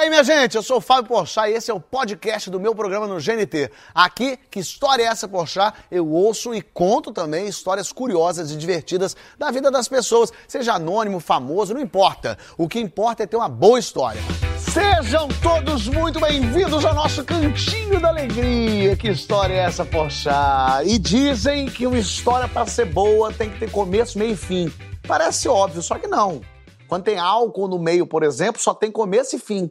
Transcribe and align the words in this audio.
aí, 0.00 0.08
minha 0.08 0.24
gente? 0.24 0.56
Eu 0.56 0.62
sou 0.62 0.78
o 0.78 0.80
Fábio 0.80 1.08
Porchat 1.08 1.50
e 1.50 1.54
esse 1.54 1.70
é 1.70 1.74
o 1.74 1.80
podcast 1.80 2.48
do 2.48 2.58
meu 2.58 2.74
programa 2.74 3.06
no 3.06 3.20
GNT. 3.20 3.70
Aqui, 3.94 4.38
que 4.50 4.58
história 4.58 5.02
é 5.02 5.06
essa, 5.06 5.28
Porchat? 5.28 5.76
Eu 5.90 6.08
ouço 6.08 6.54
e 6.54 6.62
conto 6.62 7.12
também 7.12 7.46
histórias 7.46 7.92
curiosas 7.92 8.50
e 8.50 8.56
divertidas 8.56 9.14
da 9.38 9.50
vida 9.50 9.70
das 9.70 9.88
pessoas, 9.88 10.32
seja 10.48 10.74
anônimo, 10.74 11.20
famoso, 11.20 11.74
não 11.74 11.80
importa. 11.80 12.38
O 12.56 12.66
que 12.66 12.80
importa 12.80 13.24
é 13.24 13.26
ter 13.26 13.36
uma 13.36 13.48
boa 13.48 13.78
história. 13.78 14.20
Sejam 14.58 15.28
todos 15.42 15.86
muito 15.88 16.18
bem-vindos 16.18 16.82
ao 16.84 16.94
nosso 16.94 17.22
Cantinho 17.22 18.00
da 18.00 18.08
Alegria. 18.08 18.96
Que 18.96 19.10
história 19.10 19.52
é 19.52 19.58
essa, 19.58 19.84
Porchat? 19.84 20.86
E 20.86 20.98
dizem 20.98 21.66
que 21.66 21.86
uma 21.86 21.98
história 21.98 22.48
para 22.48 22.66
ser 22.66 22.86
boa 22.86 23.32
tem 23.32 23.50
que 23.50 23.58
ter 23.58 23.70
começo, 23.70 24.18
meio 24.18 24.32
e 24.32 24.36
fim. 24.36 24.72
Parece 25.06 25.46
óbvio, 25.46 25.82
só 25.82 25.98
que 25.98 26.06
não. 26.06 26.40
Quando 26.88 27.04
tem 27.04 27.18
álcool 27.18 27.68
no 27.68 27.78
meio, 27.78 28.06
por 28.06 28.22
exemplo, 28.22 28.60
só 28.60 28.72
tem 28.72 28.90
começo 28.90 29.36
e 29.36 29.38
fim. 29.38 29.70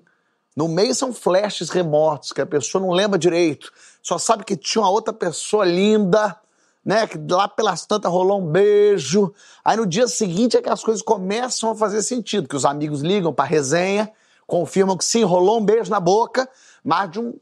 No 0.60 0.68
meio 0.68 0.94
são 0.94 1.14
flashes 1.14 1.70
remotos, 1.70 2.34
que 2.34 2.42
a 2.42 2.46
pessoa 2.46 2.82
não 2.82 2.92
lembra 2.92 3.18
direito. 3.18 3.72
Só 4.04 4.18
sabe 4.18 4.44
que 4.44 4.58
tinha 4.58 4.82
uma 4.82 4.92
outra 4.92 5.14
pessoa 5.14 5.64
linda, 5.64 6.36
né? 6.84 7.08
Que 7.08 7.18
lá 7.32 7.48
pelas 7.48 7.86
tantas 7.86 8.12
rolou 8.12 8.42
um 8.42 8.46
beijo. 8.46 9.34
Aí 9.64 9.78
no 9.78 9.86
dia 9.88 10.06
seguinte 10.06 10.58
é 10.58 10.62
que 10.62 10.68
as 10.68 10.84
coisas 10.84 11.02
começam 11.02 11.72
a 11.72 11.76
fazer 11.76 12.02
sentido, 12.02 12.46
que 12.46 12.58
os 12.58 12.66
amigos 12.66 13.00
ligam 13.00 13.34
pra 13.34 13.46
resenha, 13.46 14.12
confirmam 14.46 14.98
que 14.98 15.06
sim, 15.06 15.24
rolou 15.24 15.62
um 15.62 15.64
beijo 15.64 15.90
na 15.90 16.02
boca, 16.02 16.46
mas 16.84 17.10
de 17.10 17.22
um 17.22 17.34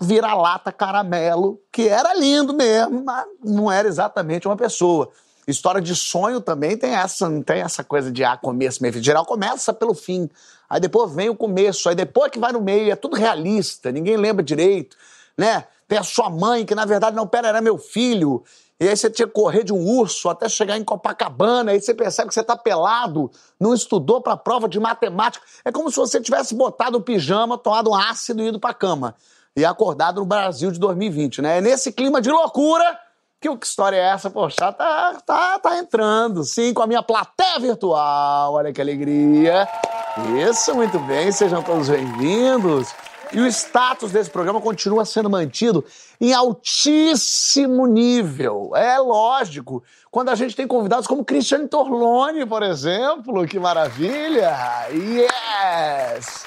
vira-lata 0.00 0.70
caramelo, 0.70 1.60
que 1.72 1.88
era 1.88 2.14
lindo 2.14 2.54
mesmo, 2.54 3.02
mas 3.04 3.26
não 3.42 3.72
era 3.72 3.88
exatamente 3.88 4.46
uma 4.46 4.56
pessoa. 4.56 5.10
História 5.48 5.80
de 5.80 5.96
sonho 5.96 6.40
também 6.40 6.76
tem 6.76 6.92
essa, 6.92 7.28
não 7.28 7.42
tem 7.42 7.60
essa 7.60 7.84
coisa 7.84 8.10
de 8.10 8.22
ah, 8.22 8.36
começo, 8.36 8.82
meio, 8.82 8.94
fim. 8.94 9.02
geral 9.02 9.24
começa 9.24 9.72
pelo 9.72 9.94
fim, 9.94 10.28
aí 10.68 10.80
depois 10.80 11.12
vem 11.12 11.28
o 11.28 11.34
começo, 11.34 11.88
aí 11.88 11.94
depois 11.94 12.30
que 12.30 12.38
vai 12.38 12.52
no 12.52 12.60
meio, 12.60 12.92
é 12.92 12.96
tudo 12.96 13.16
realista, 13.16 13.90
ninguém 13.90 14.16
lembra 14.16 14.42
direito, 14.42 14.96
né? 15.36 15.64
Tem 15.88 15.98
a 15.98 16.02
sua 16.02 16.28
mãe, 16.28 16.64
que 16.64 16.74
na 16.74 16.84
verdade 16.84 17.14
não, 17.14 17.26
pera, 17.26 17.48
era 17.48 17.60
meu 17.60 17.78
filho, 17.78 18.42
e 18.78 18.88
aí 18.88 18.96
você 18.96 19.08
tinha 19.08 19.26
que 19.26 19.32
correr 19.32 19.64
de 19.64 19.72
um 19.72 19.88
urso 19.88 20.28
até 20.28 20.48
chegar 20.48 20.76
em 20.76 20.84
Copacabana, 20.84 21.72
aí 21.72 21.80
você 21.80 21.94
percebe 21.94 22.28
que 22.28 22.34
você 22.34 22.42
tá 22.42 22.56
pelado, 22.56 23.30
não 23.58 23.72
estudou 23.72 24.20
pra 24.20 24.36
prova 24.36 24.68
de 24.68 24.78
matemática. 24.78 25.44
É 25.64 25.72
como 25.72 25.90
se 25.90 25.96
você 25.96 26.20
tivesse 26.20 26.54
botado 26.54 26.98
o 26.98 27.00
pijama, 27.00 27.56
tomado 27.56 27.90
um 27.90 27.94
ácido 27.94 28.42
e 28.42 28.48
ido 28.48 28.60
pra 28.60 28.74
cama. 28.74 29.14
E 29.56 29.64
acordado 29.64 30.20
no 30.20 30.26
Brasil 30.26 30.70
de 30.70 30.78
2020, 30.78 31.40
né? 31.40 31.58
É 31.58 31.60
nesse 31.62 31.90
clima 31.90 32.20
de 32.20 32.30
loucura 32.30 32.98
que, 33.40 33.56
que 33.56 33.66
história 33.66 33.96
é 33.96 34.08
essa? 34.08 34.30
Poxa, 34.30 34.72
tá, 34.72 35.14
tá, 35.24 35.58
tá 35.58 35.78
entrando, 35.78 36.42
sim, 36.44 36.72
com 36.72 36.82
a 36.82 36.86
minha 36.86 37.02
plateia 37.02 37.58
virtual. 37.58 38.54
Olha 38.54 38.72
que 38.72 38.80
alegria. 38.80 39.68
Isso, 40.16 40.74
muito 40.74 40.98
bem, 41.00 41.30
sejam 41.30 41.62
todos 41.62 41.90
bem-vindos. 41.90 42.88
E 43.32 43.40
o 43.40 43.46
status 43.46 44.10
desse 44.12 44.30
programa 44.30 44.62
continua 44.62 45.04
sendo 45.04 45.28
mantido 45.28 45.84
em 46.18 46.32
altíssimo 46.32 47.86
nível. 47.86 48.70
É 48.74 48.98
lógico. 48.98 49.82
Quando 50.10 50.30
a 50.30 50.34
gente 50.34 50.56
tem 50.56 50.66
convidados 50.66 51.06
como 51.06 51.22
Cristiane 51.24 51.68
Torlone, 51.68 52.46
por 52.46 52.62
exemplo, 52.62 53.46
que 53.46 53.58
maravilha! 53.58 54.56
Yes! 54.90 56.44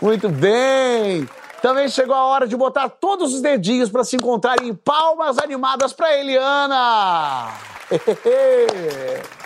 Muito 0.00 0.28
bem! 0.28 1.28
Também 1.60 1.88
chegou 1.88 2.14
a 2.14 2.24
hora 2.24 2.46
de 2.46 2.56
botar 2.56 2.88
todos 2.88 3.34
os 3.34 3.40
dedinhos 3.40 3.90
para 3.90 4.04
se 4.04 4.14
encontrarem 4.14 4.68
em 4.68 4.74
palmas 4.74 5.38
animadas 5.38 5.92
para 5.92 6.16
Eliana. 6.16 7.48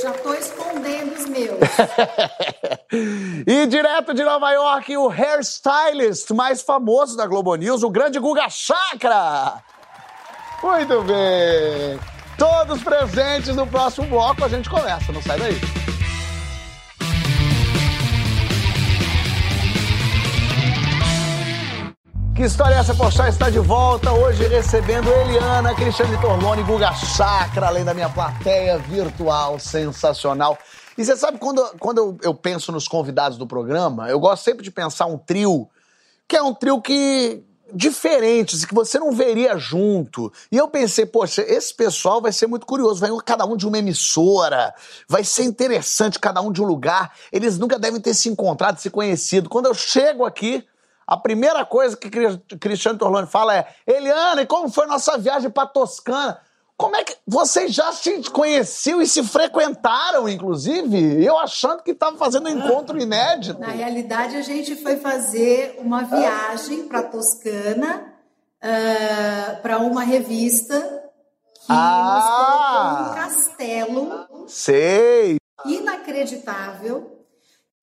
Já 0.00 0.12
tô 0.12 0.34
escondendo 0.34 1.14
os 1.14 1.26
meus. 1.26 1.58
e 3.46 3.66
direto 3.66 4.12
de 4.12 4.22
Nova 4.22 4.52
York, 4.52 4.96
o 4.96 5.08
hairstylist 5.08 6.30
mais 6.30 6.60
famoso 6.60 7.16
da 7.16 7.26
Globo 7.26 7.54
News, 7.54 7.82
o 7.82 7.90
grande 7.90 8.18
Guga 8.18 8.48
Chakra. 8.50 9.54
Muito 10.62 11.02
bem. 11.02 11.98
Todos 12.36 12.82
presentes 12.82 13.56
no 13.56 13.66
próximo 13.66 14.06
bloco, 14.08 14.44
a 14.44 14.48
gente 14.48 14.68
começa, 14.68 15.10
não 15.12 15.22
sai 15.22 15.38
daí. 15.38 15.95
Que 22.36 22.42
história 22.42 22.74
é 22.74 22.78
essa? 22.78 22.94
Pochá 22.94 23.30
está 23.30 23.48
de 23.48 23.58
volta 23.58 24.12
hoje 24.12 24.46
recebendo 24.46 25.08
Eliana, 25.10 25.74
Cristiane 25.74 26.20
Torlone, 26.20 26.62
Guga 26.64 26.92
Chakra, 26.92 27.68
além 27.68 27.82
da 27.82 27.94
minha 27.94 28.10
plateia 28.10 28.76
virtual 28.76 29.58
sensacional. 29.58 30.58
E 30.98 31.04
você 31.04 31.16
sabe, 31.16 31.38
quando, 31.38 31.66
quando 31.78 31.96
eu, 31.96 32.18
eu, 32.22 32.34
penso 32.34 32.70
nos 32.70 32.86
convidados 32.86 33.38
do 33.38 33.46
programa, 33.46 34.10
eu 34.10 34.20
gosto 34.20 34.44
sempre 34.44 34.62
de 34.62 34.70
pensar 34.70 35.06
um 35.06 35.16
trio, 35.16 35.66
que 36.28 36.36
é 36.36 36.42
um 36.42 36.52
trio 36.52 36.78
que 36.82 37.42
diferentes, 37.72 38.66
que 38.66 38.74
você 38.74 38.98
não 38.98 39.12
veria 39.12 39.56
junto. 39.56 40.30
E 40.52 40.58
eu 40.58 40.68
pensei, 40.68 41.06
poxa, 41.06 41.40
esse 41.40 41.72
pessoal 41.72 42.20
vai 42.20 42.32
ser 42.32 42.46
muito 42.46 42.66
curioso, 42.66 43.00
vai 43.00 43.10
cada 43.24 43.46
um 43.46 43.56
de 43.56 43.66
uma 43.66 43.78
emissora, 43.78 44.74
vai 45.08 45.24
ser 45.24 45.44
interessante 45.44 46.18
cada 46.18 46.42
um 46.42 46.52
de 46.52 46.60
um 46.60 46.66
lugar. 46.66 47.14
Eles 47.32 47.56
nunca 47.56 47.78
devem 47.78 47.98
ter 47.98 48.12
se 48.12 48.28
encontrado, 48.28 48.78
se 48.78 48.90
conhecido. 48.90 49.48
Quando 49.48 49.66
eu 49.66 49.74
chego 49.74 50.26
aqui, 50.26 50.62
a 51.06 51.16
primeira 51.16 51.64
coisa 51.64 51.96
que 51.96 52.10
Cristiano 52.58 52.98
Torlone 52.98 53.28
fala 53.28 53.54
é: 53.54 53.68
Eliana, 53.86 54.42
e 54.42 54.46
como 54.46 54.68
foi 54.68 54.86
nossa 54.86 55.16
viagem 55.16 55.50
para 55.50 55.66
Toscana? 55.66 56.40
Como 56.76 56.94
é 56.94 57.04
que 57.04 57.16
vocês 57.26 57.72
já 57.72 57.90
se 57.92 58.22
conheciam 58.30 59.00
e 59.00 59.06
se 59.06 59.22
frequentaram, 59.22 60.28
inclusive? 60.28 61.24
Eu 61.24 61.38
achando 61.38 61.82
que 61.82 61.92
estava 61.92 62.18
fazendo 62.18 62.50
um 62.50 62.52
encontro 62.52 63.00
inédito. 63.00 63.58
Na 63.58 63.68
realidade, 63.68 64.36
a 64.36 64.42
gente 64.42 64.76
foi 64.76 64.96
fazer 64.96 65.78
uma 65.78 66.02
viagem 66.02 66.86
para 66.86 67.02
Toscana 67.04 68.12
uh, 68.62 69.62
para 69.62 69.78
uma 69.78 70.02
revista 70.02 70.78
que 71.54 71.72
ah, 71.72 72.12
nos 72.14 72.76
colocou 72.76 73.12
um 73.12 73.14
castelo. 73.14 74.46
Sei. 74.46 75.36
Inacreditável 75.64 77.15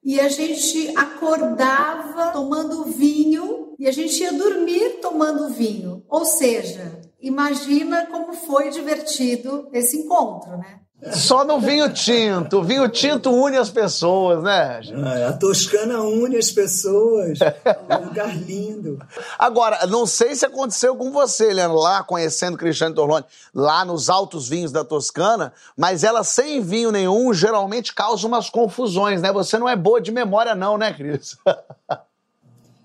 e 0.03 0.19
a 0.19 0.28
gente 0.28 0.96
acordava 0.97 2.31
tomando 2.31 2.86
vinho 2.86 3.74
e 3.80 3.88
a 3.88 3.91
gente 3.91 4.22
ia 4.22 4.34
dormir 4.34 5.00
tomando 5.02 5.50
vinho. 5.50 6.03
Ou 6.09 6.25
seja, 6.25 7.02
imagina 7.22 8.06
como 8.08 8.34
foi 8.34 8.69
divertido 8.69 9.69
esse 9.72 9.97
encontro, 9.97 10.58
né? 10.58 10.82
Só 11.12 11.44
no 11.44 11.59
vinho 11.59 11.91
tinto. 11.94 12.59
O 12.59 12.64
vinho 12.64 12.88
tinto 12.88 13.31
une 13.31 13.58
as 13.58 13.69
pessoas, 13.69 14.41
né? 14.44 14.81
Ah, 15.03 15.30
a 15.30 15.34
Toscana 15.34 16.02
une 16.02 16.38
as 16.38 16.52
pessoas. 16.52 17.40
É 17.41 17.97
um 17.97 18.06
lugar 18.06 18.36
lindo. 18.38 19.00
Agora, 19.38 19.86
não 19.88 20.06
sei 20.06 20.36
se 20.36 20.46
aconteceu 20.46 20.96
com 20.96 21.12
você, 21.12 21.52
Leandro, 21.52 21.78
lá 21.78 22.03
conhecendo 22.03 22.58
Cristiano 22.58 22.96
Torlone, 22.96 23.25
lá 23.53 23.84
nos 23.84 24.09
altos 24.09 24.47
vinhos 24.47 24.72
da 24.72 24.84
Toscana, 24.84 25.53
mas 25.75 26.03
ela 26.03 26.24
sem 26.24 26.62
vinho 26.62 26.91
nenhum 26.91 27.34
geralmente 27.34 27.94
causa 27.94 28.25
umas 28.25 28.50
confusões, 28.50 29.22
né? 29.22 29.31
Você 29.31 29.58
não 29.58 29.68
é 29.68 29.75
boa 29.75 30.00
de 30.00 30.12
memória, 30.12 30.56
não, 30.56 30.78
né, 30.78 30.94
Cris? 30.94 31.38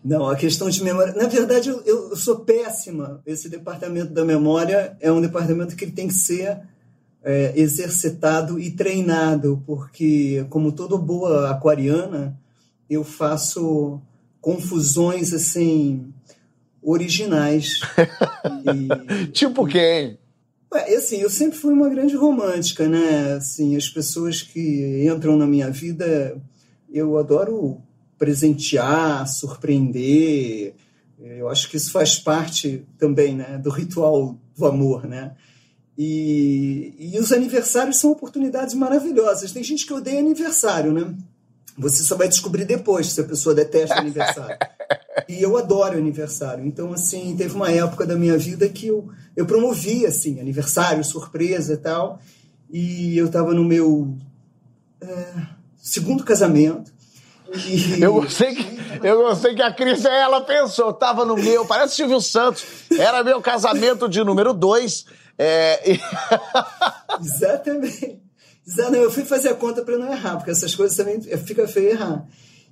Não, 0.04 0.28
a 0.28 0.36
questão 0.36 0.70
de 0.70 0.82
memória. 0.82 1.12
Na 1.14 1.26
verdade, 1.26 1.68
eu, 1.68 1.82
eu 1.84 2.16
sou 2.16 2.40
péssima. 2.40 3.20
Esse 3.26 3.48
departamento 3.48 4.12
da 4.12 4.24
memória 4.24 4.96
é 5.00 5.10
um 5.10 5.20
departamento 5.20 5.76
que 5.76 5.90
tem 5.90 6.08
que 6.08 6.14
ser 6.14 6.60
é, 7.22 7.52
exercitado 7.56 8.58
e 8.58 8.70
treinado, 8.70 9.62
porque, 9.66 10.46
como 10.50 10.72
toda 10.72 10.96
boa 10.96 11.50
aquariana, 11.50 12.38
eu 12.88 13.04
faço 13.04 14.00
confusões 14.40 15.32
assim 15.32 16.12
originais. 16.82 17.80
e, 18.64 19.26
tipo 19.28 19.66
quem? 19.66 20.18
É, 20.72 20.96
assim, 20.96 21.16
eu 21.16 21.30
sempre 21.30 21.58
fui 21.58 21.72
uma 21.72 21.88
grande 21.88 22.14
romântica, 22.14 22.88
né? 22.88 23.34
Assim, 23.34 23.76
as 23.76 23.88
pessoas 23.88 24.42
que 24.42 25.06
entram 25.06 25.36
na 25.36 25.46
minha 25.46 25.70
vida, 25.70 26.40
eu 26.92 27.16
adoro 27.18 27.80
presentear, 28.18 29.26
surpreender. 29.26 30.74
Eu 31.18 31.48
acho 31.48 31.70
que 31.70 31.76
isso 31.76 31.90
faz 31.90 32.18
parte 32.18 32.84
também, 32.98 33.34
né, 33.34 33.58
do 33.58 33.70
ritual 33.70 34.36
do 34.56 34.66
amor, 34.66 35.06
né? 35.06 35.34
E, 35.98 36.94
e 36.96 37.18
os 37.18 37.32
aniversários 37.32 37.96
são 37.96 38.12
oportunidades 38.12 38.72
maravilhosas. 38.72 39.50
Tem 39.50 39.64
gente 39.64 39.84
que 39.84 39.92
odeia 39.92 40.20
aniversário, 40.20 40.92
né? 40.92 41.12
Você 41.76 42.04
só 42.04 42.16
vai 42.16 42.28
descobrir 42.28 42.64
depois 42.64 43.12
se 43.12 43.20
a 43.20 43.24
pessoa 43.24 43.52
detesta 43.52 43.96
aniversário. 43.98 44.56
e 45.28 45.42
eu 45.42 45.56
adoro 45.56 45.98
aniversário. 45.98 46.64
Então, 46.64 46.92
assim, 46.92 47.34
teve 47.36 47.54
uma 47.54 47.70
época 47.70 48.06
da 48.06 48.14
minha 48.14 48.38
vida 48.38 48.68
que 48.68 48.86
eu, 48.86 49.08
eu 49.36 49.44
promovia, 49.44 50.08
assim, 50.08 50.38
aniversário, 50.38 51.02
surpresa 51.02 51.74
e 51.74 51.76
tal. 51.76 52.20
E 52.70 53.18
eu 53.18 53.26
estava 53.26 53.52
no 53.52 53.64
meu 53.64 54.16
é, 55.00 55.32
segundo 55.82 56.22
casamento. 56.22 56.92
E... 57.66 58.00
Eu 58.00 58.12
gostei 58.12 58.54
que, 58.54 58.66
eu 59.02 59.22
gostei 59.22 59.54
que 59.54 59.62
a 59.62 59.72
Cris, 59.72 60.04
ela 60.04 60.42
pensou, 60.42 60.92
tava 60.92 61.24
no 61.24 61.34
meu, 61.34 61.64
parece 61.64 61.96
Silvio 61.96 62.20
Santos, 62.20 62.64
era 62.98 63.24
meu 63.24 63.40
casamento 63.40 64.08
de 64.08 64.22
número 64.22 64.52
dois, 64.52 65.06
é... 65.38 65.80
Exatamente. 67.22 68.20
Exatamente. 68.66 69.04
Eu 69.04 69.10
fui 69.10 69.24
fazer 69.24 69.48
a 69.48 69.54
conta 69.54 69.82
para 69.82 69.96
não 69.96 70.12
errar, 70.12 70.36
porque 70.36 70.50
essas 70.50 70.74
coisas 70.74 70.96
também 70.96 71.20
fica 71.20 71.66
feio 71.68 71.90
errar. 71.90 72.26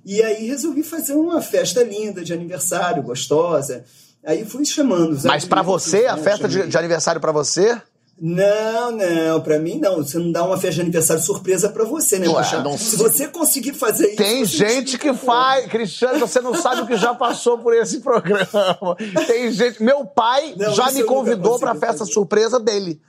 E 0.05 0.21
aí 0.21 0.47
resolvi 0.47 0.83
fazer 0.83 1.13
uma 1.13 1.41
festa 1.41 1.83
linda 1.83 2.23
de 2.23 2.33
aniversário, 2.33 3.01
gostosa. 3.03 3.83
Aí 4.23 4.45
fui 4.45 4.65
chamando 4.65 5.11
os 5.11 5.23
Mas 5.23 5.45
para 5.45 5.61
você, 5.61 6.05
a 6.05 6.17
festa 6.17 6.47
de, 6.47 6.67
de 6.67 6.77
aniversário 6.77 7.19
para 7.19 7.31
você? 7.31 7.81
Não, 8.19 8.91
não, 8.91 9.41
para 9.41 9.59
mim 9.59 9.79
não. 9.79 9.97
Você 9.97 10.17
não 10.17 10.31
dá 10.31 10.43
uma 10.43 10.57
festa 10.57 10.75
de 10.75 10.81
aniversário 10.81 11.21
surpresa 11.21 11.69
para 11.69 11.83
você, 11.85 12.17
né, 12.17 12.27
Ué, 12.27 12.63
não... 12.63 12.75
Se 12.77 12.95
você 12.95 13.27
conseguir 13.27 13.73
fazer 13.73 14.07
isso. 14.07 14.17
Tem 14.17 14.43
gente 14.43 14.97
que 14.97 15.13
faz. 15.13 15.67
Cristiano, 15.67 16.19
você 16.19 16.41
não 16.41 16.55
sabe 16.55 16.81
o 16.81 16.87
que 16.87 16.97
já 16.97 17.13
passou 17.13 17.59
por 17.59 17.75
esse 17.75 17.99
programa. 17.99 18.95
Tem 19.27 19.51
gente. 19.51 19.83
Meu 19.83 20.03
pai 20.05 20.55
não, 20.57 20.73
já 20.73 20.91
me 20.91 21.03
convidou 21.03 21.59
para 21.59 21.71
a 21.71 21.75
festa 21.75 21.99
fazer. 21.99 22.11
surpresa 22.13 22.59
dele. 22.59 22.99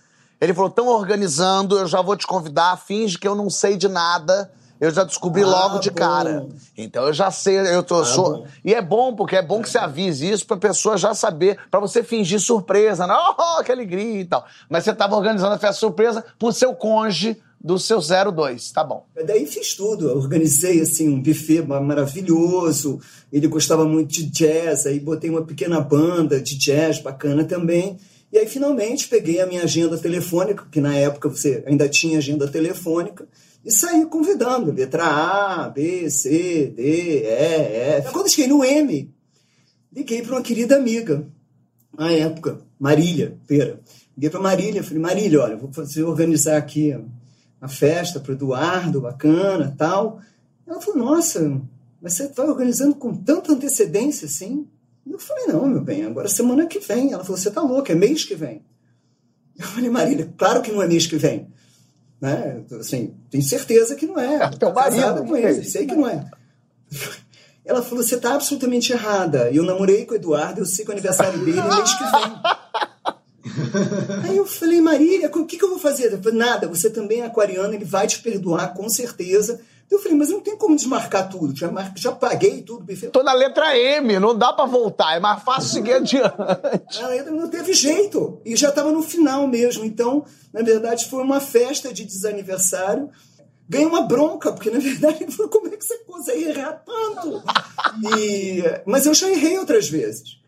Ele 0.40 0.52
falou: 0.52 0.68
estão 0.68 0.88
organizando, 0.88 1.78
eu 1.78 1.86
já 1.86 2.02
vou 2.02 2.16
te 2.16 2.26
convidar, 2.26 2.76
finge 2.76 3.18
que 3.18 3.26
eu 3.26 3.34
não 3.34 3.48
sei 3.48 3.76
de 3.76 3.88
nada 3.88 4.50
eu 4.80 4.90
já 4.90 5.04
descobri 5.04 5.42
ah, 5.42 5.46
logo 5.46 5.78
de 5.78 5.90
bom. 5.90 5.96
cara. 5.96 6.46
Então 6.76 7.06
eu 7.06 7.12
já 7.12 7.30
sei, 7.30 7.58
eu 7.58 7.82
tô, 7.82 8.00
ah, 8.00 8.04
sou. 8.04 8.46
E 8.64 8.74
é 8.74 8.80
bom, 8.80 9.14
porque 9.14 9.36
é 9.36 9.42
bom 9.42 9.62
que 9.62 9.70
você 9.70 9.78
avise 9.78 10.30
isso 10.30 10.46
pra 10.46 10.56
pessoa 10.56 10.96
já 10.96 11.14
saber, 11.14 11.58
para 11.70 11.80
você 11.80 12.02
fingir 12.02 12.40
surpresa, 12.40 13.06
né? 13.06 13.14
Oh, 13.38 13.62
que 13.62 13.72
alegria 13.72 14.20
e 14.20 14.24
tal. 14.24 14.46
Mas 14.68 14.84
você 14.84 14.94
tava 14.94 15.16
organizando 15.16 15.54
a 15.54 15.58
festa 15.58 15.80
surpresa 15.80 16.24
pro 16.38 16.52
seu 16.52 16.74
cônjuge 16.74 17.36
do 17.60 17.78
seu 17.78 18.00
02, 18.00 18.70
tá 18.70 18.84
bom. 18.84 19.04
Daí 19.26 19.44
fiz 19.46 19.74
tudo, 19.74 20.08
eu 20.08 20.16
organizei 20.16 20.80
assim 20.80 21.08
um 21.08 21.20
buffet 21.20 21.62
maravilhoso. 21.62 23.00
Ele 23.32 23.48
gostava 23.48 23.84
muito 23.84 24.12
de 24.12 24.24
jazz, 24.26 24.86
aí 24.86 25.00
botei 25.00 25.28
uma 25.28 25.42
pequena 25.42 25.80
banda 25.80 26.40
de 26.40 26.56
jazz 26.56 27.00
bacana 27.00 27.44
também. 27.44 27.98
E 28.32 28.38
aí 28.38 28.46
finalmente 28.46 29.08
peguei 29.08 29.40
a 29.40 29.46
minha 29.46 29.64
agenda 29.64 29.98
telefônica, 29.98 30.66
que 30.70 30.80
na 30.80 30.94
época 30.94 31.28
você 31.28 31.64
ainda 31.66 31.88
tinha 31.88 32.18
agenda 32.18 32.46
telefônica 32.46 33.26
e 33.64 33.70
saí 33.70 34.06
convidando, 34.06 34.72
letra 34.72 35.04
A, 35.04 35.68
B, 35.68 36.08
C, 36.10 36.72
D, 36.74 36.82
E, 36.82 37.26
F. 37.26 38.12
Quando 38.12 38.30
cheguei 38.30 38.48
no 38.48 38.64
M, 38.64 39.12
liguei 39.92 40.22
para 40.22 40.36
uma 40.36 40.42
querida 40.42 40.76
amiga, 40.76 41.26
na 41.96 42.12
época, 42.12 42.60
Marília 42.78 43.36
Pera. 43.46 43.80
Liguei 44.16 44.30
para 44.30 44.40
Marília, 44.40 44.82
falei, 44.82 44.98
Marília, 45.00 45.40
olha, 45.40 45.56
vou 45.56 45.72
fazer, 45.72 46.02
organizar 46.04 46.56
aqui 46.56 46.96
uma 47.60 47.68
festa 47.68 48.20
para 48.20 48.32
o 48.32 48.34
Eduardo, 48.34 49.00
bacana, 49.00 49.74
tal. 49.76 50.20
Ela 50.66 50.80
falou, 50.80 50.98
nossa, 50.98 51.60
mas 52.00 52.14
você 52.14 52.24
está 52.24 52.44
organizando 52.44 52.94
com 52.94 53.14
tanta 53.14 53.52
antecedência 53.52 54.26
assim? 54.26 54.66
Eu 55.06 55.18
falei, 55.18 55.46
não, 55.46 55.66
meu 55.66 55.80
bem, 55.80 56.04
agora 56.04 56.28
semana 56.28 56.66
que 56.66 56.78
vem. 56.78 57.12
Ela 57.12 57.24
falou, 57.24 57.38
você 57.38 57.50
tá 57.50 57.62
louca, 57.62 57.92
é 57.92 57.96
mês 57.96 58.24
que 58.24 58.34
vem. 58.34 58.62
Eu 59.58 59.66
falei, 59.66 59.90
Marília, 59.90 60.32
claro 60.36 60.62
que 60.62 60.70
não 60.70 60.82
é 60.82 60.86
mês 60.86 61.06
que 61.06 61.16
vem. 61.16 61.48
Né? 62.20 62.62
Assim, 62.78 63.14
tenho 63.30 63.44
certeza 63.44 63.94
que 63.94 64.06
não 64.06 64.18
é. 64.18 64.34
É 64.34 64.50
teu 64.50 64.72
marido. 64.72 65.24
Com 65.24 65.36
ele, 65.36 65.64
sei 65.64 65.86
que 65.86 65.94
não 65.94 66.08
é. 66.08 66.24
Ela 67.64 67.82
falou: 67.82 68.02
você 68.02 68.16
está 68.16 68.34
absolutamente 68.34 68.92
errada. 68.92 69.50
Eu 69.50 69.62
namorei 69.62 70.04
com 70.04 70.14
o 70.14 70.16
Eduardo, 70.16 70.60
eu 70.60 70.66
sei 70.66 70.84
que 70.84 70.90
o 70.90 70.94
aniversário 70.94 71.38
dele 71.44 71.60
é 71.60 71.62
mês 71.62 71.94
que 71.94 72.04
vem. 72.04 72.68
Aí 74.24 74.36
eu 74.36 74.46
falei, 74.46 74.80
Marília, 74.80 75.28
o 75.28 75.46
que, 75.46 75.56
que 75.56 75.64
eu 75.64 75.70
vou 75.70 75.78
fazer? 75.78 76.12
Eu 76.12 76.22
falei, 76.22 76.38
nada, 76.38 76.68
você 76.68 76.90
também 76.90 77.20
é 77.20 77.26
aquariana, 77.26 77.74
ele 77.74 77.84
vai 77.84 78.06
te 78.06 78.20
perdoar, 78.20 78.74
com 78.74 78.88
certeza. 78.88 79.60
Eu 79.90 79.98
falei, 79.98 80.18
mas 80.18 80.28
não 80.28 80.40
tem 80.40 80.56
como 80.56 80.76
desmarcar 80.76 81.30
tudo, 81.30 81.56
já, 81.56 81.70
mar... 81.70 81.92
já 81.96 82.12
paguei 82.12 82.60
tudo. 82.60 82.84
Tô 83.10 83.22
na 83.22 83.32
letra 83.32 83.76
M, 83.76 84.18
não 84.18 84.36
dá 84.36 84.52
para 84.52 84.66
voltar, 84.66 85.16
é 85.16 85.20
mais 85.20 85.42
fácil 85.42 85.70
seguir 85.70 85.94
adiante. 85.94 86.30
A 87.00 87.30
não 87.30 87.48
teve 87.48 87.72
jeito, 87.72 88.40
e 88.44 88.54
já 88.54 88.68
estava 88.68 88.92
no 88.92 89.02
final 89.02 89.46
mesmo. 89.46 89.84
Então, 89.84 90.26
na 90.52 90.62
verdade, 90.62 91.06
foi 91.06 91.22
uma 91.22 91.40
festa 91.40 91.92
de 91.92 92.04
desaniversário. 92.04 93.08
Ganhei 93.66 93.86
uma 93.86 94.02
bronca, 94.02 94.52
porque 94.52 94.70
na 94.70 94.78
verdade 94.78 95.24
ele 95.24 95.32
falou: 95.32 95.50
como 95.50 95.68
é 95.68 95.76
que 95.76 95.84
você 95.84 95.98
consegue 95.98 96.44
errar 96.44 96.82
tanto? 96.84 97.42
E... 98.18 98.62
Mas 98.86 99.04
eu 99.04 99.12
já 99.12 99.30
errei 99.30 99.58
outras 99.58 99.88
vezes. 99.88 100.38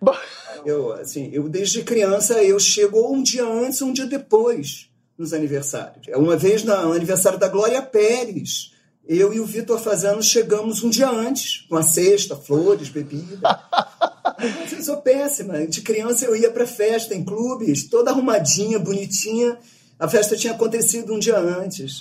Eu, 0.65 0.93
assim, 0.93 1.31
eu 1.33 1.49
desde 1.49 1.83
criança 1.83 2.43
eu 2.43 2.59
chego 2.59 3.13
um 3.13 3.23
dia 3.23 3.45
antes, 3.45 3.83
um 3.83 3.93
dia 3.93 4.07
depois 4.07 4.89
nos 5.19 5.35
aniversários. 5.35 6.07
Uma 6.17 6.37
vez 6.37 6.65
no 6.65 6.93
aniversário 6.93 7.39
da 7.39 7.49
Glória 7.49 7.83
Pérez, 7.83 8.73
eu 9.09 9.33
e 9.33 9.41
o 9.41 9.45
Vitor 9.45 9.79
Fazano 9.79 10.23
chegamos 10.23 10.83
um 10.83 10.91
dia 10.91 11.11
antes, 11.11 11.67
com 11.69 11.77
a 11.77 11.83
cesta, 11.83 12.37
flores, 12.37 12.89
bebida. 12.89 13.41
eu 14.73 14.83
sou 14.83 14.99
péssima. 14.99 15.67
De 15.67 15.81
criança 15.81 16.25
eu 16.25 16.37
ia 16.37 16.51
para 16.51 16.67
festa 16.67 17.15
em 17.15 17.25
clubes, 17.25 17.89
toda 17.89 18.11
arrumadinha, 18.11 18.79
bonitinha. 18.79 19.59
A 20.01 20.09
festa 20.09 20.35
tinha 20.35 20.55
acontecido 20.55 21.13
um 21.13 21.19
dia 21.19 21.39
antes. 21.39 22.01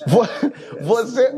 Você, 0.82 1.36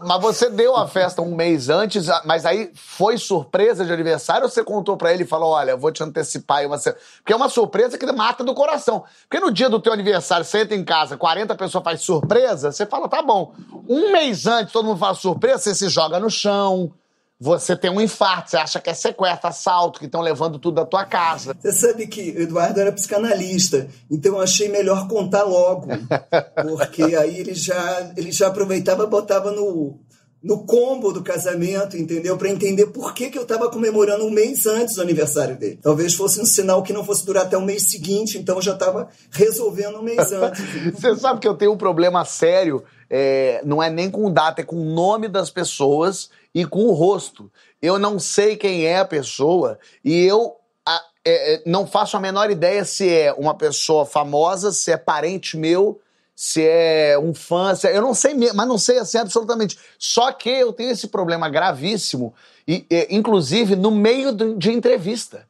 mas 0.00 0.20
você 0.20 0.50
deu 0.50 0.74
a 0.74 0.88
festa 0.88 1.22
um 1.22 1.34
mês 1.36 1.68
antes, 1.68 2.08
mas 2.24 2.44
aí 2.44 2.72
foi 2.74 3.16
surpresa 3.16 3.84
de 3.84 3.92
aniversário 3.92 4.42
ou 4.42 4.48
você 4.50 4.64
contou 4.64 4.96
para 4.96 5.14
ele 5.14 5.22
e 5.22 5.26
falou: 5.26 5.50
olha, 5.50 5.76
vou 5.76 5.92
te 5.92 6.02
antecipar 6.02 6.66
uma 6.66 6.76
Porque 6.76 7.32
é 7.32 7.36
uma 7.36 7.48
surpresa 7.48 7.96
que 7.96 8.10
mata 8.10 8.42
do 8.42 8.52
coração. 8.54 9.04
Porque 9.28 9.38
no 9.38 9.52
dia 9.52 9.70
do 9.70 9.78
teu 9.78 9.92
aniversário, 9.92 10.44
você 10.44 10.62
entra 10.62 10.76
em 10.76 10.84
casa, 10.84 11.16
40 11.16 11.54
pessoas 11.54 11.84
faz 11.84 12.00
surpresa, 12.00 12.72
você 12.72 12.84
fala: 12.84 13.08
tá 13.08 13.22
bom. 13.22 13.54
Um 13.88 14.10
mês 14.10 14.46
antes, 14.48 14.72
todo 14.72 14.86
mundo 14.86 14.98
faz 14.98 15.18
surpresa, 15.18 15.58
você 15.58 15.74
se 15.76 15.88
joga 15.88 16.18
no 16.18 16.28
chão, 16.28 16.92
você 17.40 17.74
tem 17.74 17.90
um 17.90 18.02
infarto, 18.02 18.50
você 18.50 18.58
acha 18.58 18.78
que 18.78 18.90
é 18.90 18.94
sequestro, 18.94 19.48
assalto, 19.48 19.98
que 19.98 20.04
estão 20.04 20.20
levando 20.20 20.58
tudo 20.58 20.74
da 20.74 20.84
tua 20.84 21.06
casa. 21.06 21.56
Você 21.58 21.72
sabe 21.72 22.06
que 22.06 22.32
o 22.32 22.42
Eduardo 22.42 22.78
era 22.78 22.92
psicanalista, 22.92 23.88
então 24.10 24.34
eu 24.34 24.42
achei 24.42 24.68
melhor 24.68 25.08
contar 25.08 25.44
logo, 25.44 25.88
porque 26.62 27.02
aí 27.02 27.38
ele 27.38 27.54
já, 27.54 28.12
ele 28.14 28.30
já 28.30 28.48
aproveitava 28.48 29.04
e 29.04 29.06
botava 29.06 29.52
no, 29.52 29.98
no 30.42 30.64
combo 30.64 31.12
do 31.12 31.22
casamento, 31.22 31.96
entendeu? 31.96 32.36
Para 32.38 32.48
entender 32.48 32.86
por 32.86 33.12
que, 33.12 33.28
que 33.28 33.38
eu 33.38 33.42
estava 33.42 33.70
comemorando 33.70 34.24
um 34.24 34.30
mês 34.30 34.64
antes 34.64 34.94
do 34.94 35.02
aniversário 35.02 35.56
dele. 35.56 35.78
Talvez 35.82 36.14
fosse 36.14 36.40
um 36.40 36.46
sinal 36.46 36.82
que 36.82 36.92
não 36.92 37.04
fosse 37.04 37.26
durar 37.26 37.44
até 37.44 37.58
o 37.58 37.62
mês 37.62 37.90
seguinte, 37.90 38.38
então 38.38 38.56
eu 38.56 38.62
já 38.62 38.72
estava 38.72 39.08
resolvendo 39.30 39.98
um 39.98 40.02
mês 40.02 40.32
antes. 40.32 40.62
Você 40.98 41.14
sabe 41.16 41.40
que 41.40 41.48
eu 41.48 41.54
tenho 41.54 41.72
um 41.72 41.76
problema 41.76 42.24
sério, 42.24 42.82
é, 43.08 43.60
não 43.64 43.82
é 43.82 43.90
nem 43.90 44.10
com 44.10 44.32
data, 44.32 44.62
é 44.62 44.64
com 44.64 44.76
o 44.76 44.94
nome 44.94 45.28
das 45.28 45.50
pessoas 45.50 46.30
e 46.54 46.64
com 46.64 46.84
o 46.84 46.92
rosto. 46.92 47.50
Eu 47.82 47.98
não 47.98 48.18
sei 48.18 48.56
quem 48.56 48.86
é 48.86 48.98
a 48.98 49.04
pessoa 49.04 49.78
e 50.02 50.24
eu 50.24 50.56
a, 50.86 51.02
é, 51.22 51.54
é, 51.54 51.62
não 51.66 51.86
faço 51.86 52.16
a 52.16 52.20
menor 52.20 52.50
ideia 52.50 52.82
se 52.84 53.08
é 53.08 53.32
uma 53.34 53.54
pessoa 53.54 54.06
famosa, 54.06 54.72
se 54.72 54.90
é 54.90 54.96
parente 54.96 55.58
meu, 55.58 56.00
se 56.42 56.66
é 56.66 57.18
um 57.18 57.34
fã, 57.34 57.74
é, 57.84 57.94
eu 57.94 58.00
não 58.00 58.14
sei 58.14 58.32
mesmo, 58.32 58.56
mas 58.56 58.66
não 58.66 58.78
sei 58.78 58.98
assim 58.98 59.18
absolutamente. 59.18 59.78
Só 59.98 60.32
que 60.32 60.48
eu 60.48 60.72
tenho 60.72 60.90
esse 60.90 61.08
problema 61.08 61.50
gravíssimo, 61.50 62.32
e, 62.66 62.86
e 62.90 63.08
inclusive 63.10 63.76
no 63.76 63.90
meio 63.90 64.32
do, 64.32 64.56
de 64.56 64.72
entrevista. 64.72 65.46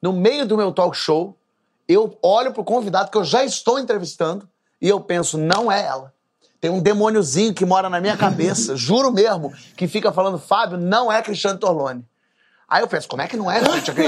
No 0.00 0.10
meio 0.10 0.46
do 0.46 0.56
meu 0.56 0.72
talk 0.72 0.96
show, 0.96 1.36
eu 1.86 2.16
olho 2.22 2.50
pro 2.50 2.64
convidado 2.64 3.10
que 3.10 3.18
eu 3.18 3.24
já 3.24 3.44
estou 3.44 3.78
entrevistando 3.78 4.48
e 4.80 4.88
eu 4.88 5.02
penso, 5.02 5.36
não 5.36 5.70
é 5.70 5.84
ela. 5.84 6.14
Tem 6.58 6.70
um 6.70 6.80
demôniozinho 6.80 7.52
que 7.52 7.66
mora 7.66 7.90
na 7.90 8.00
minha 8.00 8.16
cabeça, 8.16 8.74
juro 8.74 9.12
mesmo, 9.12 9.52
que 9.76 9.86
fica 9.86 10.10
falando, 10.12 10.38
Fábio, 10.38 10.78
não 10.78 11.12
é 11.12 11.20
Cristiano 11.20 11.58
Torlone. 11.58 12.02
Aí 12.72 12.80
eu 12.80 12.88
penso, 12.88 13.06
como 13.06 13.20
é 13.20 13.28
que 13.28 13.36
não 13.36 13.50
é? 13.50 13.60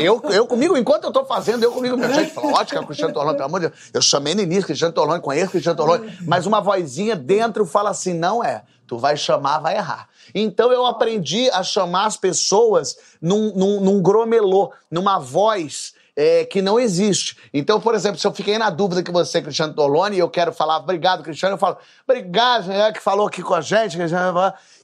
Eu, 0.02 0.22
eu 0.30 0.46
comigo, 0.46 0.74
enquanto 0.74 1.04
eu 1.04 1.12
tô 1.12 1.22
fazendo, 1.26 1.62
eu 1.62 1.70
comigo, 1.70 1.98
minha 1.98 2.10
gente, 2.14 2.32
fala, 2.32 2.50
ótimo, 2.54 2.80
é 2.80 2.86
Cristiano 2.86 3.12
Torlone, 3.12 3.36
pelo 3.36 3.46
amor 3.46 3.60
de 3.60 3.68
Deus. 3.68 3.80
Eu 3.92 4.00
chamei 4.00 4.34
no 4.34 4.40
início 4.40 4.64
Cristiano 4.64 4.94
Torlone, 4.94 5.20
conheço 5.20 5.50
Cristiano 5.50 5.76
Torlone, 5.76 6.16
mas 6.26 6.46
uma 6.46 6.62
vozinha 6.62 7.14
dentro 7.14 7.66
fala 7.66 7.90
assim, 7.90 8.14
não 8.14 8.42
é. 8.42 8.62
Tu 8.86 8.96
vai 8.96 9.18
chamar, 9.18 9.58
vai 9.58 9.76
errar. 9.76 10.08
Então 10.34 10.72
eu 10.72 10.86
aprendi 10.86 11.50
a 11.50 11.62
chamar 11.62 12.06
as 12.06 12.16
pessoas 12.16 12.96
num, 13.20 13.52
num, 13.54 13.80
num 13.80 14.00
gromelô, 14.00 14.72
numa 14.90 15.18
voz 15.18 15.92
é, 16.16 16.44
que 16.44 16.62
não 16.62 16.78
existe. 16.78 17.36
Então, 17.52 17.80
por 17.80 17.94
exemplo, 17.94 18.18
se 18.18 18.26
eu 18.26 18.32
fiquei 18.32 18.56
na 18.58 18.70
dúvida 18.70 19.02
que 19.02 19.10
você 19.10 19.42
Cristiano 19.42 19.74
Torlone 19.74 20.16
e 20.16 20.20
eu 20.20 20.30
quero 20.30 20.52
falar 20.52 20.78
obrigado, 20.78 21.22
Cristiano, 21.22 21.54
eu 21.54 21.58
falo 21.58 21.76
obrigado, 22.06 22.70
é, 22.70 22.92
que 22.92 23.00
falou 23.00 23.26
aqui 23.26 23.42
com 23.42 23.54
a 23.54 23.60
gente. 23.60 23.98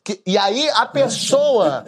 Que, 0.03 0.21
e 0.27 0.37
aí 0.37 0.69
a 0.71 0.87
pessoa 0.87 1.85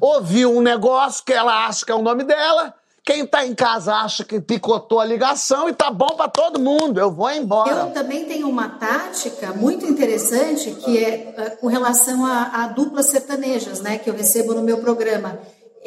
ouviu 0.00 0.56
um 0.56 0.62
negócio 0.62 1.24
que 1.24 1.32
ela 1.32 1.66
acha 1.66 1.84
que 1.84 1.92
é 1.92 1.94
o 1.94 2.02
nome 2.02 2.24
dela. 2.24 2.74
Quem 3.04 3.24
tá 3.24 3.46
em 3.46 3.54
casa 3.54 3.94
acha 3.94 4.24
que 4.24 4.40
picotou 4.40 4.98
a 4.98 5.04
ligação 5.04 5.68
e 5.68 5.72
tá 5.72 5.92
bom 5.92 6.16
para 6.16 6.28
todo 6.28 6.58
mundo. 6.58 6.98
Eu 6.98 7.12
vou 7.12 7.30
embora. 7.30 7.70
Eu 7.70 7.90
também 7.92 8.24
tenho 8.24 8.48
uma 8.48 8.68
tática 8.68 9.52
muito 9.52 9.86
interessante 9.86 10.72
que 10.72 10.98
é 10.98 11.32
uh, 11.38 11.60
com 11.60 11.68
relação 11.68 12.26
a, 12.26 12.64
a 12.64 12.66
duplas 12.66 13.06
sertanejas, 13.06 13.80
né, 13.80 13.96
que 13.96 14.10
eu 14.10 14.14
recebo 14.14 14.54
no 14.54 14.62
meu 14.62 14.78
programa 14.78 15.38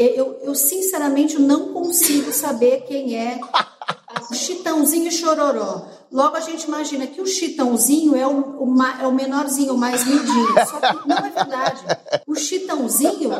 eu, 0.03 0.39
eu 0.43 0.55
sinceramente 0.55 1.39
não 1.39 1.73
consigo 1.73 2.31
saber 2.31 2.81
quem 2.87 3.17
é 3.17 3.39
o 4.31 4.33
Chitãozinho 4.33 5.11
Chororó. 5.11 5.85
Logo 6.11 6.35
a 6.35 6.39
gente 6.39 6.63
imagina 6.63 7.05
que 7.05 7.21
o 7.21 7.27
Chitãozinho 7.27 8.15
é 8.15 8.25
o, 8.25 8.63
o, 8.63 8.83
é 9.01 9.05
o 9.05 9.11
menorzinho, 9.11 9.73
o 9.73 9.77
mais 9.77 10.01
lindinho. 10.03 10.53
Só 10.67 10.79
que 10.79 11.07
não 11.07 11.17
é 11.17 11.29
verdade. 11.29 11.83
O 12.25 12.35
Chitãozinho 12.35 13.31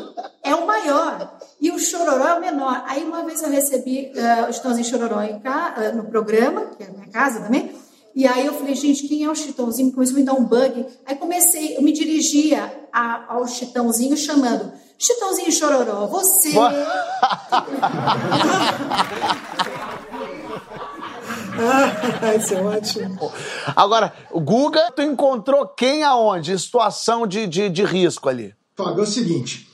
é 0.44 0.54
o 0.54 0.68
maior 0.68 1.39
e 1.60 1.72
o 1.72 1.80
Chororó 1.80 2.28
é 2.28 2.34
o 2.36 2.42
menor. 2.42 2.84
Aí 2.86 3.04
uma 3.04 3.24
vez 3.24 3.42
eu 3.42 3.50
recebi 3.50 4.12
uh, 4.16 4.50
o 4.50 4.54
Chitãozinho 4.54 4.86
Chororó 4.86 5.22
em 5.22 5.36
uh, 5.36 5.96
no 5.96 6.06
programa, 6.06 6.68
que 6.78 6.84
é 6.84 6.88
na 6.88 6.94
minha 6.94 7.08
casa 7.10 7.39
também, 7.39 7.72
e 8.13 8.28
aí 8.28 8.46
eu 8.46 8.54
falei, 8.54 8.75
gente, 8.75 9.08
quem 9.08 9.24
é 9.24 9.30
o 9.30 9.36
Chitãozinho? 9.36 9.92
Começou 9.92 10.16
a 10.18 10.20
me 10.20 10.25
dar 10.25 10.34
um 10.34 10.44
bug. 10.44 10.86
Aí 11.06 11.16
comecei, 11.16 11.78
eu 11.78 11.82
me 11.82 11.92
dirigia 11.92 12.72
a, 12.92 13.34
ao 13.34 13.48
Chitãozinho 13.48 14.18
chamando 14.18 14.74
Chitãozinho 15.00 15.50
Chororó, 15.50 16.08
você. 16.08 16.51
ah, 21.58 22.36
isso 22.38 22.53
é 22.53 22.62
ótimo. 22.62 23.32
Agora, 23.74 24.13
o 24.29 24.41
Guga, 24.41 24.91
tu 24.94 25.01
encontrou 25.01 25.65
quem 25.68 26.03
aonde? 26.03 26.51
Em 26.51 26.58
situação 26.58 27.25
de, 27.25 27.48
de, 27.48 27.70
de 27.70 27.86
risco 27.86 28.27
ali? 28.27 28.53
Fábio, 28.75 29.00
é 29.00 29.03
o 29.03 29.08
seguinte. 29.08 29.70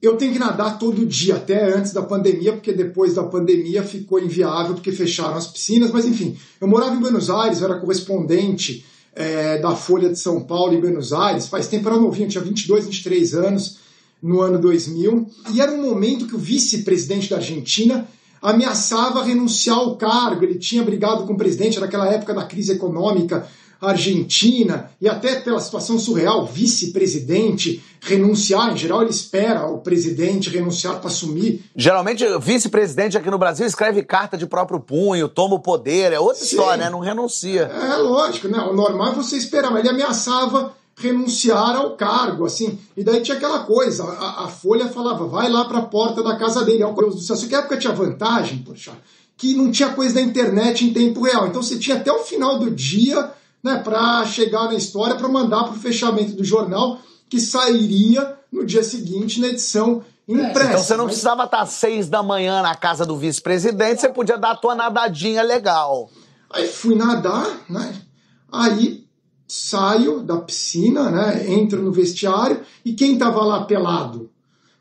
Eu 0.00 0.16
tenho 0.16 0.32
que 0.32 0.38
nadar 0.38 0.78
todo 0.78 1.04
dia, 1.04 1.34
até 1.34 1.74
antes 1.74 1.92
da 1.92 2.02
pandemia, 2.02 2.52
porque 2.52 2.72
depois 2.72 3.14
da 3.14 3.24
pandemia 3.24 3.82
ficou 3.82 4.20
inviável, 4.20 4.74
porque 4.74 4.92
fecharam 4.92 5.34
as 5.34 5.48
piscinas. 5.48 5.90
Mas 5.90 6.04
enfim, 6.04 6.38
eu 6.60 6.68
morava 6.68 6.94
em 6.94 7.00
Buenos 7.00 7.28
Aires, 7.28 7.60
eu 7.60 7.68
era 7.68 7.80
correspondente 7.80 8.86
é, 9.12 9.58
da 9.58 9.74
Folha 9.74 10.08
de 10.08 10.20
São 10.20 10.44
Paulo 10.44 10.72
em 10.72 10.80
Buenos 10.80 11.12
Aires. 11.12 11.48
Faz 11.48 11.66
tempo, 11.66 11.88
eu 11.88 11.94
era 11.94 12.00
novinho, 12.00 12.28
tinha 12.28 12.44
22, 12.44 12.84
23 12.84 13.34
anos 13.34 13.87
no 14.22 14.40
ano 14.40 14.58
2000, 14.58 15.28
e 15.52 15.60
era 15.60 15.72
um 15.72 15.82
momento 15.82 16.26
que 16.26 16.34
o 16.34 16.38
vice-presidente 16.38 17.30
da 17.30 17.36
Argentina 17.36 18.06
ameaçava 18.42 19.22
renunciar 19.22 19.78
ao 19.78 19.96
cargo. 19.96 20.44
Ele 20.44 20.58
tinha 20.58 20.82
brigado 20.82 21.26
com 21.26 21.32
o 21.32 21.36
presidente 21.36 21.80
naquela 21.80 22.08
época 22.08 22.34
da 22.34 22.44
crise 22.44 22.72
econômica 22.72 23.46
argentina, 23.80 24.90
e 25.00 25.08
até 25.08 25.36
pela 25.36 25.60
situação 25.60 25.98
surreal, 25.98 26.44
vice-presidente 26.44 27.82
renunciar. 28.00 28.72
Em 28.72 28.76
geral, 28.76 29.02
ele 29.02 29.10
espera 29.10 29.66
o 29.66 29.78
presidente 29.78 30.50
renunciar 30.50 30.98
para 30.98 31.08
assumir. 31.08 31.64
Geralmente, 31.76 32.24
o 32.24 32.40
vice-presidente 32.40 33.16
aqui 33.16 33.30
no 33.30 33.38
Brasil 33.38 33.66
escreve 33.66 34.02
carta 34.02 34.36
de 34.36 34.46
próprio 34.46 34.80
punho, 34.80 35.28
toma 35.28 35.54
o 35.54 35.60
poder, 35.60 36.12
é 36.12 36.18
outra 36.18 36.44
Sim. 36.44 36.56
história, 36.56 36.84
né? 36.84 36.90
Não 36.90 36.98
renuncia. 36.98 37.62
É 37.62 37.96
lógico, 37.96 38.48
né? 38.48 38.58
O 38.58 38.74
normal 38.74 39.12
é 39.12 39.14
você 39.14 39.36
esperar, 39.36 39.70
mas 39.70 39.84
ele 39.84 39.94
ameaçava 39.94 40.74
renunciar 40.98 41.76
ao 41.76 41.96
cargo, 41.96 42.44
assim. 42.44 42.78
E 42.96 43.04
daí 43.04 43.20
tinha 43.22 43.36
aquela 43.36 43.60
coisa, 43.60 44.04
a, 44.04 44.44
a 44.44 44.48
Folha 44.48 44.88
falava, 44.88 45.26
vai 45.26 45.48
lá 45.48 45.64
para 45.64 45.78
a 45.78 45.82
porta 45.82 46.22
da 46.22 46.36
casa 46.36 46.64
dele. 46.64 46.78
Meu 46.78 46.92
Deus 46.92 47.14
do 47.14 47.20
céu, 47.20 47.36
só 47.36 47.46
que 47.46 47.54
época 47.54 47.78
tinha 47.78 47.92
vantagem, 47.92 48.58
poxa, 48.58 48.92
que 49.36 49.54
não 49.54 49.70
tinha 49.70 49.90
coisa 49.90 50.16
da 50.16 50.20
internet 50.20 50.84
em 50.84 50.92
tempo 50.92 51.22
real. 51.22 51.46
Então 51.46 51.62
você 51.62 51.78
tinha 51.78 51.96
até 51.96 52.12
o 52.12 52.24
final 52.24 52.58
do 52.58 52.70
dia 52.70 53.32
né, 53.62 53.76
para 53.76 54.26
chegar 54.26 54.64
na 54.64 54.74
história, 54.74 55.14
para 55.14 55.28
mandar 55.28 55.64
para 55.64 55.74
o 55.74 55.78
fechamento 55.78 56.32
do 56.32 56.44
jornal, 56.44 56.98
que 57.28 57.40
sairia 57.40 58.36
no 58.50 58.66
dia 58.66 58.82
seguinte 58.82 59.40
na 59.40 59.48
edição 59.48 60.02
impressa. 60.26 60.64
Então 60.64 60.78
você 60.78 60.96
não 60.96 61.04
mas... 61.04 61.12
precisava 61.12 61.44
estar 61.44 61.60
às 61.60 61.70
seis 61.70 62.08
da 62.08 62.22
manhã 62.22 62.60
na 62.60 62.74
casa 62.74 63.06
do 63.06 63.16
vice-presidente, 63.16 64.00
você 64.00 64.08
podia 64.08 64.36
dar 64.36 64.52
a 64.52 64.56
tua 64.56 64.74
nadadinha 64.74 65.42
legal. 65.42 66.10
Aí 66.50 66.66
fui 66.66 66.96
nadar, 66.96 67.46
né? 67.68 67.94
Aí 68.50 69.07
saio 69.48 70.20
da 70.20 70.36
piscina, 70.36 71.10
né? 71.10 71.50
Entro 71.50 71.82
no 71.82 71.90
vestiário 71.90 72.60
e 72.84 72.92
quem 72.92 73.14
estava 73.14 73.42
lá 73.42 73.64
pelado, 73.64 74.30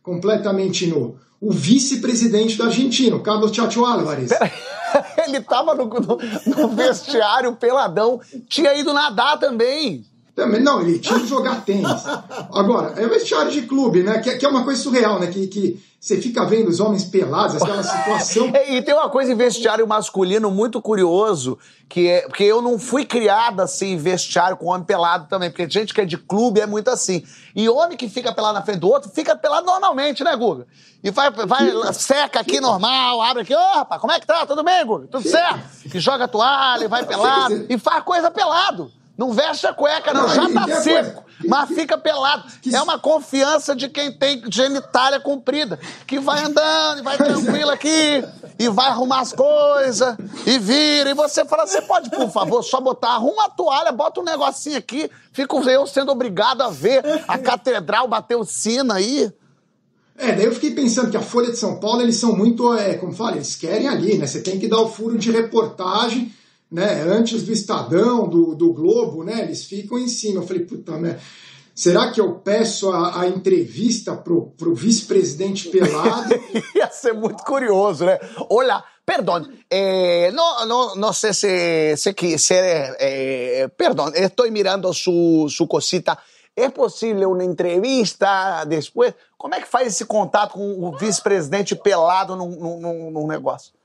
completamente 0.03 0.85
nu? 0.85 1.17
O 1.39 1.51
vice-presidente 1.51 2.57
da 2.57 2.65
Argentina, 2.65 3.17
Carlos 3.19 3.55
Chacho 3.55 3.85
Álvares. 3.85 4.31
Ele 5.25 5.37
estava 5.37 5.73
no, 5.73 5.85
no, 5.85 6.17
no 6.57 6.67
vestiário 6.69 7.55
peladão, 7.55 8.19
tinha 8.49 8.73
ido 8.73 8.93
nadar 8.93 9.39
também. 9.39 10.05
Também, 10.37 10.61
não, 10.61 10.79
ele 10.81 10.99
tinha 10.99 11.19
que 11.19 11.25
jogar 11.25 11.65
tênis. 11.65 12.03
Agora, 12.53 12.93
é 12.95 13.03
o 13.07 13.09
vestiário 13.09 13.51
de 13.51 13.63
clube, 13.63 14.03
né? 14.03 14.19
Que, 14.19 14.37
que, 14.37 14.45
é 14.45 14.47
uma 14.47 14.63
coisa 14.63 14.79
surreal, 14.79 15.19
né? 15.19 15.25
Que, 15.25 15.47
que 15.47 15.83
você 15.99 16.21
fica 16.21 16.45
vendo 16.45 16.67
os 16.67 16.79
homens 16.79 17.03
pelados, 17.03 17.59
aquela 17.59 17.81
situação. 17.81 18.53
e 18.69 18.79
tem 18.83 18.93
uma 18.93 19.09
coisa 19.09 19.31
em 19.31 19.35
vestiário 19.35 19.87
masculino 19.87 20.51
muito 20.51 20.79
curioso, 20.79 21.57
que 21.89 22.07
é 22.07 22.21
porque 22.27 22.43
eu 22.43 22.61
não 22.61 22.77
fui 22.77 23.03
criada 23.03 23.63
assim 23.63 23.93
em 23.93 23.97
vestiário 23.97 24.55
com 24.55 24.67
homem 24.67 24.85
pelado 24.85 25.25
também, 25.27 25.49
porque 25.49 25.67
gente 25.67 25.91
que 25.91 26.01
é 26.01 26.05
de 26.05 26.19
clube 26.19 26.61
é 26.61 26.67
muito 26.67 26.91
assim. 26.91 27.23
E 27.55 27.67
homem 27.67 27.97
que 27.97 28.07
fica 28.07 28.31
pelado 28.31 28.53
na 28.53 28.61
frente 28.61 28.81
do 28.81 28.89
outro, 28.89 29.09
fica 29.09 29.35
pelado 29.35 29.65
normalmente, 29.65 30.23
né, 30.23 30.35
Guga? 30.35 30.67
E 31.03 31.09
vai, 31.09 31.31
vai 31.31 31.93
seca 31.95 32.41
aqui 32.41 32.61
normal, 32.61 33.23
abre 33.23 33.41
aqui, 33.41 33.55
ô, 33.55 33.57
oh, 33.57 33.77
rapaz, 33.79 33.99
como 33.99 34.13
é 34.13 34.19
que 34.19 34.27
tá? 34.27 34.45
Tudo 34.45 34.63
bem, 34.63 34.85
Guga? 34.85 35.07
Tudo 35.07 35.27
certo? 35.27 35.61
E 35.91 35.99
joga 35.99 36.27
toalha, 36.27 36.87
vai 36.87 37.03
pelado, 37.07 37.65
e 37.67 37.75
faz 37.79 38.03
coisa 38.03 38.29
pelado. 38.29 38.91
Não 39.17 39.33
veste 39.33 39.65
a 39.65 39.73
cueca, 39.73 40.13
não, 40.13 40.29
já 40.29 40.47
tá 40.53 40.81
seco, 40.81 41.25
mas 41.47 41.69
fica 41.69 41.97
pelado. 41.97 42.43
É 42.71 42.79
uma 42.79 42.99
confiança 42.99 43.75
de 43.75 43.89
quem 43.89 44.11
tem 44.11 44.43
genitália 44.51 45.19
comprida, 45.19 45.79
que 46.05 46.19
vai 46.19 46.43
andando, 46.43 46.99
e 46.99 47.01
vai 47.01 47.17
tranquilo 47.17 47.71
aqui, 47.71 48.23
e 48.59 48.69
vai 48.69 48.89
arrumar 48.89 49.21
as 49.21 49.33
coisas, 49.33 50.15
e 50.45 50.59
vira, 50.59 51.09
e 51.09 51.15
você 51.15 51.43
fala, 51.45 51.65
você 51.65 51.81
pode, 51.81 52.11
por 52.11 52.29
favor, 52.29 52.61
só 52.61 52.79
botar, 52.79 53.15
arruma 53.15 53.45
a 53.45 53.49
toalha, 53.49 53.91
bota 53.91 54.21
um 54.21 54.23
negocinho 54.23 54.77
aqui, 54.77 55.09
fico 55.33 55.67
eu 55.67 55.87
sendo 55.87 56.11
obrigado 56.11 56.61
a 56.61 56.69
ver 56.69 57.03
a 57.27 57.39
catedral 57.39 58.07
bater 58.07 58.35
o 58.35 58.45
sino 58.45 58.93
aí. 58.93 59.31
É, 60.15 60.31
daí 60.31 60.45
eu 60.45 60.53
fiquei 60.53 60.71
pensando 60.71 61.09
que 61.09 61.17
a 61.17 61.21
Folha 61.21 61.51
de 61.51 61.57
São 61.57 61.79
Paulo, 61.79 62.01
eles 62.01 62.17
são 62.17 62.35
muito, 62.35 62.73
é, 62.75 62.95
como 62.95 63.13
fala, 63.13 63.35
eles 63.35 63.55
querem 63.55 63.87
ali, 63.87 64.17
né? 64.17 64.25
Você 64.25 64.41
tem 64.41 64.59
que 64.59 64.67
dar 64.67 64.79
o 64.79 64.89
furo 64.89 65.17
de 65.17 65.31
reportagem 65.31 66.33
né, 66.71 67.01
antes 67.03 67.43
do 67.43 67.51
Estadão, 67.51 68.27
do, 68.27 68.55
do 68.55 68.73
Globo, 68.73 69.23
né, 69.23 69.41
eles 69.41 69.63
ficam 69.63 69.97
em 69.97 70.07
cima. 70.07 70.41
Eu 70.41 70.47
falei, 70.47 70.65
puta, 70.65 70.97
né, 70.97 71.19
será 71.73 72.11
que 72.11 72.19
eu 72.19 72.33
peço 72.35 72.91
a, 72.91 73.21
a 73.21 73.27
entrevista 73.27 74.15
pro, 74.15 74.47
pro 74.57 74.75
vice-presidente 74.75 75.69
pelado? 75.69 76.35
Ia 76.75 76.89
ser 76.89 77.13
muito 77.13 77.43
curioso, 77.43 78.05
né? 78.05 78.19
Olha, 78.49 78.83
perdão, 79.05 79.47
eh, 79.69 80.31
no, 80.31 80.65
no, 80.65 80.95
no 80.95 81.13
sé 81.13 81.33
si, 81.33 81.95
si, 81.95 82.37
si 82.37 82.53
eh, 82.53 83.69
perdón, 83.77 84.11
estoy 84.15 84.51
mirando 84.51 84.93
su, 84.93 85.47
su 85.49 85.67
cosita. 85.67 86.17
É 86.59 86.69
possível 86.69 87.31
uma 87.31 87.43
entrevista 87.43 88.65
depois? 88.65 89.13
Como 89.37 89.53
é 89.53 89.61
que 89.61 89.67
faz 89.67 89.89
esse 89.89 90.05
contato 90.05 90.53
com 90.53 90.83
o 90.83 90.97
vice-presidente 90.97 91.75
pelado 91.75 92.35
num, 92.35 92.79
num, 92.79 93.11
num 93.11 93.27
negócio? 93.27 93.76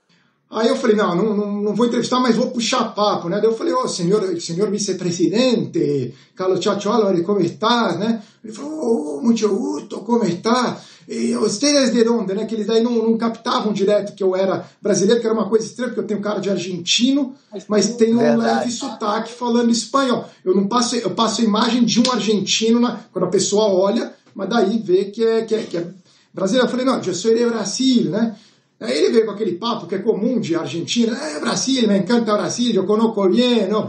Aí 0.52 0.68
eu 0.68 0.76
falei, 0.76 0.94
não, 0.94 1.16
não, 1.16 1.62
não 1.62 1.74
vou 1.74 1.86
entrevistar, 1.86 2.20
mas 2.20 2.36
vou 2.36 2.50
puxar 2.50 2.94
papo, 2.94 3.30
né? 3.30 3.40
Daí 3.40 3.48
eu 3.48 3.56
falei, 3.56 3.72
ô, 3.72 3.84
oh, 3.84 3.88
senhor, 3.88 4.38
senhor 4.38 4.70
vice-presidente, 4.70 6.14
Carlos 6.36 6.64
Álvarez, 6.66 7.24
como 7.24 7.40
está, 7.40 7.96
né? 7.96 8.22
Ele 8.44 8.52
falou, 8.52 9.18
oh, 9.18 9.22
muito 9.22 9.48
gusto, 9.48 10.00
como 10.00 10.24
está? 10.24 10.78
E 11.08 11.34
vocês 11.34 11.90
de 11.90 12.06
onde, 12.06 12.34
né? 12.34 12.44
Que 12.44 12.54
eles 12.54 12.66
daí 12.66 12.82
não, 12.82 12.92
não 12.92 13.16
captavam 13.16 13.72
direto 13.72 14.14
que 14.14 14.22
eu 14.22 14.36
era 14.36 14.68
brasileiro, 14.80 15.22
que 15.22 15.26
era 15.26 15.34
uma 15.34 15.48
coisa 15.48 15.64
estranha, 15.64 15.88
porque 15.88 16.00
eu 16.00 16.06
tenho 16.06 16.20
cara 16.20 16.38
de 16.38 16.50
argentino, 16.50 17.34
mas 17.66 17.94
tenho 17.96 18.20
um 18.20 18.36
leve 18.36 18.70
sotaque 18.70 19.32
falando 19.32 19.70
espanhol. 19.70 20.28
Eu 20.44 20.54
não 20.54 20.68
passo, 20.68 20.96
eu 20.96 21.12
passo 21.12 21.40
a 21.40 21.44
imagem 21.44 21.82
de 21.82 21.98
um 21.98 22.12
argentino 22.12 22.78
na, 22.78 23.00
quando 23.10 23.24
a 23.24 23.30
pessoa 23.30 23.68
olha, 23.68 24.12
mas 24.34 24.50
daí 24.50 24.78
vê 24.78 25.06
que 25.06 25.24
é, 25.24 25.42
que 25.42 25.54
é, 25.54 25.62
que 25.62 25.78
é 25.78 25.86
brasileiro. 26.32 26.66
Eu 26.66 26.70
falei, 26.70 26.84
não, 26.84 27.00
eu 27.00 27.14
sou 27.14 27.34
de 27.34 27.46
Brasil, 27.46 28.10
né? 28.10 28.36
Aí 28.82 28.98
ele 28.98 29.12
veio 29.12 29.26
com 29.26 29.32
aquele 29.32 29.52
papo 29.52 29.86
que 29.86 29.94
é 29.94 29.98
comum 29.98 30.40
de 30.40 30.56
Argentina, 30.56 31.16
é 31.16 31.38
Brasil, 31.38 31.86
me 31.86 31.96
encanta 31.96 32.34
Brasil, 32.34 32.74
eu 32.74 32.84
conozco 32.84 33.28
bem, 33.28 33.68
no? 33.68 33.86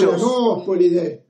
Florianópolis, 0.00 0.92
eh, 0.96 1.20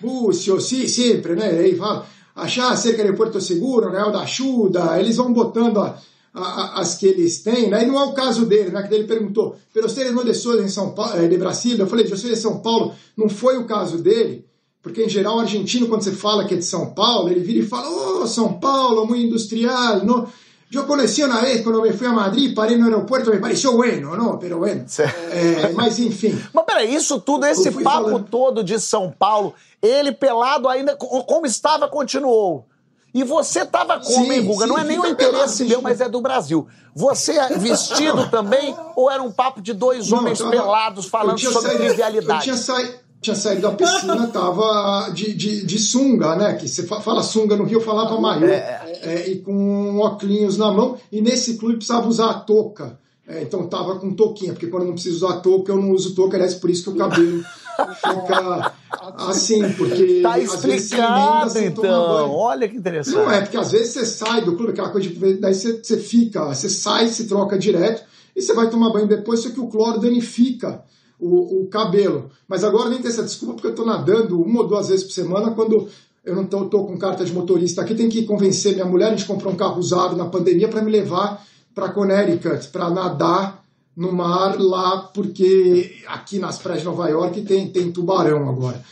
Búzios, 0.00 0.68
sim, 0.68 0.86
sempre, 0.86 1.34
né? 1.34 1.50
Aí 1.50 1.76
fala, 1.76 2.06
achar 2.34 2.76
cerca 2.76 3.04
de 3.04 3.12
Porto 3.12 3.40
Seguro, 3.40 3.90
Real 3.90 4.10
da 4.10 4.20
Ajuda, 4.20 4.98
eles 4.98 5.16
vão 5.16 5.32
botando 5.32 5.78
a, 5.78 5.98
a, 6.32 6.80
as 6.80 6.94
que 6.94 7.06
eles 7.06 7.42
têm, 7.42 7.68
né? 7.68 7.82
E 7.82 7.86
não 7.86 8.00
é 8.00 8.04
o 8.04 8.12
caso 8.12 8.46
dele, 8.46 8.70
né? 8.70 8.82
Que 8.82 8.94
ele 8.94 9.04
perguntou, 9.04 9.56
pelos 9.74 9.92
teres 9.92 10.12
no 10.12 10.24
de 10.24 10.30
em 10.30 10.68
São 10.68 10.92
Paulo, 10.92 11.28
de 11.28 11.36
Brasil, 11.36 11.76
eu 11.76 11.86
falei, 11.86 12.06
eu 12.08 12.16
sou 12.16 12.30
de 12.30 12.36
São 12.36 12.60
Paulo, 12.60 12.94
não 13.16 13.28
foi 13.28 13.58
o 13.58 13.66
caso 13.66 13.98
dele, 13.98 14.46
porque 14.82 15.04
em 15.04 15.08
geral 15.08 15.36
o 15.36 15.40
argentino, 15.40 15.88
quando 15.88 16.02
você 16.02 16.12
fala 16.12 16.44
que 16.44 16.54
é 16.54 16.56
de 16.56 16.64
São 16.64 16.94
Paulo, 16.94 17.28
ele 17.28 17.40
vira 17.40 17.58
e 17.58 17.66
fala, 17.66 17.88
oh, 18.22 18.26
São 18.26 18.54
Paulo, 18.60 19.06
muito 19.06 19.26
industrial, 19.26 20.04
não? 20.04 20.26
Yo 20.70 20.86
conocí 20.86 21.20
una 21.24 21.40
vez 21.40 21.62
cuando 21.62 21.82
me 21.82 21.92
fui 21.92 22.06
a 22.06 22.12
Madrid, 22.12 22.54
parei 22.54 22.78
no 22.78 22.84
aeroporto, 22.84 23.32
me 23.32 23.38
pareceu 23.38 23.76
bueno, 23.76 24.16
não? 24.16 24.38
Pero 24.38 24.58
bueno. 24.58 24.84
É, 25.32 25.72
mas 25.72 25.98
enfim. 25.98 26.40
Mas 26.54 26.64
peraí, 26.64 26.94
isso 26.94 27.20
tudo, 27.20 27.44
esse 27.44 27.72
papo 27.72 27.82
falando... 27.82 28.28
todo 28.30 28.62
de 28.62 28.78
São 28.78 29.10
Paulo, 29.10 29.52
ele 29.82 30.12
pelado 30.12 30.68
ainda, 30.68 30.94
como 30.94 31.44
estava, 31.44 31.88
continuou. 31.88 32.66
E 33.12 33.24
você 33.24 33.62
estava 33.62 33.98
como, 33.98 34.32
hein, 34.32 34.44
Guga? 34.44 34.66
Sim, 34.66 34.70
não 34.70 34.78
é 34.78 34.84
nem 34.84 35.00
o 35.00 35.06
interesse 35.06 35.64
meu, 35.64 35.82
mas 35.82 36.00
é 36.00 36.08
do 36.08 36.20
Brasil. 36.20 36.68
Você 36.94 37.32
é 37.32 37.48
vestido 37.58 38.28
também 38.30 38.72
ou 38.94 39.10
era 39.10 39.20
um 39.20 39.32
papo 39.32 39.60
de 39.60 39.72
dois 39.72 40.08
não, 40.08 40.18
homens 40.18 40.38
tava, 40.38 40.52
pelados 40.52 41.06
falando 41.06 41.40
sobre 41.40 41.62
saído, 41.62 41.84
trivialidade? 41.84 42.48
Eu 42.48 42.54
tinha 42.54 42.56
saído 42.56 43.09
tinha 43.20 43.36
saído 43.36 43.62
da 43.62 43.72
piscina, 43.72 44.26
tava 44.32 45.10
de, 45.10 45.34
de, 45.34 45.64
de, 45.64 45.78
sunga, 45.78 46.36
né? 46.36 46.54
Que 46.54 46.66
você 46.66 46.84
fala 46.84 47.22
sunga 47.22 47.56
no 47.56 47.64
Rio, 47.64 47.78
eu 47.78 47.84
falava 47.84 48.20
maiô. 48.20 48.46
É. 48.46 48.98
É, 49.02 49.30
e 49.30 49.38
com 49.38 49.98
óculos 49.98 50.56
na 50.56 50.72
mão. 50.72 50.98
E 51.12 51.20
nesse 51.20 51.56
clube 51.56 51.76
precisava 51.76 52.08
usar 52.08 52.30
a 52.30 52.34
touca. 52.34 52.98
É, 53.28 53.42
então 53.42 53.66
tava 53.68 53.96
com 53.96 54.12
touquinha, 54.12 54.52
porque 54.52 54.66
quando 54.66 54.86
não 54.86 54.94
preciso 54.94 55.24
usar 55.24 55.36
touca, 55.40 55.70
eu 55.70 55.76
não 55.76 55.92
uso 55.92 56.16
touca, 56.16 56.36
aliás, 56.36 56.54
por 56.54 56.68
isso 56.68 56.82
que 56.82 56.90
o 56.90 56.96
cabelo 56.96 57.44
fica 57.94 58.72
assim, 59.18 59.72
porque. 59.74 60.20
Tá 60.20 60.38
explicado, 60.38 61.58
então. 61.58 62.30
Olha 62.32 62.68
que 62.68 62.76
interessante. 62.76 63.14
Não 63.14 63.30
é, 63.30 63.40
porque 63.42 63.56
às 63.56 63.70
vezes 63.70 63.92
você 63.92 64.06
sai 64.06 64.40
do 64.40 64.56
clube, 64.56 64.72
aquela 64.72 64.88
coisa 64.88 65.08
de. 65.08 65.34
Daí 65.34 65.54
você, 65.54 65.80
você 65.80 65.98
fica, 65.98 66.46
você 66.46 66.68
sai, 66.68 67.06
se 67.06 67.28
troca 67.28 67.56
direto, 67.56 68.02
e 68.34 68.42
você 68.42 68.52
vai 68.52 68.68
tomar 68.68 68.92
banho 68.92 69.06
depois, 69.06 69.40
só 69.40 69.50
que 69.50 69.60
o 69.60 69.68
cloro 69.68 70.00
danifica 70.00 70.82
o, 71.20 71.62
o 71.62 71.66
cabelo. 71.68 72.30
Mas 72.48 72.64
agora 72.64 72.88
nem 72.88 73.00
tem 73.00 73.10
essa 73.10 73.22
desculpa, 73.22 73.54
porque 73.54 73.68
eu 73.68 73.72
estou 73.72 73.86
nadando 73.86 74.40
uma 74.40 74.60
ou 74.60 74.66
duas 74.66 74.88
vezes 74.88 75.04
por 75.04 75.12
semana 75.12 75.50
quando 75.50 75.88
eu 76.24 76.34
não 76.34 76.42
estou 76.42 76.86
com 76.86 76.98
carta 76.98 77.24
de 77.24 77.32
motorista 77.32 77.82
aqui, 77.82 77.94
tenho 77.94 78.10
que 78.10 78.24
convencer 78.24 78.74
minha 78.74 78.84
mulher, 78.84 79.08
a 79.08 79.10
gente 79.10 79.26
comprou 79.26 79.52
um 79.52 79.56
carro 79.56 79.78
usado 79.78 80.16
na 80.16 80.26
pandemia 80.26 80.68
para 80.68 80.82
me 80.82 80.90
levar 80.90 81.44
para 81.74 81.88
Connecticut, 81.90 82.68
para 82.68 82.90
nadar 82.90 83.62
no 83.96 84.12
mar 84.12 84.58
lá, 84.58 85.10
porque 85.14 85.96
aqui 86.06 86.38
nas 86.38 86.58
praias 86.58 86.80
de 86.80 86.86
Nova 86.86 87.08
York 87.08 87.42
tem, 87.42 87.68
tem 87.68 87.90
tubarão 87.90 88.48
agora. 88.48 88.82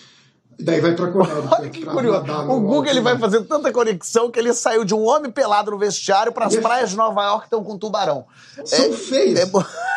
Daí 0.61 0.80
vai 0.80 0.94
para 0.94 1.11
Connecticut. 1.12 1.54
Olha 1.58 1.70
que 1.70 1.85
curioso. 1.85 2.25
O 2.49 2.61
Google 2.61 2.87
ele 2.87 3.00
vai 3.00 3.18
fazer 3.18 3.42
tanta 3.42 3.73
conexão 3.73 4.30
que 4.30 4.38
ele 4.38 4.52
saiu 4.54 4.85
de 4.85 4.94
um 4.94 5.06
homem 5.06 5.30
pelado 5.30 5.70
no 5.70 5.78
vestiário 5.78 6.32
para 6.32 6.47
as 6.47 6.56
praias 6.56 6.90
de 6.90 6.97
Nova 6.97 7.23
York 7.23 7.40
que 7.40 7.47
estão 7.47 7.62
com 7.62 7.78
tubarão. 7.78 8.25
São 8.64 8.87
é, 8.87 8.92
feios. 8.92 9.38
É... 9.38 9.47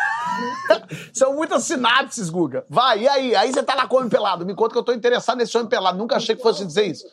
São 1.14 1.36
muitas 1.36 1.64
sinapses, 1.64 2.30
Guga. 2.30 2.66
Vai, 2.70 3.04
e 3.04 3.08
aí? 3.08 3.36
Aí 3.36 3.52
você 3.52 3.64
tá 3.64 3.76
lá 3.76 3.88
com 3.88 3.96
o 3.96 4.00
homem 4.00 4.10
pelado. 4.10 4.46
Me 4.46 4.56
conta 4.56 4.74
que 4.74 4.80
eu 4.80 4.84
tô 4.84 4.94
interessado 4.94 5.38
nesse 5.38 5.56
homem 5.58 5.70
pelado. 5.70 5.98
Nunca 5.98 6.16
achei 6.16 6.36
que 6.36 6.42
fosse 6.42 6.66
dizer 6.66 6.88
isso. 6.88 7.06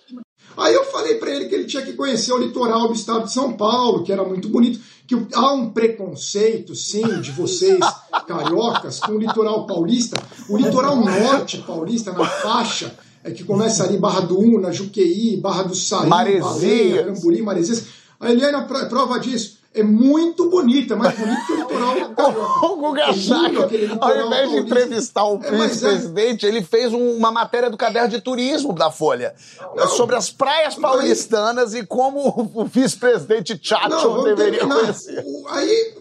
Aí 0.56 0.74
eu 0.74 0.84
falei 0.84 1.16
para 1.16 1.30
ele 1.30 1.46
que 1.46 1.54
ele 1.54 1.64
tinha 1.64 1.82
que 1.82 1.92
conhecer 1.92 2.32
o 2.32 2.38
litoral 2.38 2.88
do 2.88 2.94
estado 2.94 3.24
de 3.24 3.32
São 3.32 3.52
Paulo, 3.52 4.02
que 4.02 4.12
era 4.12 4.24
muito 4.24 4.48
bonito, 4.48 4.80
que 5.06 5.14
há 5.34 5.52
um 5.52 5.70
preconceito, 5.70 6.74
sim, 6.74 7.20
de 7.20 7.30
vocês 7.30 7.78
cariocas 8.26 8.98
com 8.98 9.12
o 9.12 9.18
litoral 9.18 9.66
paulista. 9.66 10.20
O 10.48 10.56
litoral 10.56 10.96
norte 10.96 11.58
paulista, 11.58 12.12
na 12.12 12.24
faixa, 12.24 12.92
é 13.22 13.30
que 13.30 13.44
começa 13.44 13.84
ali 13.84 13.96
Barra 13.98 14.20
do 14.20 14.38
Una, 14.38 14.72
Juqueí, 14.72 15.36
Barra 15.36 15.62
do 15.62 15.74
Saí, 15.74 16.08
Maresias, 16.08 17.06
Camburi, 17.06 17.42
Maresias. 17.42 17.86
A 18.18 18.32
Eliana 18.32 18.66
é 18.68 18.84
prova 18.86 19.20
disso 19.20 19.57
é 19.74 19.82
muito 19.82 20.48
bonita, 20.48 20.96
mais 20.96 21.16
bonita 21.16 21.40
que 21.46 21.52
o 21.52 21.56
litoral 21.56 21.96
O 22.62 22.76
Guga 22.76 23.12
Chakra, 23.12 23.68
ao 24.00 24.26
invés 24.26 24.50
de 24.50 24.56
entrevistar 24.58 25.24
o 25.24 25.42
é, 25.42 25.50
vice-presidente, 25.50 26.46
é... 26.46 26.48
ele 26.48 26.62
fez 26.62 26.92
uma 26.92 27.30
matéria 27.30 27.68
do 27.68 27.76
caderno 27.76 28.08
de 28.08 28.20
turismo 28.20 28.72
da 28.72 28.90
Folha 28.90 29.34
Não, 29.76 29.88
sobre 29.88 30.16
as 30.16 30.30
praias 30.30 30.74
paulistanas 30.74 31.72
mas... 31.72 31.82
e 31.82 31.86
como 31.86 32.50
o 32.54 32.64
vice-presidente 32.64 33.58
Chacho 33.60 34.22
deveria 34.22 34.60
terminar. 34.60 34.80
conhecer. 34.80 35.24
Aí, 35.50 35.94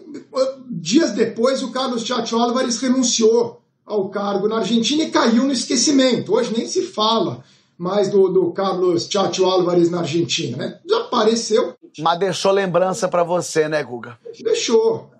dias 0.70 1.12
depois, 1.12 1.62
o 1.62 1.70
Carlos 1.70 2.04
Chacho 2.04 2.36
Álvares 2.36 2.80
renunciou 2.80 3.60
ao 3.84 4.08
cargo 4.08 4.48
na 4.48 4.56
Argentina 4.58 5.04
e 5.04 5.10
caiu 5.10 5.44
no 5.44 5.52
esquecimento. 5.52 6.34
Hoje 6.34 6.52
nem 6.56 6.66
se 6.66 6.82
fala 6.82 7.42
mais 7.78 8.10
do, 8.10 8.28
do 8.28 8.50
Carlos 8.50 9.06
Chacho 9.08 9.44
Álvares 9.44 9.90
na 9.90 10.00
Argentina, 10.00 10.56
né? 10.56 10.78
Desapareceu. 10.84 11.74
Mas 11.98 12.18
deixou 12.18 12.52
lembrança 12.52 13.08
para 13.08 13.22
você, 13.22 13.68
né, 13.68 13.82
Guga? 13.82 14.18
Deixou. 14.42 15.10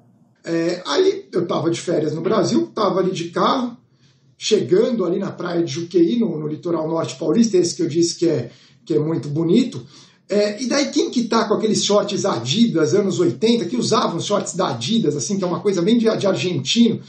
É, 0.44 0.82
aí 0.86 1.28
eu 1.32 1.42
estava 1.42 1.70
de 1.70 1.80
férias 1.80 2.14
no 2.14 2.20
Brasil, 2.20 2.64
estava 2.64 3.00
ali 3.00 3.10
de 3.10 3.30
carro, 3.30 3.76
chegando 4.36 5.04
ali 5.04 5.18
na 5.18 5.30
praia 5.30 5.62
de 5.62 5.72
Juqueí, 5.72 6.18
no, 6.18 6.38
no, 6.38 6.46
litoral 6.46 6.88
norte 6.88 7.16
paulista, 7.16 7.56
esse 7.56 7.74
que 7.74 7.82
eu 7.82 7.88
disse 7.88 8.16
que 8.16 8.28
é, 8.28 8.50
que 8.84 8.94
é 8.94 8.98
muito 8.98 9.28
bonito. 9.28 9.84
É, 10.28 10.62
e 10.62 10.66
daí 10.66 10.90
quem 10.90 11.10
que 11.10 11.24
tá 11.24 11.44
com 11.44 11.54
aqueles 11.54 11.84
shorts 11.84 12.24
Adidas, 12.24 12.94
anos 12.94 13.18
80, 13.18 13.64
que 13.64 13.76
usavam 13.76 14.20
shorts 14.20 14.54
da 14.54 14.68
Adidas, 14.68 15.16
assim, 15.16 15.38
que 15.38 15.44
é 15.44 15.46
uma 15.46 15.60
coisa 15.60 15.82
bem 15.82 15.98
de, 15.98 16.04
de 16.16 16.26
argentino, 16.26 17.00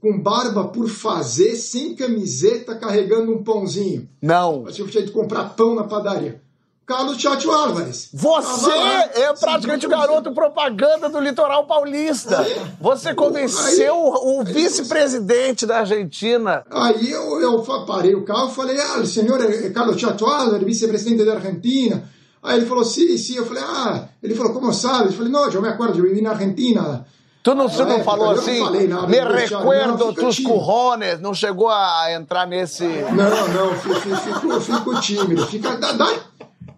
com 0.00 0.20
barba 0.20 0.64
por 0.64 0.88
fazer, 0.88 1.56
sem 1.56 1.94
camiseta, 1.94 2.74
carregando 2.74 3.32
um 3.32 3.42
pãozinho. 3.42 4.08
Não. 4.20 4.66
Eu 4.66 4.88
tinha 4.88 5.04
de 5.04 5.10
comprar 5.10 5.50
pão 5.50 5.74
na 5.74 5.84
padaria. 5.84 6.43
Carlos 6.86 7.16
Tchatcho 7.16 7.50
Álvares. 7.50 8.10
Você 8.12 8.70
é 8.70 9.32
praticamente 9.32 9.86
o 9.86 9.88
garoto 9.88 10.32
propaganda 10.32 11.08
do 11.08 11.18
litoral 11.18 11.64
paulista. 11.64 12.46
Você 12.78 13.14
convenceu 13.14 13.94
aí, 13.94 14.20
o 14.22 14.44
vice-presidente 14.44 15.64
da 15.64 15.78
Argentina. 15.78 16.62
Aí 16.70 17.10
eu, 17.10 17.40
eu 17.40 17.62
parei 17.86 18.14
o 18.14 18.24
carro 18.24 18.50
e 18.50 18.54
falei, 18.54 18.78
ah, 18.78 18.98
o 18.98 19.06
senhor 19.06 19.40
é 19.42 19.70
Carlos 19.70 19.96
Tchatcho 19.96 20.26
Álvares, 20.26 20.62
vice-presidente 20.62 21.24
da 21.24 21.34
Argentina. 21.34 22.04
Aí 22.42 22.58
ele 22.58 22.66
falou, 22.66 22.84
sim, 22.84 23.16
sim. 23.16 23.36
Eu 23.36 23.46
falei, 23.46 23.62
ah, 23.62 24.08
ele 24.22 24.34
falou, 24.34 24.52
como 24.52 24.70
sabe? 24.72 25.06
Eu 25.06 25.12
falei, 25.12 25.32
não, 25.32 25.50
eu 25.50 25.62
me 25.62 25.68
acordo, 25.68 25.98
eu 25.98 26.04
vivi 26.04 26.20
na 26.20 26.32
Argentina. 26.32 27.06
Tu 27.42 27.54
não, 27.54 27.68
você 27.68 27.84
não 27.84 28.02
falou 28.02 28.30
assim? 28.30 28.58
Não 28.88 29.06
me 29.06 29.20
recuerdo 29.20 30.14
tus 30.14 30.38
currones, 30.38 31.20
não 31.20 31.34
chegou 31.34 31.68
a 31.68 32.10
entrar 32.12 32.46
nesse. 32.46 32.84
Não, 32.86 33.48
não, 33.48 33.74
fico, 33.74 34.16
fico, 34.16 34.60
fico 34.60 35.00
tímido. 35.00 35.46
Fica, 35.46 35.76
dá, 35.76 35.92
dá, 35.92 36.10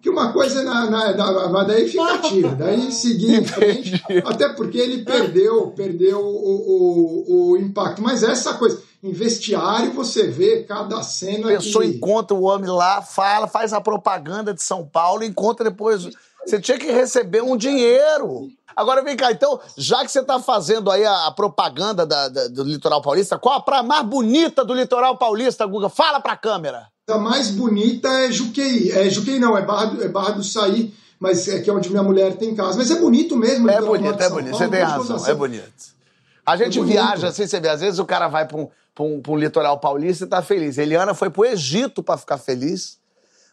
que 0.07 0.09
uma 0.09 0.31
coisa 0.31 0.63
na, 0.63 0.89
na, 0.89 1.49
na 1.49 1.63
daí 1.63 1.89
fica 1.89 2.55
daí 2.57 2.91
seguir 2.93 3.41
em 3.41 3.45
frente, 3.45 4.01
até 4.25 4.47
porque 4.49 4.77
ele 4.77 5.03
perdeu, 5.03 5.71
perdeu 5.71 6.19
o, 6.19 7.25
o, 7.27 7.51
o 7.51 7.57
impacto. 7.57 8.01
Mas 8.01 8.23
essa 8.23 8.53
coisa, 8.53 8.81
em 9.03 9.11
vestiário 9.11 9.91
você 9.91 10.27
vê 10.27 10.63
cada 10.63 11.03
cena. 11.03 11.47
A 11.47 11.57
pessoa 11.57 11.83
que... 11.83 11.91
encontra 11.91 12.35
o 12.35 12.43
homem 12.43 12.69
lá, 12.69 13.01
fala, 13.01 13.47
faz 13.47 13.73
a 13.73 13.81
propaganda 13.81 14.53
de 14.53 14.63
São 14.63 14.85
Paulo, 14.85 15.23
encontra 15.23 15.69
depois. 15.69 16.07
Você 16.45 16.61
tinha 16.61 16.79
que 16.79 16.89
receber 16.89 17.43
um 17.43 17.57
dinheiro. 17.57 18.47
Agora 18.73 19.03
vem 19.03 19.17
cá, 19.17 19.31
então, 19.31 19.59
já 19.75 20.05
que 20.05 20.11
você 20.11 20.19
está 20.19 20.39
fazendo 20.39 20.89
aí 20.89 21.03
a, 21.03 21.27
a 21.27 21.31
propaganda 21.31 22.05
da, 22.05 22.29
da, 22.29 22.47
do 22.47 22.63
litoral 22.63 23.01
paulista, 23.01 23.37
qual 23.37 23.55
a 23.55 23.61
praia 23.61 23.83
mais 23.83 24.05
bonita 24.05 24.63
do 24.63 24.73
litoral 24.73 25.17
paulista, 25.17 25.65
Guga? 25.65 25.89
Fala 25.89 26.21
pra 26.21 26.37
câmera. 26.37 26.87
A 27.09 27.17
mais 27.17 27.49
bonita 27.49 28.09
é 28.09 28.31
Juqueí. 28.31 28.91
É 28.91 29.09
Juqueí 29.09 29.39
não, 29.39 29.57
é 29.57 29.61
Barra 29.61 29.85
do, 29.85 30.03
é 30.03 30.09
Barra 30.09 30.31
do 30.31 30.43
Saí, 30.43 30.93
mas 31.17 31.47
é 31.47 31.61
que 31.61 31.69
é 31.69 31.73
onde 31.73 31.89
minha 31.89 32.03
mulher 32.03 32.35
tem 32.35 32.53
casa. 32.53 32.77
Mas 32.77 32.91
é 32.91 32.95
bonito 32.95 33.37
mesmo. 33.37 33.69
É 33.69 33.81
bonito, 33.81 34.21
é 34.21 34.29
bonito. 34.29 34.57
Você 34.57 34.67
tem 34.67 34.81
razão, 34.81 35.25
é 35.25 35.33
bonito. 35.33 35.97
A 36.45 36.57
gente 36.57 36.79
é 36.79 36.83
viaja 36.83 37.29
assim, 37.29 37.47
você 37.47 37.61
vê, 37.61 37.69
às 37.69 37.79
vezes 37.79 37.99
o 37.99 38.05
cara 38.05 38.27
vai 38.27 38.45
para 38.45 38.57
um, 38.57 38.69
um, 38.99 39.21
um 39.25 39.37
litoral 39.37 39.79
paulista 39.79 40.25
e 40.25 40.27
tá 40.27 40.41
feliz. 40.41 40.77
Eliana 40.77 41.13
foi 41.13 41.29
pro 41.29 41.45
Egito 41.45 42.03
para 42.03 42.17
ficar 42.17 42.37
feliz, 42.37 42.97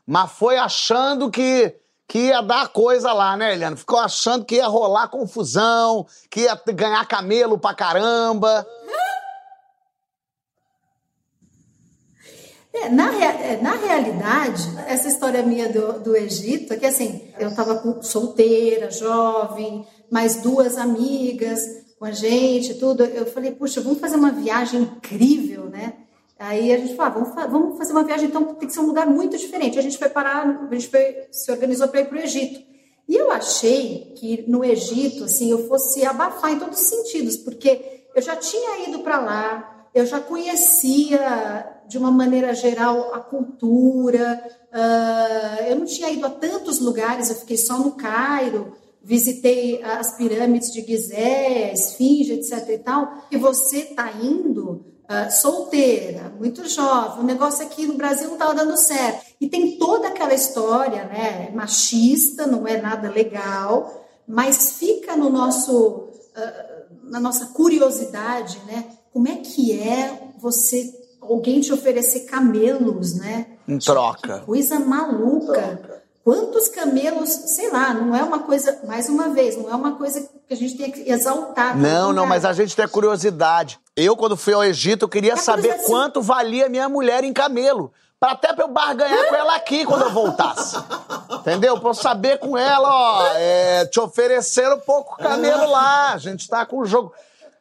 mas 0.05 0.33
foi 0.33 0.57
achando 0.57 1.31
que 1.31 1.77
que 2.07 2.19
ia 2.27 2.43
dar 2.43 2.69
coisa 2.69 3.13
lá, 3.13 3.37
né, 3.37 3.55
Eliana? 3.55 3.77
Ficou 3.77 3.99
achando 3.99 4.45
que 4.45 4.57
ia 4.57 4.67
rolar 4.67 5.09
confusão, 5.09 6.07
que 6.31 6.41
ia 6.41 6.61
ganhar 6.75 7.07
camelo 7.07 7.59
pra 7.59 7.73
caramba. 7.73 8.67
É, 12.75 12.89
na, 12.89 13.25
é, 13.25 13.63
na 13.63 13.77
realidade, 13.77 14.63
essa 14.89 15.07
história 15.07 15.45
minha 15.45 15.69
do, 15.69 16.01
do 16.01 16.17
Egito 16.17 16.75
é 16.75 16.77
que 16.77 16.85
assim, 16.85 17.23
eu 17.39 17.49
estava 17.49 18.03
solteira, 18.03 18.91
jovem, 18.91 19.87
mais 20.11 20.43
duas 20.43 20.77
amigas 20.77 21.61
com 22.01 22.05
a 22.05 22.11
gente, 22.11 22.75
tudo. 22.75 23.05
Eu 23.05 23.27
falei, 23.27 23.53
puxa, 23.53 23.81
vamos 23.81 24.01
fazer 24.01 24.17
uma 24.17 24.33
viagem 24.33 24.83
incrível, 24.83 25.67
né? 25.67 25.95
Aí 26.37 26.73
a 26.73 26.79
gente 26.79 26.97
falou, 26.97 27.13
ah, 27.13 27.47
vamos, 27.47 27.53
vamos 27.53 27.79
fazer 27.79 27.93
uma 27.93 28.03
viagem, 28.03 28.27
então 28.27 28.45
tem 28.55 28.67
que 28.67 28.75
ser 28.75 28.81
um 28.81 28.87
lugar 28.87 29.07
muito 29.07 29.39
diferente. 29.39 29.79
A 29.79 29.83
gente 29.83 29.97
foi 29.97 30.09
parar, 30.09 30.45
a 30.69 30.75
gente 30.75 30.89
foi, 30.89 31.29
se 31.31 31.53
organizou 31.53 31.87
para 31.87 32.01
ir 32.01 32.09
para 32.09 32.19
o 32.19 32.21
Egito. 32.21 32.61
E 33.09 33.15
eu 33.15 33.31
achei 33.31 34.13
que 34.17 34.45
no 34.49 34.65
Egito, 34.65 35.25
assim, 35.25 35.49
eu 35.49 35.69
fosse 35.69 36.05
abafar 36.05 36.51
em 36.51 36.59
todos 36.59 36.81
os 36.81 36.87
sentidos, 36.87 37.37
porque 37.37 38.03
eu 38.17 38.21
já 38.21 38.35
tinha 38.35 38.89
ido 38.89 38.99
para 38.99 39.21
lá, 39.21 39.74
eu 39.95 40.05
já 40.05 40.21
conhecia 40.21 41.71
de 41.87 41.97
uma 41.97 42.11
maneira 42.11 42.53
geral 42.55 43.15
a 43.15 43.21
cultura, 43.21 44.43
uh, 44.73 45.65
eu 45.69 45.77
não 45.77 45.85
tinha 45.85 46.11
ido 46.11 46.27
a 46.27 46.31
tantos 46.31 46.81
lugares, 46.81 47.31
eu 47.31 47.37
fiquei 47.37 47.57
só 47.57 47.79
no 47.79 47.93
Cairo, 47.93 48.77
visitei 49.03 49.83
as 49.83 50.17
pirâmides 50.17 50.73
de 50.73 50.81
Gizé, 50.81 51.73
Esfinge, 51.73 52.33
etc 52.33 52.69
e 52.71 52.79
tal, 52.79 53.25
e 53.31 53.37
você 53.37 53.81
está 53.81 54.11
indo 54.13 54.85
uh, 55.05 55.31
solteira, 55.31 56.33
muito 56.41 56.69
jovem, 56.69 57.21
o 57.21 57.27
negócio 57.27 57.65
aqui 57.65 57.87
no 57.87 57.95
Brasil 57.95 58.27
não 58.27 58.35
estava 58.35 58.55
dando 58.55 58.77
certo. 58.77 59.25
E 59.41 59.49
tem 59.49 59.79
toda 59.79 60.09
aquela 60.09 60.35
história, 60.35 61.05
né, 61.05 61.51
machista, 61.55 62.47
não 62.47 62.67
é 62.67 62.81
nada 62.81 63.09
legal, 63.11 64.05
mas 64.27 64.73
fica 64.73 65.15
no 65.15 65.31
nosso, 65.31 66.09
uh, 66.37 66.95
na 67.05 67.21
nossa 67.21 67.47
curiosidade, 67.47 68.59
né, 68.67 68.87
como 69.15 69.29
é 69.29 69.37
que 69.37 69.81
é 69.81 70.19
você, 70.41 70.93
alguém 71.23 71.61
te 71.61 71.73
oferecer 71.73 72.25
camelos, 72.25 73.15
né? 73.15 73.47
Em 73.67 73.79
troca. 73.79 74.41
Que 74.41 74.45
coisa 74.45 74.81
maluca. 74.81 76.03
Quantos 76.25 76.69
camelos, 76.69 77.31
sei 77.31 77.71
lá, 77.71 77.95
não 77.95 78.17
é 78.17 78.25
uma 78.25 78.41
coisa, 78.41 78.81
mais 78.89 79.09
uma 79.09 79.29
vez, 79.29 79.57
não 79.57 79.71
é 79.71 79.75
uma 79.75 79.93
coisa 79.93 80.21
que 80.49 80.53
a 80.53 80.57
gente 80.57 80.77
tem 80.77 80.91
que 80.91 81.09
exaltar. 81.09 81.79
Não, 81.79 82.13
não, 82.13 82.27
mas 82.27 82.45
a 82.45 82.53
gente 82.53 82.75
tem 82.75 82.89
curiosidade. 82.89 83.79
Eu, 83.95 84.17
quando 84.17 84.37
fui 84.37 84.53
ao 84.53 84.65
Egito, 84.65 85.05
eu 85.05 85.09
queria 85.09 85.35
é 85.35 85.37
saber 85.37 85.85
quanto 85.85 86.21
valia 86.21 86.69
minha 86.69 86.89
mulher 86.89 87.23
em 87.23 87.33
camelo. 87.33 87.93
Pra 88.19 88.33
até 88.33 88.53
pra 88.53 88.65
eu 88.65 88.69
barganhar 88.69 89.29
com 89.29 89.35
ela 89.37 89.55
aqui 89.55 89.85
quando 89.85 90.03
eu 90.03 90.11
voltasse. 90.11 90.77
Entendeu? 91.31 91.79
Pra 91.79 91.91
eu 91.91 91.95
saber 91.95 92.39
com 92.39 92.59
ela, 92.59 92.89
ó, 92.89 93.27
é, 93.37 93.87
te 93.87 94.01
oferecer 94.01 94.67
um 94.73 94.81
pouco 94.81 95.19
camelo 95.19 95.71
lá. 95.71 96.15
A 96.15 96.19
gente 96.19 96.49
tá 96.49 96.67
com 96.67 96.79
o 96.79 96.87
jogo. 96.87 97.13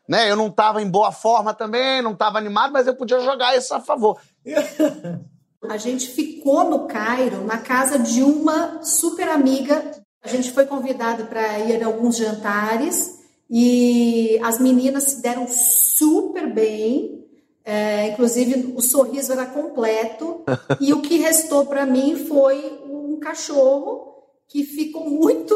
Né? 0.07 0.29
Eu 0.29 0.35
não 0.35 0.49
tava 0.49 0.81
em 0.81 0.89
boa 0.89 1.11
forma 1.11 1.53
também, 1.53 2.01
não 2.01 2.15
tava 2.15 2.37
animado, 2.37 2.71
mas 2.73 2.87
eu 2.87 2.95
podia 2.95 3.19
jogar 3.19 3.55
isso 3.57 3.73
a 3.73 3.79
favor. 3.79 4.19
A 5.69 5.77
gente 5.77 6.07
ficou 6.09 6.69
no 6.69 6.87
Cairo, 6.87 7.45
na 7.45 7.57
casa 7.57 7.97
de 7.97 8.21
uma 8.21 8.83
super 8.83 9.29
amiga. 9.29 9.91
A 10.21 10.27
gente 10.27 10.51
foi 10.51 10.65
convidado 10.65 11.25
para 11.25 11.59
ir 11.59 11.81
a 11.81 11.85
alguns 11.85 12.17
jantares 12.17 13.19
e 13.49 14.39
as 14.43 14.59
meninas 14.59 15.03
se 15.03 15.21
deram 15.21 15.47
super 15.47 16.51
bem. 16.53 17.23
É, 17.65 18.09
inclusive, 18.09 18.73
o 18.75 18.81
sorriso 18.81 19.31
era 19.31 19.45
completo. 19.45 20.43
e 20.81 20.91
o 20.91 21.01
que 21.01 21.17
restou 21.17 21.65
para 21.65 21.85
mim 21.85 22.25
foi 22.27 22.81
um 22.85 23.19
cachorro 23.19 24.13
que 24.47 24.63
ficou 24.63 25.09
muito 25.09 25.55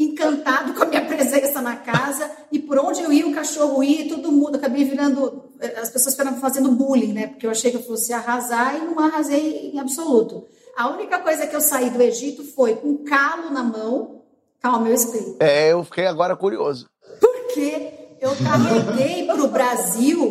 encantado 0.00 0.72
com 0.74 0.82
a 0.82 0.86
minha 0.86 1.04
presença 1.06 1.60
na 1.60 1.76
casa 1.76 2.30
e 2.50 2.58
por 2.58 2.78
onde 2.78 3.02
eu 3.02 3.12
ia 3.12 3.26
o 3.26 3.34
cachorro 3.34 3.84
ia, 3.84 4.08
todo 4.08 4.32
mundo 4.32 4.56
acabei 4.56 4.84
virando 4.84 5.50
as 5.80 5.90
pessoas 5.90 6.14
ficaram 6.14 6.38
fazendo 6.38 6.72
bullying, 6.72 7.12
né? 7.12 7.26
Porque 7.26 7.46
eu 7.46 7.50
achei 7.50 7.70
que 7.70 7.76
eu 7.76 7.82
fosse 7.82 8.12
arrasar 8.12 8.76
e 8.76 8.80
não 8.80 8.98
arrasei 8.98 9.70
em 9.72 9.78
absoluto. 9.78 10.46
A 10.76 10.88
única 10.88 11.18
coisa 11.18 11.46
que 11.46 11.54
eu 11.54 11.60
saí 11.60 11.90
do 11.90 12.00
Egito 12.00 12.42
foi 12.42 12.76
com 12.76 12.88
um 12.88 13.04
calo 13.04 13.50
na 13.50 13.62
mão. 13.62 14.22
Calma, 14.62 14.88
eu 14.88 14.94
explico. 14.94 15.36
É, 15.40 15.72
eu 15.72 15.84
fiquei 15.84 16.06
agora 16.06 16.34
curioso. 16.34 16.88
Porque 17.20 17.92
eu 18.20 18.32
carreguei 18.36 19.26
para 19.26 19.42
o 19.42 19.48
Brasil. 19.48 20.30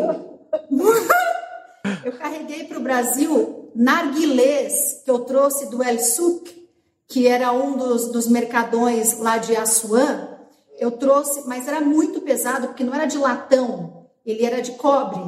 eu 2.04 2.12
carreguei 2.14 2.64
para 2.64 2.80
o 2.80 2.82
Brasil 2.82 3.70
narguilés 3.76 5.02
que 5.06 5.12
eu 5.12 5.20
trouxe 5.20 5.70
do 5.70 5.84
El 5.84 6.00
Suc, 6.00 6.59
que 7.10 7.28
era 7.28 7.52
um 7.52 7.76
dos, 7.76 8.12
dos 8.12 8.28
mercadões 8.28 9.18
lá 9.18 9.40
de 9.40 9.56
Assuã. 9.56 10.38
Eu 10.78 10.92
trouxe, 10.92 11.46
mas 11.48 11.68
era 11.68 11.82
muito 11.82 12.22
pesado, 12.22 12.68
porque 12.68 12.84
não 12.84 12.94
era 12.94 13.06
de 13.06 13.18
latão, 13.18 14.06
ele 14.24 14.46
era 14.46 14.62
de 14.62 14.74
cobre. 14.74 15.20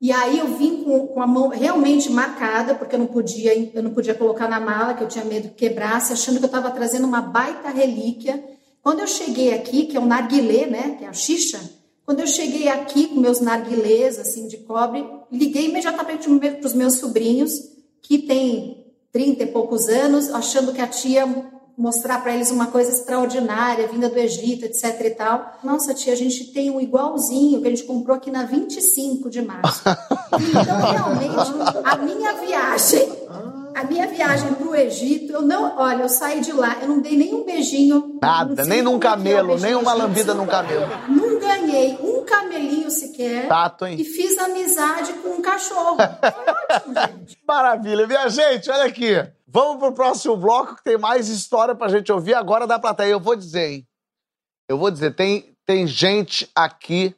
E 0.00 0.10
aí 0.10 0.38
eu 0.38 0.56
vim 0.56 0.82
com, 0.82 1.08
com, 1.08 1.22
a 1.22 1.26
mão 1.26 1.48
realmente 1.48 2.10
marcada, 2.10 2.74
porque 2.74 2.94
eu 2.94 2.98
não 2.98 3.06
podia, 3.06 3.54
eu 3.74 3.82
não 3.82 3.92
podia 3.92 4.14
colocar 4.14 4.48
na 4.48 4.58
mala, 4.58 4.94
que 4.94 5.04
eu 5.04 5.08
tinha 5.08 5.24
medo 5.24 5.50
que 5.50 5.68
quebrasse, 5.68 6.14
achando 6.14 6.38
que 6.38 6.44
eu 6.44 6.46
estava 6.46 6.70
trazendo 6.70 7.06
uma 7.06 7.20
baita 7.20 7.68
relíquia. 7.68 8.42
Quando 8.82 9.00
eu 9.00 9.06
cheguei 9.06 9.52
aqui, 9.52 9.84
que 9.84 9.96
é 9.98 10.00
o 10.00 10.06
narguilé, 10.06 10.66
né, 10.66 10.96
que 10.98 11.04
é 11.04 11.08
a 11.08 11.12
xixa, 11.12 11.60
quando 12.06 12.20
eu 12.20 12.26
cheguei 12.26 12.66
aqui 12.68 13.08
com 13.08 13.20
meus 13.20 13.40
narguilés, 13.40 14.18
assim, 14.18 14.48
de 14.48 14.56
cobre, 14.56 15.06
liguei 15.30 15.66
imediatamente 15.66 16.26
para 16.56 16.66
os 16.66 16.74
meus 16.74 16.94
sobrinhos, 16.94 17.52
que 18.00 18.18
têm 18.18 18.79
30 19.12 19.42
e 19.42 19.46
poucos 19.46 19.88
anos, 19.88 20.30
achando 20.30 20.72
que 20.72 20.80
a 20.80 20.86
tia 20.86 21.26
mostrar 21.80 22.22
para 22.22 22.34
eles 22.34 22.50
uma 22.50 22.66
coisa 22.66 22.90
extraordinária, 22.90 23.88
vinda 23.88 24.08
do 24.08 24.18
Egito, 24.18 24.66
etc 24.66 25.00
e 25.00 25.10
tal. 25.10 25.58
Nossa, 25.64 25.94
tia, 25.94 26.12
a 26.12 26.16
gente 26.16 26.52
tem 26.52 26.70
um 26.70 26.80
igualzinho 26.80 27.60
que 27.60 27.66
a 27.66 27.70
gente 27.70 27.84
comprou 27.84 28.16
aqui 28.16 28.30
na 28.30 28.44
25 28.44 29.30
de 29.30 29.40
março. 29.40 29.82
então, 29.88 30.92
realmente, 30.92 31.52
a 31.82 31.96
minha 31.96 32.34
viagem, 32.34 33.08
a 33.74 33.84
minha 33.84 34.06
viagem 34.06 34.52
para 34.52 34.68
o 34.68 34.74
Egito, 34.74 35.32
eu 35.32 35.42
não, 35.42 35.74
olha, 35.78 36.02
eu 36.02 36.08
saí 36.08 36.40
de 36.40 36.52
lá, 36.52 36.76
eu 36.82 36.88
não 36.88 37.00
dei 37.00 37.16
nem 37.16 37.34
um 37.34 37.44
beijinho. 37.44 38.18
Nada, 38.20 38.64
nem 38.66 38.82
num 38.82 38.94
é 38.94 38.96
é 38.96 38.98
camelo, 38.98 39.58
nem 39.58 39.74
uma 39.74 39.94
lambida 39.94 40.34
num 40.34 40.46
camelo. 40.46 40.86
Não 41.08 41.38
ganhei 41.38 41.98
um 42.02 42.09
camelinho 42.30 42.90
sequer. 42.90 43.48
Tato, 43.48 43.84
hein? 43.84 44.00
E 44.00 44.04
fiz 44.04 44.38
amizade 44.38 45.12
com 45.14 45.30
um 45.30 45.42
cachorro. 45.42 45.96
Foi 45.96 46.76
ótimo, 46.76 46.94
gente. 47.18 47.38
Maravilha. 47.46 48.06
Minha 48.06 48.28
gente, 48.28 48.70
olha 48.70 48.84
aqui. 48.84 49.14
Vamos 49.46 49.78
pro 49.78 49.92
próximo 49.92 50.36
bloco 50.36 50.76
que 50.76 50.84
tem 50.84 50.96
mais 50.96 51.28
história 51.28 51.74
pra 51.74 51.88
gente 51.88 52.12
ouvir 52.12 52.34
agora 52.34 52.66
da 52.66 52.78
plateia. 52.78 53.10
Eu 53.10 53.20
vou 53.20 53.34
dizer, 53.34 53.72
hein? 53.72 53.88
Eu 54.68 54.78
vou 54.78 54.90
dizer, 54.90 55.16
tem, 55.16 55.56
tem 55.66 55.86
gente 55.86 56.48
aqui 56.54 57.14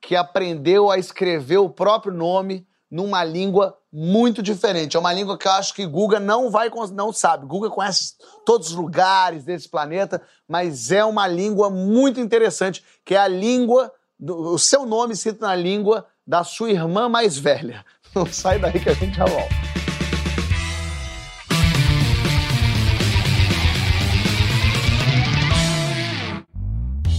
que 0.00 0.16
aprendeu 0.16 0.90
a 0.90 0.98
escrever 0.98 1.58
o 1.58 1.70
próprio 1.70 2.12
nome 2.12 2.66
numa 2.90 3.22
língua 3.22 3.78
muito 3.92 4.42
diferente. 4.42 4.96
É 4.96 5.00
uma 5.00 5.12
língua 5.12 5.38
que 5.38 5.46
eu 5.46 5.52
acho 5.52 5.74
que 5.74 5.86
Guga 5.86 6.18
não 6.18 6.50
vai 6.50 6.70
não 6.92 7.12
sabe. 7.12 7.46
Guga 7.46 7.70
conhece 7.70 8.14
todos 8.44 8.70
os 8.70 8.74
lugares 8.74 9.44
desse 9.44 9.68
planeta, 9.68 10.20
mas 10.48 10.90
é 10.90 11.04
uma 11.04 11.26
língua 11.26 11.70
muito 11.70 12.18
interessante, 12.18 12.84
que 13.04 13.14
é 13.14 13.18
a 13.18 13.28
língua 13.28 13.92
do, 14.18 14.54
o 14.54 14.58
seu 14.58 14.84
nome 14.84 15.14
escrito 15.14 15.40
na 15.40 15.54
língua 15.54 16.06
da 16.26 16.42
sua 16.42 16.70
irmã 16.70 17.08
mais 17.08 17.38
velha. 17.38 17.84
Não 18.14 18.26
sai 18.26 18.58
daí 18.58 18.80
que 18.80 18.88
a 18.88 18.94
gente 18.94 19.16
já 19.16 19.24
volta. 19.24 19.54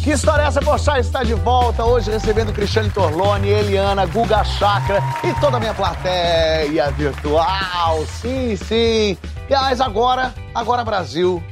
Que 0.03 0.12
história 0.12 0.41
é 0.41 0.47
essa, 0.47 0.59
Poxa? 0.62 0.97
Está 0.97 1.23
de 1.23 1.35
volta 1.35 1.85
hoje 1.85 2.09
recebendo 2.09 2.51
Cristiane 2.51 2.89
Torlone, 2.89 3.47
Eliana, 3.47 4.07
Guga 4.07 4.43
Chakra 4.43 4.99
e 5.23 5.39
toda 5.39 5.57
a 5.57 5.59
minha 5.59 5.73
plateia 5.73 6.89
virtual. 6.91 8.05
Sim, 8.07 8.55
sim. 8.55 9.17
E 9.47 9.51
mas 9.51 9.79
agora, 9.79 10.33
agora 10.55 10.83
Brasil, 10.83 11.43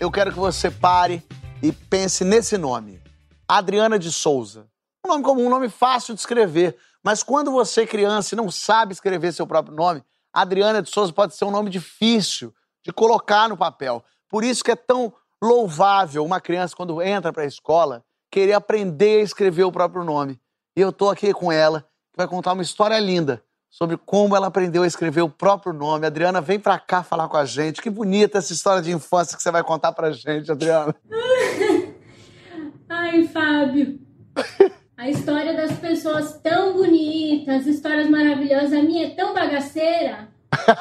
eu 0.00 0.10
quero 0.10 0.32
que 0.32 0.38
você 0.38 0.70
pare 0.70 1.22
e 1.62 1.70
pense 1.72 2.24
nesse 2.24 2.56
nome. 2.56 3.00
Adriana 3.46 3.98
de 3.98 4.10
Souza. 4.10 4.66
Um 5.06 5.08
nome 5.08 5.22
comum, 5.22 5.46
um 5.46 5.50
nome 5.50 5.68
fácil 5.68 6.14
de 6.14 6.20
escrever. 6.20 6.76
Mas 7.00 7.22
quando 7.22 7.52
você 7.52 7.82
é 7.82 7.86
criança 7.86 8.34
e 8.34 8.36
não 8.36 8.50
sabe 8.50 8.92
escrever 8.92 9.32
seu 9.32 9.46
próprio 9.46 9.72
nome, 9.72 10.02
Adriana 10.32 10.82
de 10.82 10.90
Souza 10.90 11.12
pode 11.12 11.36
ser 11.36 11.44
um 11.44 11.50
nome 11.52 11.70
difícil 11.70 12.52
de 12.84 12.92
colocar 12.92 13.48
no 13.48 13.56
papel. 13.56 14.04
Por 14.28 14.42
isso 14.42 14.64
que 14.64 14.72
é 14.72 14.76
tão 14.76 15.14
louvável 15.40 16.24
uma 16.24 16.40
criança, 16.40 16.74
quando 16.74 17.00
entra 17.00 17.32
para 17.32 17.44
a 17.44 17.46
escola, 17.46 18.04
querer 18.32 18.54
aprender 18.54 19.20
a 19.20 19.22
escrever 19.22 19.62
o 19.62 19.70
próprio 19.70 20.02
nome. 20.02 20.40
E 20.76 20.80
eu 20.80 20.90
estou 20.90 21.08
aqui 21.08 21.32
com 21.32 21.52
ela, 21.52 21.82
que 22.12 22.16
vai 22.16 22.26
contar 22.26 22.54
uma 22.54 22.62
história 22.62 22.98
linda 22.98 23.40
sobre 23.70 23.96
como 23.96 24.34
ela 24.34 24.48
aprendeu 24.48 24.82
a 24.82 24.88
escrever 24.88 25.22
o 25.22 25.30
próprio 25.30 25.72
nome. 25.72 26.04
Adriana, 26.04 26.40
vem 26.40 26.58
para 26.58 26.80
cá 26.80 27.04
falar 27.04 27.28
com 27.28 27.36
a 27.36 27.44
gente. 27.44 27.80
Que 27.80 27.90
bonita 27.90 28.38
essa 28.38 28.52
história 28.52 28.82
de 28.82 28.90
infância 28.90 29.36
que 29.36 29.42
você 29.42 29.52
vai 29.52 29.62
contar 29.62 29.92
para 29.92 30.08
a 30.08 30.12
gente, 30.12 30.50
Adriana. 30.50 30.92
Ai, 32.90 33.28
Fábio. 33.28 34.00
A 34.96 35.10
história 35.10 35.54
das 35.54 35.78
pessoas 35.78 36.40
tão 36.42 36.72
bonitas, 36.72 37.66
histórias 37.66 38.08
maravilhosas. 38.08 38.72
A 38.72 38.82
minha 38.82 39.08
é 39.08 39.10
tão 39.10 39.34
bagaceira. 39.34 40.28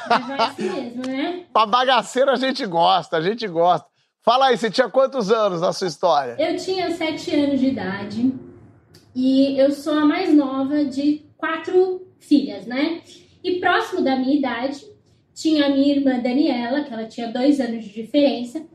Mas 0.09 0.27
vai 0.27 0.39
assim 0.39 0.69
mesmo, 0.69 1.05
né? 1.05 1.43
Pra 1.51 1.65
bagaceira 1.65 2.31
a 2.31 2.35
gente 2.37 2.65
gosta, 2.65 3.17
a 3.17 3.21
gente 3.21 3.45
gosta. 3.45 3.85
Fala 4.21 4.47
aí, 4.47 4.57
você 4.57 4.71
tinha 4.71 4.89
quantos 4.89 5.29
anos 5.31 5.59
na 5.59 5.73
sua 5.73 5.87
história? 5.87 6.37
Eu 6.39 6.55
tinha 6.55 6.95
sete 6.95 7.35
anos 7.35 7.59
de 7.59 7.67
idade 7.67 8.33
e 9.13 9.59
eu 9.59 9.71
sou 9.71 9.93
a 9.93 10.05
mais 10.05 10.33
nova 10.33 10.85
de 10.85 11.25
quatro 11.37 12.07
filhas, 12.17 12.65
né? 12.65 13.01
E 13.43 13.59
próximo 13.59 14.01
da 14.01 14.15
minha 14.15 14.35
idade 14.35 14.83
tinha 15.33 15.65
a 15.65 15.69
minha 15.69 15.93
irmã 15.93 16.19
Daniela, 16.19 16.85
que 16.85 16.93
ela 16.93 17.05
tinha 17.05 17.31
dois 17.31 17.59
anos 17.59 17.83
de 17.83 17.91
diferença, 17.91 18.65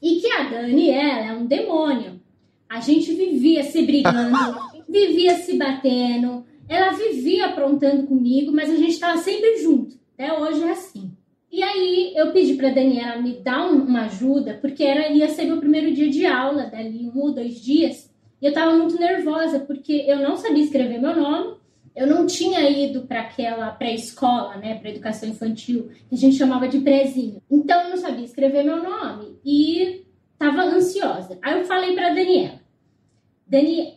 e 0.00 0.20
que 0.20 0.30
a 0.30 0.44
Daniela 0.44 1.26
é 1.26 1.32
um 1.32 1.46
demônio. 1.46 2.20
A 2.68 2.80
gente 2.80 3.12
vivia 3.14 3.62
se 3.64 3.82
brigando, 3.82 4.58
vivia 4.88 5.36
se 5.36 5.56
batendo, 5.56 6.44
ela 6.68 6.92
vivia 6.92 7.46
aprontando 7.46 8.06
comigo, 8.06 8.52
mas 8.52 8.70
a 8.70 8.76
gente 8.76 8.90
estava 8.90 9.16
sempre 9.18 9.56
junto. 9.58 9.96
Até 10.14 10.32
hoje 10.32 10.62
é 10.62 10.70
assim. 10.70 11.12
E 11.50 11.62
aí 11.62 12.12
eu 12.14 12.30
pedi 12.32 12.54
para 12.54 12.68
Daniela 12.68 13.22
me 13.22 13.34
dar 13.40 13.70
um, 13.70 13.84
uma 13.84 14.02
ajuda, 14.02 14.58
porque 14.60 14.84
era 14.84 15.08
ia 15.08 15.28
ser 15.28 15.44
meu 15.44 15.58
primeiro 15.58 15.92
dia 15.94 16.10
de 16.10 16.26
aula, 16.26 16.66
dali 16.66 17.10
um 17.14 17.18
ou 17.18 17.32
dois 17.32 17.60
dias. 17.60 18.12
E 18.40 18.44
eu 18.44 18.50
estava 18.50 18.76
muito 18.76 18.98
nervosa, 18.98 19.60
porque 19.60 20.04
eu 20.06 20.18
não 20.18 20.36
sabia 20.36 20.62
escrever 20.62 21.00
meu 21.00 21.16
nome, 21.16 21.56
eu 21.96 22.06
não 22.06 22.26
tinha 22.26 22.68
ido 22.68 23.02
para 23.02 23.22
aquela 23.22 23.70
pré-escola, 23.72 24.56
né, 24.56 24.78
para 24.78 24.90
educação 24.90 25.28
infantil, 25.28 25.90
que 26.08 26.14
a 26.14 26.18
gente 26.18 26.36
chamava 26.36 26.68
de 26.68 26.78
prezinho. 26.80 27.42
Então 27.50 27.82
eu 27.82 27.90
não 27.90 27.96
sabia 27.96 28.24
escrever 28.24 28.62
meu 28.62 28.80
nome 28.80 29.36
e 29.44 30.04
estava 30.38 30.62
ansiosa. 30.62 31.38
Aí 31.42 31.58
eu 31.58 31.64
falei 31.64 31.94
para 31.94 32.10
Daniela, 32.10 32.60
Daniela, 33.46 33.94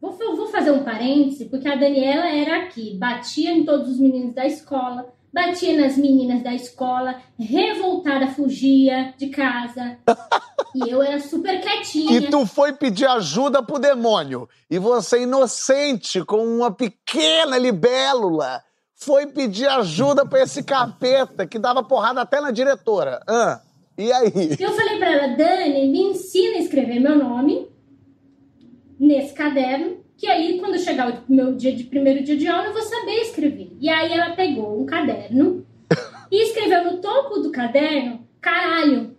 vou, 0.00 0.12
vou 0.36 0.46
fazer 0.48 0.72
um 0.72 0.82
parêntese, 0.82 1.44
porque 1.46 1.68
a 1.68 1.76
Daniela 1.76 2.26
era 2.26 2.64
aqui, 2.64 2.96
batia 2.98 3.52
em 3.52 3.64
todos 3.64 3.88
os 3.88 4.00
meninos 4.00 4.34
da 4.34 4.44
escola, 4.44 5.06
batia 5.32 5.80
nas 5.80 5.96
meninas 5.96 6.42
da 6.42 6.52
escola, 6.52 7.20
revoltada, 7.38 8.28
fugia 8.28 9.14
de 9.16 9.28
casa. 9.28 9.98
e 10.74 10.90
eu 10.90 11.02
era 11.02 11.20
super 11.20 11.60
quietinha. 11.60 12.18
E 12.18 12.30
tu 12.30 12.44
foi 12.46 12.72
pedir 12.72 13.06
ajuda 13.06 13.62
pro 13.62 13.78
demônio. 13.78 14.48
E 14.70 14.78
você, 14.78 15.22
inocente, 15.22 16.24
com 16.24 16.44
uma 16.44 16.72
pequena 16.72 17.56
libélula, 17.58 18.62
foi 18.94 19.26
pedir 19.26 19.68
ajuda 19.68 20.24
pra 20.24 20.42
esse 20.42 20.62
capeta 20.62 21.46
que 21.46 21.58
dava 21.58 21.82
porrada 21.82 22.20
até 22.20 22.40
na 22.40 22.50
diretora. 22.50 23.20
Ah, 23.28 23.60
e 23.96 24.12
aí? 24.12 24.56
Eu 24.58 24.72
falei 24.72 24.98
pra 24.98 25.12
ela, 25.12 25.36
Dani, 25.36 25.88
me 25.88 26.02
ensina 26.02 26.56
a 26.56 26.60
escrever 26.60 27.00
meu 27.00 27.16
nome 27.16 27.68
nesse 28.98 29.34
caderno 29.34 30.04
que 30.16 30.26
aí 30.28 30.58
quando 30.58 30.78
chegar 30.78 31.10
o 31.10 31.32
meu 31.32 31.54
dia 31.54 31.74
de 31.74 31.84
primeiro 31.84 32.22
dia 32.24 32.36
de 32.36 32.46
aula 32.46 32.68
eu 32.68 32.72
vou 32.72 32.82
saber 32.82 33.20
escrever. 33.20 33.76
E 33.80 33.88
aí 33.88 34.12
ela 34.12 34.34
pegou 34.34 34.80
um 34.80 34.86
caderno 34.86 35.66
e 36.30 36.42
escreveu 36.44 36.84
no 36.84 36.98
topo 37.00 37.40
do 37.40 37.50
caderno 37.50 38.26
caralho. 38.40 39.16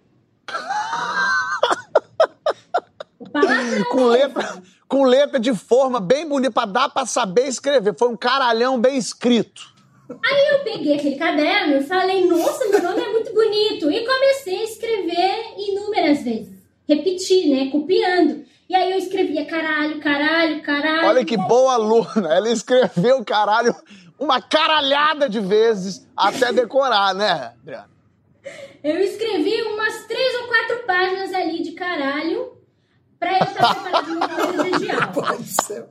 com 3.91 4.05
letra, 4.05 4.63
com 4.87 5.03
letra 5.03 5.39
de 5.39 5.53
forma 5.53 5.99
bem 5.99 6.27
bonita 6.27 6.53
para 6.53 6.71
dar 6.71 6.89
para 6.89 7.05
saber 7.05 7.47
escrever. 7.47 7.95
Foi 7.97 8.09
um 8.09 8.17
caralhão 8.17 8.79
bem 8.79 8.97
escrito. 8.97 9.74
Aí 10.09 10.47
eu 10.51 10.59
peguei 10.63 10.95
aquele 10.95 11.15
caderno 11.15 11.77
e 11.77 11.83
falei, 11.83 12.25
nossa, 12.25 12.65
meu 12.69 12.81
nome 12.81 13.01
é 13.01 13.11
muito 13.11 13.33
bonito. 13.33 13.89
E 13.89 14.05
comecei 14.05 14.59
a 14.59 14.63
escrever 14.63 15.53
inúmeras 15.57 16.23
vezes. 16.23 16.53
Repetir, 16.87 17.49
né? 17.49 17.71
Copiando. 17.71 18.45
E 18.69 18.75
aí 18.75 18.91
eu 18.91 18.97
escrevia 18.97 19.45
caralho, 19.45 19.99
caralho, 19.99 20.61
caralho. 20.61 21.07
Olha 21.07 21.25
que 21.25 21.37
boa 21.37 21.73
aluna. 21.73 22.33
Ela 22.33 22.49
escreveu 22.49 23.23
caralho 23.25 23.75
uma 24.19 24.41
caralhada 24.41 25.27
de 25.29 25.39
vezes 25.39 26.07
até 26.15 26.51
decorar, 26.53 27.13
né, 27.13 27.53
Adriana? 27.61 27.89
Eu 28.83 28.99
escrevi 28.99 29.61
umas 29.63 30.05
três 30.05 30.35
ou 30.41 30.47
quatro 30.47 30.85
páginas 30.85 31.33
ali 31.33 31.63
de 31.63 31.71
caralho 31.71 32.53
pra 33.19 33.39
eu 33.39 33.43
estar 33.43 33.73
preparada 33.75 34.07
no 34.13 34.19
primeiro 34.27 34.63
dia 34.63 34.79
de 34.79 34.91
aula. 34.91 35.07
Pai 35.07 35.37
do 35.37 35.43
céu. 35.43 35.89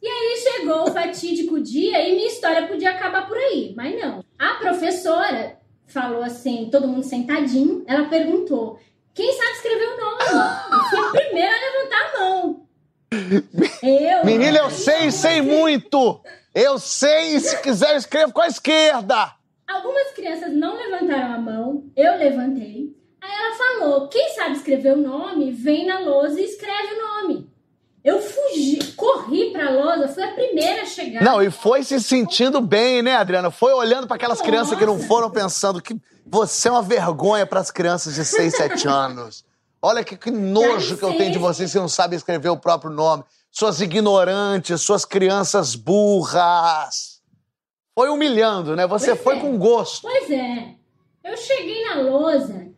E 0.00 0.06
aí 0.06 0.36
chegou 0.36 0.84
o 0.84 0.92
fatídico 0.92 1.60
dia 1.60 2.08
e 2.08 2.14
minha 2.14 2.28
história 2.28 2.68
podia 2.68 2.90
acabar 2.90 3.26
por 3.26 3.36
aí, 3.36 3.74
mas 3.76 4.00
não. 4.00 4.24
A 4.38 4.54
professora 4.54 5.58
falou 5.86 6.22
assim, 6.22 6.68
todo 6.70 6.86
mundo 6.86 7.02
sentadinho, 7.02 7.82
ela 7.86 8.08
perguntou: 8.08 8.78
quem 9.14 9.32
sabe 9.32 9.50
escrever 9.50 9.88
o 9.88 10.00
nome? 10.00 10.22
Eu 10.70 10.84
fui 10.90 11.00
a 11.00 11.10
primeira 11.10 11.52
a 11.52 11.60
levantar 11.60 12.00
a 12.04 12.18
mão. 12.20 12.68
Eu. 13.82 14.24
Menina, 14.24 14.58
eu 14.58 14.70
sei, 14.70 15.10
sei 15.10 15.40
muito! 15.40 16.20
Eu 16.54 16.78
sei, 16.78 17.34
e 17.34 17.40
se 17.40 17.60
quiser, 17.62 17.92
eu 17.92 17.96
escrevo 17.96 18.32
com 18.32 18.40
a 18.40 18.46
esquerda! 18.46 19.34
Algumas 19.66 20.12
crianças 20.12 20.52
não 20.54 20.76
levantaram 20.76 21.34
a 21.34 21.38
mão, 21.38 21.90
eu 21.96 22.16
levantei. 22.16 22.94
Aí 23.20 23.30
ela 23.30 23.56
falou: 23.56 24.08
quem 24.08 24.28
sabe 24.34 24.56
escrever 24.56 24.92
o 24.92 25.02
nome, 25.02 25.50
vem 25.50 25.86
na 25.86 25.98
lousa 25.98 26.40
e 26.40 26.44
escreve 26.44 26.94
o 26.94 26.98
nome. 26.98 27.50
Eu 28.04 28.20
fugi, 28.22 28.92
corri 28.92 29.50
pra 29.50 29.70
lousa, 29.70 30.08
fui 30.08 30.22
a 30.22 30.32
primeira 30.32 30.82
a 30.82 30.86
chegar. 30.86 31.22
Não, 31.22 31.42
e 31.42 31.50
foi 31.50 31.82
se 31.82 32.00
sentindo 32.00 32.60
bem, 32.60 33.02
né, 33.02 33.16
Adriana? 33.16 33.50
Foi 33.50 33.72
olhando 33.72 34.06
para 34.06 34.16
aquelas 34.16 34.40
crianças 34.40 34.78
que 34.78 34.86
não 34.86 34.98
foram 34.98 35.30
pensando 35.30 35.82
que 35.82 35.96
você 36.24 36.68
é 36.68 36.70
uma 36.70 36.82
vergonha 36.82 37.44
para 37.46 37.60
as 37.60 37.70
crianças 37.70 38.14
de 38.14 38.24
6, 38.24 38.56
7 38.56 38.86
anos. 38.88 39.44
Olha 39.82 40.02
que, 40.04 40.16
que 40.16 40.30
nojo 40.30 40.96
que 40.96 41.04
eu 41.04 41.16
tenho 41.16 41.32
de 41.32 41.38
vocês 41.38 41.72
que 41.72 41.78
não 41.78 41.88
sabem 41.88 42.16
escrever 42.16 42.48
o 42.48 42.56
próprio 42.56 42.90
nome. 42.90 43.24
Suas 43.50 43.80
ignorantes, 43.80 44.80
suas 44.80 45.04
crianças 45.04 45.74
burras. 45.74 47.20
Foi 47.94 48.08
humilhando, 48.10 48.76
né? 48.76 48.86
Você 48.86 49.10
Pois 49.14 49.22
foi 49.22 49.36
é. 49.36 49.40
com 49.40 49.58
gosto. 49.58 50.02
Pois 50.02 50.30
é. 50.30 50.74
Eu 51.24 51.36
cheguei 51.36 51.84
na 51.84 52.00
lousa, 52.02 52.68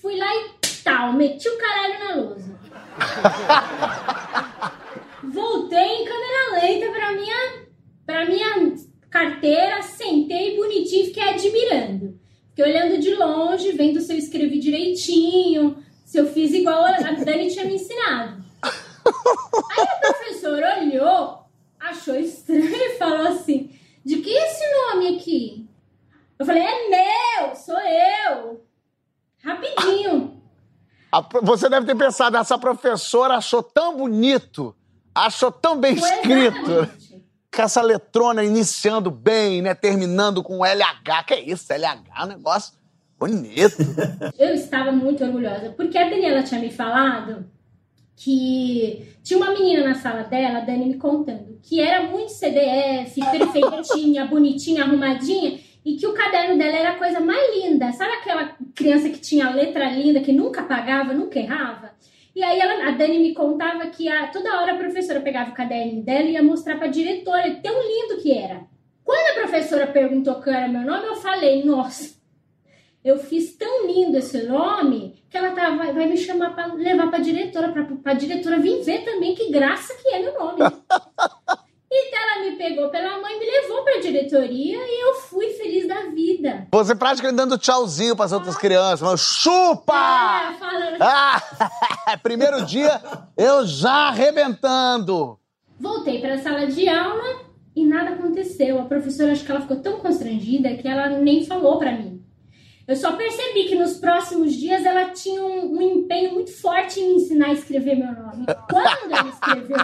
fui 0.00 0.16
lá 0.16 0.34
e 0.36 0.50
tal, 0.84 1.12
meti 1.14 1.48
o 1.48 1.58
caralho 1.58 1.98
na 1.98 2.14
lousa. 2.22 2.57
Voltei 5.22 5.78
em 5.78 6.04
câmera 6.04 6.60
lenta 6.60 6.90
pra 6.90 7.12
minha, 7.12 7.62
pra 8.06 8.26
minha 8.26 8.74
carteira, 9.10 9.82
sentei 9.82 10.56
bonitinho 10.56 11.06
fiquei 11.06 11.22
admirando. 11.22 12.18
Fiquei 12.50 12.64
olhando 12.64 12.98
de 12.98 13.14
longe, 13.14 13.72
vendo 13.72 14.00
se 14.00 14.12
eu 14.12 14.18
escrevi 14.18 14.58
direitinho, 14.58 15.82
se 16.04 16.18
eu 16.18 16.26
fiz 16.26 16.52
igual 16.52 16.84
a 16.84 16.92
Dani 16.92 17.50
tinha 17.50 17.64
me 17.64 17.74
ensinado. 17.74 18.42
Aí 18.62 19.86
a 19.86 19.96
professora 20.00 20.80
olhou, 20.80 21.44
achou 21.78 22.16
estranho 22.16 22.74
e 22.74 22.98
falou 22.98 23.28
assim: 23.28 23.70
De 24.04 24.16
que 24.16 24.30
esse 24.30 24.64
nome 24.72 25.16
aqui? 25.16 25.68
Eu 26.38 26.46
falei: 26.46 26.62
É 26.62 26.88
meu, 26.88 27.54
sou 27.54 27.78
eu. 27.78 28.64
Rapidinho. 29.42 30.37
A 31.10 31.20
Você 31.42 31.68
deve 31.68 31.86
ter 31.86 31.96
pensado, 31.96 32.36
essa 32.36 32.58
professora 32.58 33.34
achou 33.34 33.62
tão 33.62 33.96
bonito, 33.96 34.74
achou 35.14 35.50
tão 35.50 35.78
bem 35.78 35.96
Foi 35.96 36.08
escrito, 36.08 36.70
exatamente. 36.70 37.24
com 37.54 37.62
essa 37.62 37.82
letrona 37.82 38.44
iniciando 38.44 39.10
bem, 39.10 39.62
né? 39.62 39.74
Terminando 39.74 40.42
com 40.42 40.64
LH. 40.64 41.24
Que 41.26 41.34
é 41.34 41.40
isso, 41.40 41.72
LH? 41.72 42.02
É 42.16 42.24
um 42.24 42.28
negócio 42.28 42.74
bonito. 43.18 43.76
Eu 44.38 44.54
estava 44.54 44.92
muito 44.92 45.24
orgulhosa, 45.24 45.70
porque 45.76 45.98
a 45.98 46.08
Daniela 46.08 46.42
tinha 46.42 46.60
me 46.60 46.70
falado 46.70 47.44
que 48.18 49.14
tinha 49.22 49.38
uma 49.38 49.52
menina 49.52 49.88
na 49.88 49.94
sala 49.94 50.24
dela, 50.24 50.58
a 50.58 50.62
Dani 50.62 50.86
me 50.86 50.94
contando, 50.94 51.58
que 51.62 51.80
era 51.80 52.08
muito 52.08 52.32
CDF, 52.32 53.14
perfeitinha, 53.30 54.26
bonitinha, 54.26 54.82
arrumadinha, 54.82 55.60
e 55.88 55.96
que 55.96 56.06
o 56.06 56.12
caderno 56.12 56.58
dela 56.58 56.76
era 56.76 56.90
a 56.90 56.98
coisa 56.98 57.18
mais 57.20 57.54
linda. 57.56 57.90
Sabe 57.92 58.12
aquela 58.12 58.54
criança 58.74 59.08
que 59.08 59.18
tinha 59.18 59.48
letra 59.50 59.88
linda, 59.90 60.20
que 60.20 60.32
nunca 60.32 60.60
apagava, 60.60 61.14
nunca 61.14 61.38
errava? 61.38 61.92
E 62.36 62.42
aí 62.42 62.60
ela- 62.60 62.88
a 62.88 62.90
Dani 62.92 63.18
me 63.18 63.32
contava 63.34 63.86
que 63.86 64.06
a- 64.08 64.28
toda 64.28 64.60
hora 64.60 64.72
a 64.74 64.76
professora 64.76 65.20
pegava 65.20 65.50
o 65.50 65.54
caderninho 65.54 66.02
dela 66.04 66.24
e 66.24 66.32
ia 66.32 66.42
mostrar 66.42 66.76
pra 66.76 66.88
diretora, 66.88 67.58
tão 67.62 67.74
lindo 67.82 68.20
que 68.22 68.32
era. 68.36 68.66
Quando 69.02 69.30
a 69.38 69.40
professora 69.40 69.86
perguntou 69.86 70.34
qual 70.36 70.54
era 70.54 70.68
meu 70.68 70.82
nome, 70.82 71.06
eu 71.06 71.16
falei, 71.16 71.64
nossa, 71.64 72.16
eu 73.02 73.18
fiz 73.18 73.56
tão 73.56 73.86
lindo 73.86 74.18
esse 74.18 74.42
nome 74.42 75.22
que 75.30 75.38
ela 75.38 75.52
tá, 75.52 75.70
vai, 75.70 75.92
vai 75.92 76.06
me 76.06 76.16
chamar 76.18 76.54
pra 76.54 76.66
levar 76.74 77.08
pra 77.08 77.18
diretora, 77.18 77.72
pra, 77.72 77.84
pra 77.84 78.12
diretora 78.12 78.58
vir 78.58 78.82
ver 78.82 79.04
também 79.04 79.34
que 79.34 79.50
graça 79.50 79.94
que 79.94 80.08
é 80.08 80.18
meu 80.20 80.34
nome. 80.38 80.58
ela 82.38 82.50
me 82.50 82.56
pegou 82.56 82.88
pela 82.88 83.20
mãe, 83.20 83.38
me 83.38 83.44
levou 83.44 83.82
pra 83.82 84.00
diretoria 84.00 84.76
e 84.78 85.08
eu 85.08 85.14
fui 85.14 85.50
feliz 85.50 85.86
da 85.86 86.06
vida. 86.06 86.68
Você 86.72 86.94
praticamente 86.94 87.36
dando 87.36 87.58
tchauzinho 87.58 88.14
para 88.14 88.26
as 88.26 88.32
outras 88.32 88.56
crianças, 88.56 89.00
falando, 89.00 89.18
chupa! 89.18 89.94
Ah, 89.94 90.54
falando, 90.58 90.96
Ah, 91.00 92.16
primeiro 92.22 92.64
dia, 92.64 93.00
eu 93.36 93.66
já 93.66 94.08
arrebentando. 94.08 95.38
Voltei 95.78 96.20
para 96.20 96.34
a 96.34 96.38
sala 96.38 96.66
de 96.66 96.88
aula 96.88 97.42
e 97.74 97.84
nada 97.84 98.10
aconteceu. 98.10 98.80
A 98.80 98.84
professora, 98.84 99.32
acho 99.32 99.44
que 99.44 99.50
ela 99.50 99.60
ficou 99.60 99.76
tão 99.76 100.00
constrangida 100.00 100.74
que 100.74 100.88
ela 100.88 101.08
nem 101.08 101.44
falou 101.44 101.78
para 101.78 101.92
mim. 101.92 102.24
Eu 102.88 102.96
só 102.96 103.12
percebi 103.12 103.64
que 103.64 103.74
nos 103.74 103.98
próximos 103.98 104.54
dias 104.54 104.82
ela 104.82 105.10
tinha 105.10 105.44
um, 105.44 105.76
um 105.76 105.82
empenho 105.82 106.32
muito 106.32 106.50
forte 106.50 106.98
em 106.98 107.08
me 107.08 107.14
ensinar 107.16 107.48
a 107.48 107.52
escrever 107.52 107.96
meu 107.96 108.10
nome. 108.10 108.46
Quando 108.66 109.12
ela 109.12 109.28
escreveu 109.28 109.76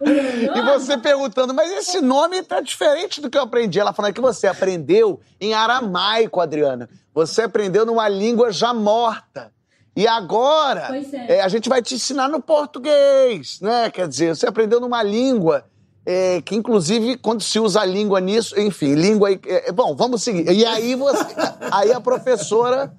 o 0.00 0.08
meu 0.08 0.56
E 0.56 0.60
nome, 0.60 0.72
você 0.72 0.98
perguntando, 0.98 1.54
mas 1.54 1.70
esse 1.70 2.00
nome 2.00 2.42
tá 2.42 2.60
diferente 2.60 3.20
do 3.20 3.30
que 3.30 3.38
eu 3.38 3.42
aprendi. 3.42 3.78
Ela 3.78 3.92
falando 3.92 4.12
que 4.12 4.20
você 4.20 4.48
aprendeu 4.48 5.20
em 5.40 5.54
aramaico, 5.54 6.40
Adriana. 6.40 6.90
Você 7.14 7.42
aprendeu 7.42 7.86
numa 7.86 8.08
língua 8.08 8.50
já 8.50 8.74
morta. 8.74 9.52
E 9.94 10.08
agora, 10.08 10.90
é. 11.28 11.36
é, 11.36 11.42
a 11.42 11.48
gente 11.48 11.68
vai 11.68 11.80
te 11.80 11.94
ensinar 11.94 12.28
no 12.28 12.42
português, 12.42 13.60
né? 13.60 13.88
Quer 13.88 14.08
dizer, 14.08 14.34
você 14.34 14.48
aprendeu 14.48 14.80
numa 14.80 15.02
língua 15.02 15.64
é, 16.04 16.42
que, 16.42 16.54
inclusive, 16.54 17.16
quando 17.16 17.42
se 17.42 17.58
usa 17.60 17.80
a 17.80 17.86
língua 17.86 18.20
nisso, 18.20 18.58
enfim, 18.58 18.94
língua. 18.94 19.30
é, 19.32 19.70
bom, 19.72 19.94
vamos 19.94 20.22
seguir. 20.22 20.50
E 20.50 20.64
aí 20.64 20.94
você. 20.94 21.24
aí 21.70 21.92
a 21.92 22.00
professora. 22.00 22.92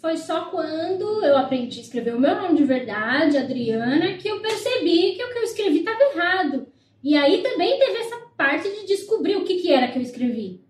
foi 0.00 0.16
só 0.16 0.46
quando 0.46 1.24
eu 1.24 1.36
aprendi 1.36 1.80
a 1.80 1.82
escrever 1.82 2.14
o 2.14 2.20
meu 2.20 2.34
nome 2.34 2.56
de 2.56 2.64
verdade, 2.64 3.36
Adriana, 3.36 4.14
que 4.18 4.28
eu 4.28 4.40
percebi 4.40 5.14
que 5.16 5.24
o 5.24 5.32
que 5.32 5.38
eu 5.38 5.42
escrevi 5.42 5.78
estava 5.78 6.02
errado. 6.14 6.66
E 7.02 7.16
aí 7.16 7.42
também 7.42 7.78
teve 7.78 7.98
essa 7.98 8.16
parte 8.36 8.68
de 8.68 8.86
descobrir 8.86 9.36
o 9.36 9.44
que, 9.44 9.56
que 9.56 9.72
era 9.72 9.88
que 9.88 9.98
eu 9.98 10.02
escrevi. 10.02 10.64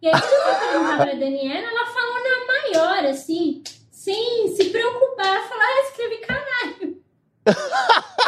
E 0.00 0.08
aí, 0.08 0.12
quando 0.12 0.32
eu 0.32 0.54
fui 0.54 0.68
perguntar 0.68 0.96
pra 0.96 1.14
Daniela, 1.14 1.68
ela 1.68 1.86
falou 1.86 2.14
na 2.22 2.46
maior, 2.46 3.10
assim, 3.10 3.62
sem 3.90 4.48
se 4.54 4.64
preocupar. 4.70 5.26
Ela 5.26 5.48
falou, 5.48 5.62
ah, 5.62 5.88
escrevi 5.88 6.16
caralho. 6.18 6.95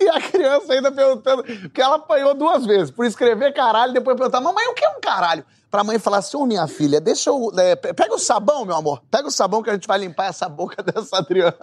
E 0.00 0.08
a 0.08 0.20
criança 0.20 0.72
ainda 0.72 0.90
perguntando, 0.90 1.42
porque 1.44 1.82
ela 1.82 1.96
apanhou 1.96 2.32
duas 2.34 2.64
vezes, 2.64 2.90
por 2.90 3.04
escrever 3.04 3.52
caralho, 3.52 3.92
depois 3.92 4.16
perguntar, 4.16 4.40
mamãe, 4.40 4.66
o 4.68 4.74
que 4.74 4.84
é 4.84 4.88
um 4.88 5.00
caralho? 5.00 5.44
Pra 5.70 5.84
mãe 5.84 5.98
falar 5.98 6.18
assim, 6.18 6.36
ô 6.36 6.46
minha 6.46 6.66
filha, 6.66 7.00
deixa 7.00 7.28
eu. 7.28 7.50
é, 7.58 7.76
pe- 7.76 7.92
pega 7.92 8.14
o 8.14 8.18
sabão, 8.18 8.64
meu 8.64 8.76
amor. 8.76 9.02
Pega 9.10 9.28
o 9.28 9.30
sabão 9.30 9.62
que 9.62 9.68
a 9.68 9.74
gente 9.74 9.86
vai 9.86 9.98
limpar 9.98 10.26
essa 10.28 10.48
boca 10.48 10.80
dessa 10.82 11.18
Adriana. 11.18 11.54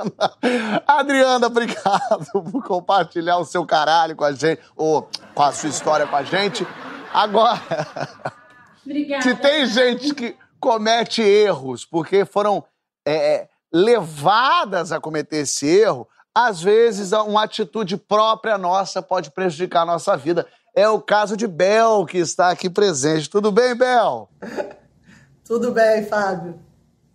Adriana, 0.86 1.48
obrigado 1.48 2.28
por 2.52 2.64
compartilhar 2.64 3.38
o 3.38 3.46
seu 3.46 3.66
caralho 3.66 4.16
com 4.16 4.26
a 4.26 4.32
gente, 4.34 4.62
ou 4.76 5.10
com 5.34 5.42
a 5.42 5.52
sua 5.52 5.70
história 5.70 6.06
com 6.06 6.16
a 6.16 6.24
gente. 6.24 6.68
Agora, 7.12 7.60
Obrigada. 8.86 9.24
se 9.24 9.34
tem 9.36 9.66
gente 9.66 10.14
que 10.14 10.38
comete 10.60 11.22
erros 11.24 11.84
porque 11.86 12.26
foram 12.26 12.64
é, 13.08 13.48
levadas 13.74 14.92
a 14.92 15.00
cometer 15.00 15.38
esse 15.38 15.66
erro, 15.68 16.08
às 16.36 16.62
vezes 16.62 17.14
uma 17.14 17.46
atitude 17.46 17.96
própria 17.96 18.58
nossa 18.58 19.02
pode 19.02 19.32
prejudicar 19.32 19.84
a 19.84 19.86
nossa 19.86 20.18
vida. 20.18 20.46
É 20.76 20.90
o 20.90 21.00
caso 21.00 21.38
de 21.38 21.48
Bel, 21.48 22.06
que 22.06 22.18
está 22.18 22.50
aqui 22.50 22.70
presente. 22.70 23.30
Tudo 23.30 23.54
bem, 23.54 23.74
Bel? 23.74 24.30
Tudo 25.48 25.72
bem, 25.72 26.06
Fábio. 26.06 26.60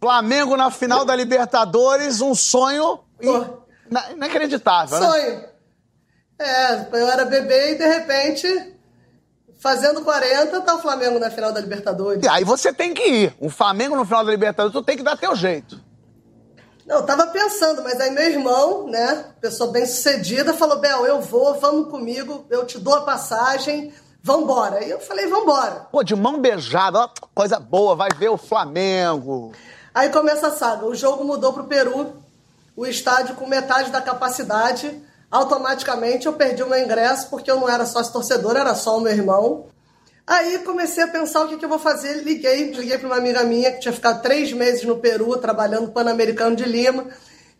Flamengo 0.00 0.56
na 0.56 0.70
final 0.70 1.04
da 1.04 1.14
Libertadores, 1.14 2.22
um 2.22 2.34
sonho 2.34 3.00
inacreditável, 4.16 4.98
né? 4.98 5.06
Sonho. 5.06 5.44
É, 6.38 6.88
eu 6.92 7.08
era 7.08 7.26
bebê 7.26 7.72
e 7.72 7.74
de 7.78 7.86
repente, 7.86 8.74
fazendo 9.58 10.02
40, 10.02 10.58
tá 10.62 10.76
o 10.76 10.78
Flamengo 10.78 11.18
na 11.18 11.28
final 11.30 11.52
da 11.52 11.60
Libertadores. 11.60 12.24
E 12.24 12.28
aí 12.28 12.44
você 12.44 12.72
tem 12.72 12.94
que 12.94 13.02
ir. 13.02 13.36
Um 13.38 13.50
Flamengo 13.50 13.94
no 13.94 14.06
final 14.06 14.24
da 14.24 14.30
Libertadores, 14.30 14.72
tu 14.72 14.82
tem 14.82 14.96
que 14.96 15.02
dar 15.02 15.18
teu 15.18 15.36
jeito. 15.36 15.78
Não, 16.90 16.96
eu 16.96 17.06
tava 17.06 17.28
pensando, 17.28 17.84
mas 17.84 18.00
aí 18.00 18.10
meu 18.10 18.24
irmão, 18.24 18.88
né, 18.88 19.26
pessoa 19.40 19.70
bem 19.70 19.86
sucedida, 19.86 20.52
falou: 20.52 20.80
Bel, 20.80 21.06
eu 21.06 21.20
vou, 21.20 21.54
vamos 21.60 21.88
comigo, 21.88 22.44
eu 22.50 22.66
te 22.66 22.80
dou 22.80 22.92
a 22.96 23.02
passagem, 23.02 23.94
vambora. 24.20 24.84
E 24.84 24.90
eu 24.90 24.98
falei: 24.98 25.28
vambora. 25.28 25.86
Pô, 25.92 26.02
de 26.02 26.16
mão 26.16 26.40
beijada, 26.40 26.98
ó, 26.98 27.08
coisa 27.32 27.60
boa, 27.60 27.94
vai 27.94 28.08
ver 28.10 28.30
o 28.30 28.36
Flamengo. 28.36 29.52
Aí 29.94 30.08
começa 30.08 30.48
a 30.48 30.50
saga. 30.50 30.84
O 30.84 30.92
jogo 30.92 31.22
mudou 31.22 31.52
pro 31.52 31.68
Peru, 31.68 32.16
o 32.74 32.84
estádio 32.84 33.36
com 33.36 33.46
metade 33.46 33.92
da 33.92 34.02
capacidade. 34.02 35.00
Automaticamente 35.30 36.26
eu 36.26 36.32
perdi 36.32 36.64
o 36.64 36.68
meu 36.68 36.82
ingresso, 36.82 37.30
porque 37.30 37.48
eu 37.48 37.60
não 37.60 37.68
era 37.68 37.86
sócio 37.86 38.12
torcedor, 38.12 38.56
era 38.56 38.74
só 38.74 38.98
o 38.98 39.00
meu 39.00 39.12
irmão. 39.12 39.66
Aí 40.30 40.60
comecei 40.60 41.02
a 41.02 41.08
pensar 41.08 41.42
o 41.42 41.48
que, 41.48 41.56
que 41.56 41.64
eu 41.64 41.68
vou 41.68 41.80
fazer. 41.80 42.22
Liguei, 42.22 42.70
liguei 42.70 42.96
para 42.96 43.08
uma 43.08 43.16
amiga 43.16 43.42
minha 43.42 43.72
que 43.72 43.80
tinha 43.80 43.92
ficado 43.92 44.22
três 44.22 44.52
meses 44.52 44.84
no 44.84 44.96
Peru 44.98 45.36
trabalhando 45.38 45.86
no 45.86 45.92
Pan-Americano 45.92 46.54
de 46.54 46.62
Lima. 46.62 47.08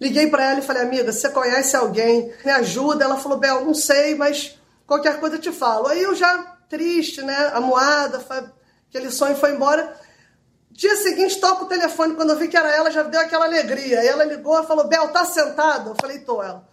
Liguei 0.01 0.29
para 0.29 0.53
ela 0.53 0.61
e 0.61 0.63
falei, 0.63 0.85
amiga, 0.85 1.11
você 1.11 1.29
conhece 1.31 1.75
alguém? 1.75 2.33
Me 2.45 2.53
ajuda? 2.53 3.05
Ela 3.05 3.17
falou, 3.17 3.39
Bel, 3.39 3.65
não 3.65 3.75
sei, 3.75 4.15
mas 4.15 4.57
qualquer 4.87 5.19
coisa 5.19 5.35
eu 5.35 5.41
te 5.41 5.51
falo. 5.51 5.89
Aí 5.89 6.01
eu 6.01 6.15
já 6.15 6.59
triste, 6.69 7.23
né? 7.23 7.51
Amuada, 7.55 8.25
aquele 8.89 9.11
sonho 9.11 9.35
foi 9.35 9.51
embora. 9.51 9.93
Dia 10.71 10.95
seguinte, 10.95 11.41
toco 11.41 11.65
o 11.65 11.69
telefone. 11.69 12.15
Quando 12.15 12.31
eu 12.31 12.37
vi 12.37 12.47
que 12.47 12.57
era 12.57 12.71
ela, 12.71 12.89
já 12.93 13.03
deu 13.03 13.21
aquela 13.21 13.47
alegria. 13.47 13.99
Aí 13.99 14.07
ela 14.07 14.23
ligou 14.23 14.63
e 14.63 14.67
falou: 14.69 14.87
Bel, 14.87 15.09
tá 15.09 15.25
sentada? 15.25 15.91
Eu 15.91 15.97
falei: 16.01 16.21
tô, 16.21 16.41
ela. 16.41 16.65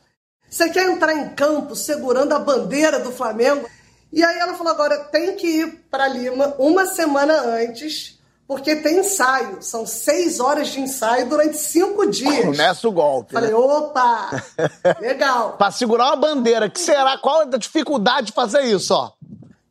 Você 0.47 0.69
quer 0.69 0.91
entrar 0.91 1.13
em 1.13 1.29
campo 1.29 1.75
segurando 1.75 2.33
a 2.33 2.39
bandeira 2.39 2.99
do 2.99 3.12
Flamengo? 3.12 3.67
E 4.12 4.24
aí 4.24 4.39
ela 4.39 4.54
falou: 4.54 4.74
agora 4.74 4.98
tem 5.06 5.36
que 5.36 5.48
ir 5.48 5.86
para 5.89 6.08
Lima 6.08 6.56
uma 6.58 6.86
semana 6.86 7.34
antes, 7.41 8.20
porque 8.48 8.76
tem 8.76 9.00
ensaio. 9.00 9.62
São 9.62 9.86
seis 9.86 10.39
horas 10.39 10.70
de 10.70 10.80
ensaio 10.80 11.28
durante 11.28 11.58
cinco 11.58 12.10
dias. 12.10 12.46
Começa 12.46 12.88
o 12.88 12.91
golpe. 12.91 13.34
Falei: 13.34 13.52
né? 13.52 13.56
opa, 13.56 14.43
legal. 15.00 15.54
Para 15.54 15.72
segurar 15.72 16.08
uma 16.08 16.15
bandeira, 16.15 16.70
que 16.70 16.80
será? 16.80 17.17
Qual 17.17 17.43
é 17.43 17.46
a 17.46 17.58
dificuldade 17.58 18.28
de 18.28 18.34
fazer 18.34 18.62
isso, 18.63 18.93
ó? 18.93 19.12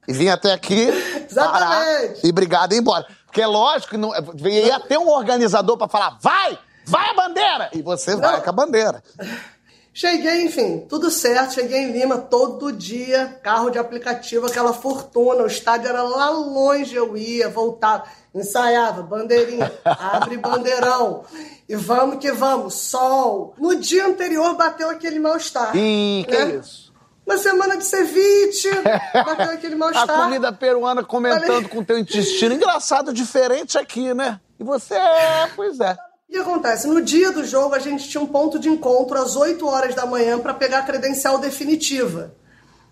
E 0.09 0.13
vim 0.13 0.29
até 0.29 0.53
aqui, 0.53 0.89
parar 1.35 1.85
e 2.23 2.31
obrigado 2.31 2.73
e 2.73 2.77
ir 2.77 2.81
embora. 2.81 3.07
Porque 3.25 3.43
é 3.43 3.47
lógico 3.47 3.91
que 3.91 3.97
não, 3.97 4.13
ia 4.49 4.79
ter 4.81 4.99
um 4.99 5.09
organizador 5.09 5.77
para 5.77 5.89
falar: 5.89 6.19
vai, 6.21 6.59
vai 6.85 7.11
a 7.11 7.15
bandeira! 7.15 7.71
E 7.73 7.83
você 7.83 8.13
não. 8.13 8.21
vai 8.21 8.41
com 8.43 8.51
a 8.51 8.53
bandeira. 8.53 9.03
Cheguei, 9.97 10.45
enfim, 10.45 10.85
tudo 10.87 11.11
certo. 11.11 11.55
Cheguei 11.55 11.79
em 11.79 11.91
Lima 11.91 12.19
todo 12.19 12.71
dia, 12.71 13.41
carro 13.43 13.71
de 13.71 13.79
aplicativo, 13.79 14.45
aquela 14.45 14.75
fortuna. 14.75 15.43
O 15.43 15.47
estádio 15.47 15.89
era 15.89 16.03
lá 16.03 16.29
longe, 16.29 16.95
eu 16.95 17.17
ia, 17.17 17.49
voltava, 17.49 18.05
ensaiava, 18.35 19.01
bandeirinha, 19.01 19.73
abre 19.83 20.37
bandeirão. 20.37 21.25
E 21.67 21.75
vamos 21.77 22.19
que 22.19 22.31
vamos, 22.31 22.75
sol. 22.75 23.55
No 23.57 23.75
dia 23.77 24.07
anterior 24.07 24.55
bateu 24.55 24.91
aquele 24.91 25.19
mal-estar. 25.19 25.75
Ih, 25.75 26.27
que 26.29 26.45
né? 26.45 26.57
isso? 26.57 26.93
Uma 27.27 27.39
semana 27.39 27.79
de 27.79 27.85
ceviche, 27.87 28.69
bateu 29.15 29.51
aquele 29.51 29.77
mal-estar. 29.81 30.11
A 30.11 30.25
comida 30.25 30.53
peruana 30.53 31.03
comentando 31.03 31.47
Falei... 31.47 31.69
com 31.69 31.83
teu 31.83 31.99
intestino. 31.99 32.55
Engraçado, 32.55 33.15
diferente 33.15 33.79
aqui, 33.79 34.13
né? 34.13 34.39
E 34.61 34.63
você 34.63 34.93
é, 34.93 35.49
pois 35.57 35.81
é. 35.81 35.97
O 36.29 36.33
que 36.33 36.39
acontece? 36.39 36.87
No 36.89 37.01
dia 37.01 37.31
do 37.31 37.45
jogo, 37.45 37.75
a 37.75 37.79
gente 37.79 38.09
tinha 38.09 38.21
um 38.21 38.27
ponto 38.27 38.59
de 38.59 38.69
encontro 38.69 39.17
às 39.17 39.37
8 39.37 39.67
horas 39.67 39.95
da 39.95 40.05
manhã 40.05 40.39
para 40.39 40.53
pegar 40.53 40.81
a 40.81 40.83
credencial 40.83 41.39
definitiva. 41.39 42.35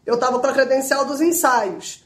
Eu 0.07 0.15
estava 0.15 0.39
com 0.39 0.47
a 0.47 0.53
credencial 0.53 1.05
dos 1.05 1.21
ensaios. 1.21 2.05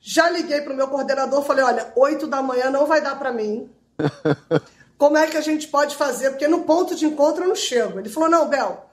Já 0.00 0.28
liguei 0.30 0.60
para 0.60 0.72
o 0.72 0.76
meu 0.76 0.88
coordenador, 0.88 1.42
falei: 1.42 1.64
olha, 1.64 1.92
8 1.94 2.26
da 2.26 2.42
manhã 2.42 2.70
não 2.70 2.86
vai 2.86 3.00
dar 3.00 3.18
para 3.18 3.32
mim. 3.32 3.70
Como 4.98 5.16
é 5.16 5.28
que 5.28 5.36
a 5.36 5.40
gente 5.40 5.68
pode 5.68 5.94
fazer? 5.94 6.30
Porque 6.30 6.48
no 6.48 6.64
ponto 6.64 6.94
de 6.94 7.06
encontro 7.06 7.44
eu 7.44 7.48
não 7.48 7.54
chego. 7.54 8.00
Ele 8.00 8.08
falou: 8.08 8.28
não, 8.28 8.48
Bel, 8.48 8.90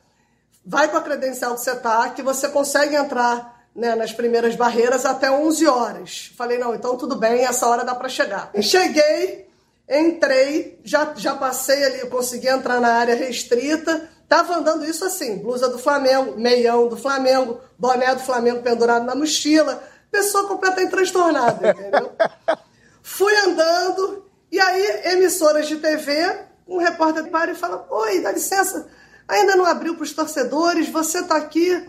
vai 0.64 0.88
com 0.88 0.98
a 0.98 1.02
credencial 1.02 1.56
que 1.56 1.62
você 1.62 1.76
tá, 1.76 2.10
que 2.10 2.22
você 2.22 2.48
consegue 2.48 2.96
entrar 2.96 3.66
né, 3.76 3.96
nas 3.96 4.14
primeiras 4.14 4.56
barreiras 4.56 5.06
até 5.06 5.32
11 5.32 5.68
horas. 5.68 6.32
Falei: 6.38 6.58
não, 6.58 6.76
então 6.76 6.96
tudo 6.96 7.16
bem, 7.16 7.44
essa 7.44 7.68
hora 7.68 7.84
dá 7.84 7.96
para 7.96 8.10
chegar. 8.10 8.52
cheguei, 8.62 9.45
Entrei, 9.88 10.80
já, 10.84 11.14
já 11.16 11.36
passei 11.36 11.84
ali, 11.84 12.10
consegui 12.10 12.48
entrar 12.48 12.82
na 12.82 12.94
área 12.94 13.16
restrita. 13.16 14.10
Tava 14.28 14.56
andando 14.56 14.86
isso 14.86 15.06
assim, 15.06 15.38
blusa 15.38 15.70
do 15.70 15.78
Flamengo, 15.78 16.40
meião 16.40 16.88
do 16.88 16.98
Flamengo, 16.98 17.60
boné 17.78 18.14
do 18.16 18.22
Flamengo 18.22 18.64
pendurado 18.64 19.06
na 19.06 19.16
mochila. 19.16 19.84
Pessoa 20.10 20.48
completamente 20.48 20.90
transtornada, 20.92 21.70
entendeu? 21.70 22.12
Fui 23.04 23.36
andando, 23.36 24.26
e 24.52 24.60
aí, 24.60 25.14
emissoras 25.14 25.68
de 25.68 25.76
TV, 25.76 26.40
um 26.68 26.78
repórter 26.78 27.30
para 27.30 27.52
e 27.52 27.56
fala: 27.56 27.86
Oi, 27.90 28.22
dá 28.22 28.32
licença, 28.32 28.88
ainda 29.28 29.56
não 29.56 29.66
abriu 29.66 29.96
para 29.96 30.04
os 30.04 30.14
torcedores, 30.14 30.90
você 30.90 31.20
está 31.20 31.36
aqui. 31.36 31.88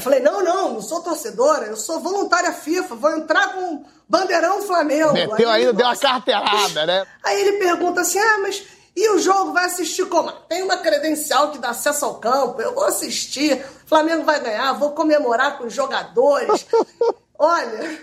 Eu 0.00 0.02
falei: 0.02 0.20
Não, 0.20 0.42
não, 0.42 0.74
não 0.74 0.80
sou 0.80 1.02
torcedora, 1.02 1.66
eu 1.66 1.76
sou 1.76 2.00
voluntária 2.00 2.52
FIFA, 2.52 2.94
vou 2.94 3.10
entrar 3.10 3.52
com 3.52 3.84
Bandeirão 4.08 4.62
Flamengo. 4.62 5.12
Meteu 5.12 5.48
aí, 5.50 5.60
ainda, 5.60 5.74
deu 5.74 5.86
uma 5.86 5.96
carteirada, 5.96 6.86
né? 6.86 7.06
Aí 7.22 7.40
ele 7.40 7.58
pergunta 7.58 8.00
assim: 8.00 8.18
ah, 8.18 8.38
mas 8.40 8.64
e 8.96 9.10
o 9.10 9.18
jogo 9.18 9.52
vai 9.52 9.66
assistir 9.66 10.06
como? 10.06 10.32
Tem 10.48 10.62
uma 10.62 10.78
credencial 10.78 11.50
que 11.50 11.58
dá 11.58 11.70
acesso 11.70 12.06
ao 12.06 12.14
campo, 12.14 12.62
eu 12.62 12.74
vou 12.74 12.84
assistir, 12.84 13.62
Flamengo 13.86 14.24
vai 14.24 14.40
ganhar, 14.40 14.72
vou 14.72 14.92
comemorar 14.92 15.58
com 15.58 15.66
os 15.66 15.74
jogadores. 15.74 16.66
Olha, 17.38 17.98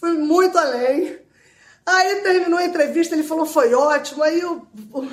fui 0.00 0.12
muito 0.12 0.56
além. 0.56 1.18
Aí 1.84 2.16
terminou 2.22 2.58
a 2.58 2.64
entrevista, 2.64 3.14
ele 3.14 3.22
falou: 3.22 3.44
foi 3.44 3.74
ótimo. 3.74 4.22
Aí 4.22 4.42
o, 4.42 4.66
o, 4.90 5.08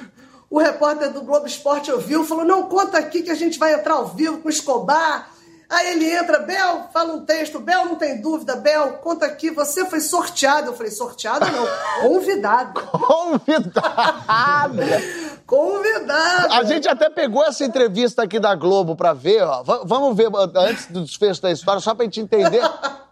o 0.49 0.57
repórter 0.57 1.11
do 1.11 1.21
Globo 1.21 1.45
Esporte 1.45 1.91
ouviu, 1.91 2.23
falou: 2.23 2.45
não, 2.45 2.63
conta 2.69 2.97
aqui 2.97 3.23
que 3.23 3.31
a 3.31 3.35
gente 3.35 3.59
vai 3.59 3.73
entrar 3.73 3.95
ao 3.95 4.07
vivo 4.07 4.37
com 4.37 4.47
o 4.47 4.51
Escobar 4.51 5.32
Aí 5.73 5.93
ele 5.93 6.13
entra, 6.13 6.37
Bel, 6.37 6.87
fala 6.93 7.13
um 7.13 7.25
texto, 7.25 7.59
Bel, 7.59 7.85
não 7.85 7.95
tem 7.95 8.21
dúvida, 8.21 8.55
Bel, 8.57 8.93
conta 9.01 9.25
aqui, 9.25 9.49
você 9.49 9.83
foi 9.85 9.99
sorteado. 9.99 10.67
Eu 10.67 10.73
falei, 10.73 10.91
sorteado 10.91 11.45
não, 11.51 11.67
convidado. 12.07 12.79
Convidado. 12.81 14.77
convidado. 15.47 16.53
A 16.53 16.63
gente 16.63 16.87
até 16.87 17.09
pegou 17.09 17.43
essa 17.43 17.65
entrevista 17.65 18.21
aqui 18.21 18.39
da 18.39 18.53
Globo 18.53 18.95
pra 18.95 19.13
ver, 19.13 19.41
ó. 19.41 19.63
V 19.63 19.79
vamos 19.85 20.15
ver 20.15 20.29
antes 20.55 20.85
do 20.91 21.01
desfecho 21.01 21.41
da 21.41 21.51
história, 21.51 21.81
só 21.81 21.95
pra 21.95 22.05
gente 22.05 22.21
entender 22.21 22.61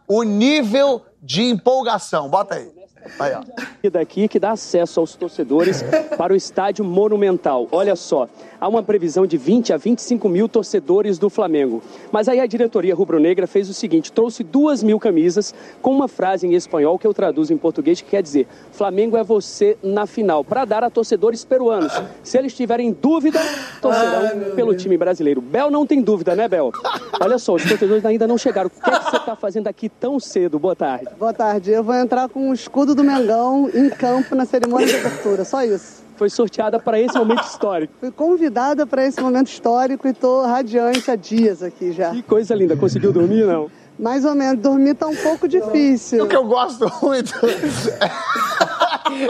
o 0.08 0.22
nível 0.22 1.02
de 1.20 1.42
empolgação. 1.44 2.30
Bota 2.30 2.56
aí. 2.56 2.72
Aí, 3.20 3.34
ó. 3.34 3.42
E 3.82 3.90
daqui 3.90 4.28
que 4.28 4.40
dá 4.40 4.52
acesso 4.52 5.00
aos 5.00 5.16
torcedores 5.16 5.84
para 6.16 6.32
o 6.32 6.36
estádio 6.36 6.86
Monumental. 6.86 7.68
Olha 7.72 7.96
só, 7.96 8.30
há 8.62 8.68
uma 8.68 8.84
previsão 8.84 9.26
de 9.26 9.38
20 9.38 9.74
a 9.74 9.78
25 9.78 10.30
mil 10.30 10.48
torcedores 10.48 11.18
do 11.18 11.32
Flamengo. 11.32 11.82
Mas 12.12 12.30
aí 12.30 12.40
a 12.40 12.46
diretoria 12.46 12.94
rubro-negra 12.94 13.48
fez 13.48 13.68
o 13.68 13.74
seguinte: 13.74 14.12
trouxe 14.12 14.44
duas 14.44 14.84
mil 14.84 15.00
camisas 15.00 15.54
com 15.82 15.92
uma 15.92 16.08
frase 16.08 16.46
em 16.46 16.54
espanhol 16.54 17.00
que 17.00 17.08
eu 17.08 17.14
traduzo 17.14 17.52
em 17.52 17.58
português 17.58 18.00
que 18.00 18.12
quer 18.12 18.22
dizer: 18.22 18.48
Flamengo 18.72 19.18
é 19.18 19.24
você 19.24 19.76
na 19.82 20.06
final, 20.06 20.46
para 20.46 20.64
dar 20.64 20.84
a 20.84 20.90
torcedores 20.90 21.44
peruanos. 21.44 21.92
Se 22.24 22.38
eles 22.38 22.54
tiverem 22.54 22.92
dúvida, 22.92 23.40
torcerão 23.82 24.22
Ai, 24.22 24.52
pelo 24.52 24.70
Deus. 24.70 24.84
time 24.84 24.98
brasileiro. 24.98 25.42
Bel 25.42 25.72
não 25.72 25.88
tem 25.88 26.02
dúvida, 26.02 26.36
né, 26.36 26.48
Bel? 26.48 26.72
Olha 27.20 27.40
só, 27.40 27.56
os 27.56 27.64
torcedores 27.64 28.06
ainda 28.06 28.28
não 28.28 28.38
chegaram. 28.38 28.68
O 28.68 28.84
que, 28.84 28.90
é 28.90 29.00
que 29.00 29.10
você 29.10 29.18
está 29.18 29.36
fazendo 29.36 29.68
aqui 29.68 29.90
tão 29.90 30.20
cedo? 30.20 30.60
Boa 30.60 30.76
tarde. 30.76 31.08
Boa 31.18 31.34
tarde. 31.34 31.72
Eu 31.72 31.84
vou 31.84 31.96
entrar 31.96 32.30
com 32.30 32.50
o 32.50 32.54
escudo 32.54 32.94
do 32.94 33.04
Mengão 33.04 33.70
em 33.74 33.90
campo 33.90 34.36
na 34.36 34.46
cerimônia 34.46 34.88
de 34.88 34.96
abertura, 34.96 35.44
só 35.44 35.64
isso 35.64 36.01
foi 36.22 36.30
sorteada 36.30 36.80
para 36.80 37.00
esse 37.00 37.18
momento 37.18 37.42
histórico. 37.46 37.96
Fui 38.00 38.12
convidada 38.12 38.86
para 38.86 39.04
esse 39.04 39.20
momento 39.20 39.48
histórico 39.48 40.08
e 40.08 40.12
estou 40.12 40.46
radiante 40.46 41.10
há 41.10 41.16
dias 41.16 41.64
aqui 41.64 41.92
já. 41.92 42.12
Que 42.12 42.22
coisa 42.22 42.54
linda. 42.54 42.78
Conseguiu 42.78 43.12
dormir, 43.12 43.44
não? 43.44 43.72
Mais 43.98 44.24
ou 44.24 44.36
menos. 44.36 44.62
Dormir 44.62 44.94
tá 44.94 45.08
um 45.08 45.16
pouco 45.16 45.48
difícil. 45.48 46.24
O 46.24 46.28
que 46.28 46.36
eu 46.36 46.46
gosto 46.46 46.86
muito 47.02 47.34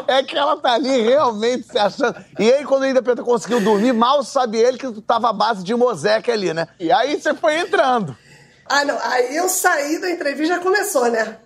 é 0.05 0.21
que 0.21 0.37
ela 0.37 0.57
tá 0.57 0.73
ali 0.73 0.99
realmente 0.99 1.67
se 1.67 1.77
achando. 1.77 2.13
E 2.37 2.51
aí, 2.51 2.65
quando 2.65 2.83
ainda 2.83 3.01
Pedro 3.01 3.23
conseguiu 3.23 3.61
dormir, 3.61 3.93
mal 3.93 4.21
sabe 4.21 4.57
ele 4.57 4.77
que 4.77 4.91
tu 4.91 5.01
tava 5.01 5.29
à 5.29 5.33
base 5.33 5.63
de 5.63 5.73
moseque 5.73 6.29
ali, 6.29 6.53
né? 6.53 6.67
E 6.77 6.91
aí 6.91 7.17
você 7.17 7.33
foi 7.33 7.57
entrando. 7.57 8.17
Ah, 8.67 8.83
não. 8.83 8.97
Aí 9.01 9.33
eu 9.33 9.47
saí 9.47 10.01
da 10.01 10.11
entrevista 10.11 10.55
já 10.55 10.59
começou, 10.59 11.09
né? 11.09 11.37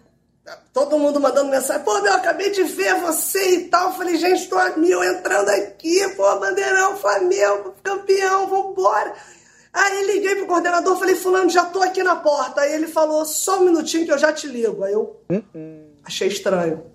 Todo 0.71 0.99
mundo 0.99 1.19
mandando 1.19 1.49
mensagem, 1.49 1.84
pô, 1.84 2.01
meu, 2.01 2.13
acabei 2.13 2.51
de 2.51 2.63
ver 2.63 2.93
você 2.99 3.55
e 3.55 3.63
tal. 3.67 3.93
Falei, 3.97 4.15
gente, 4.15 4.47
tô 4.47 4.58
a 4.58 4.77
mil 4.77 5.03
entrando 5.03 5.49
aqui, 5.49 6.08
pô, 6.15 6.36
bandeirão, 6.38 6.97
Flamengo, 6.97 7.73
campeão, 7.84 8.47
vambora. 8.47 9.13
Aí 9.73 10.05
liguei 10.05 10.36
pro 10.36 10.45
coordenador, 10.45 10.97
falei, 10.97 11.15
fulano, 11.15 11.49
já 11.49 11.65
tô 11.65 11.81
aqui 11.81 12.03
na 12.03 12.15
porta. 12.15 12.62
Aí 12.62 12.73
ele 12.73 12.88
falou, 12.88 13.25
só 13.25 13.60
um 13.60 13.65
minutinho 13.65 14.05
que 14.05 14.12
eu 14.12 14.17
já 14.17 14.31
te 14.31 14.47
ligo. 14.47 14.84
Aí 14.84 14.93
eu 14.93 15.19
achei 16.03 16.27
estranho. 16.27 16.86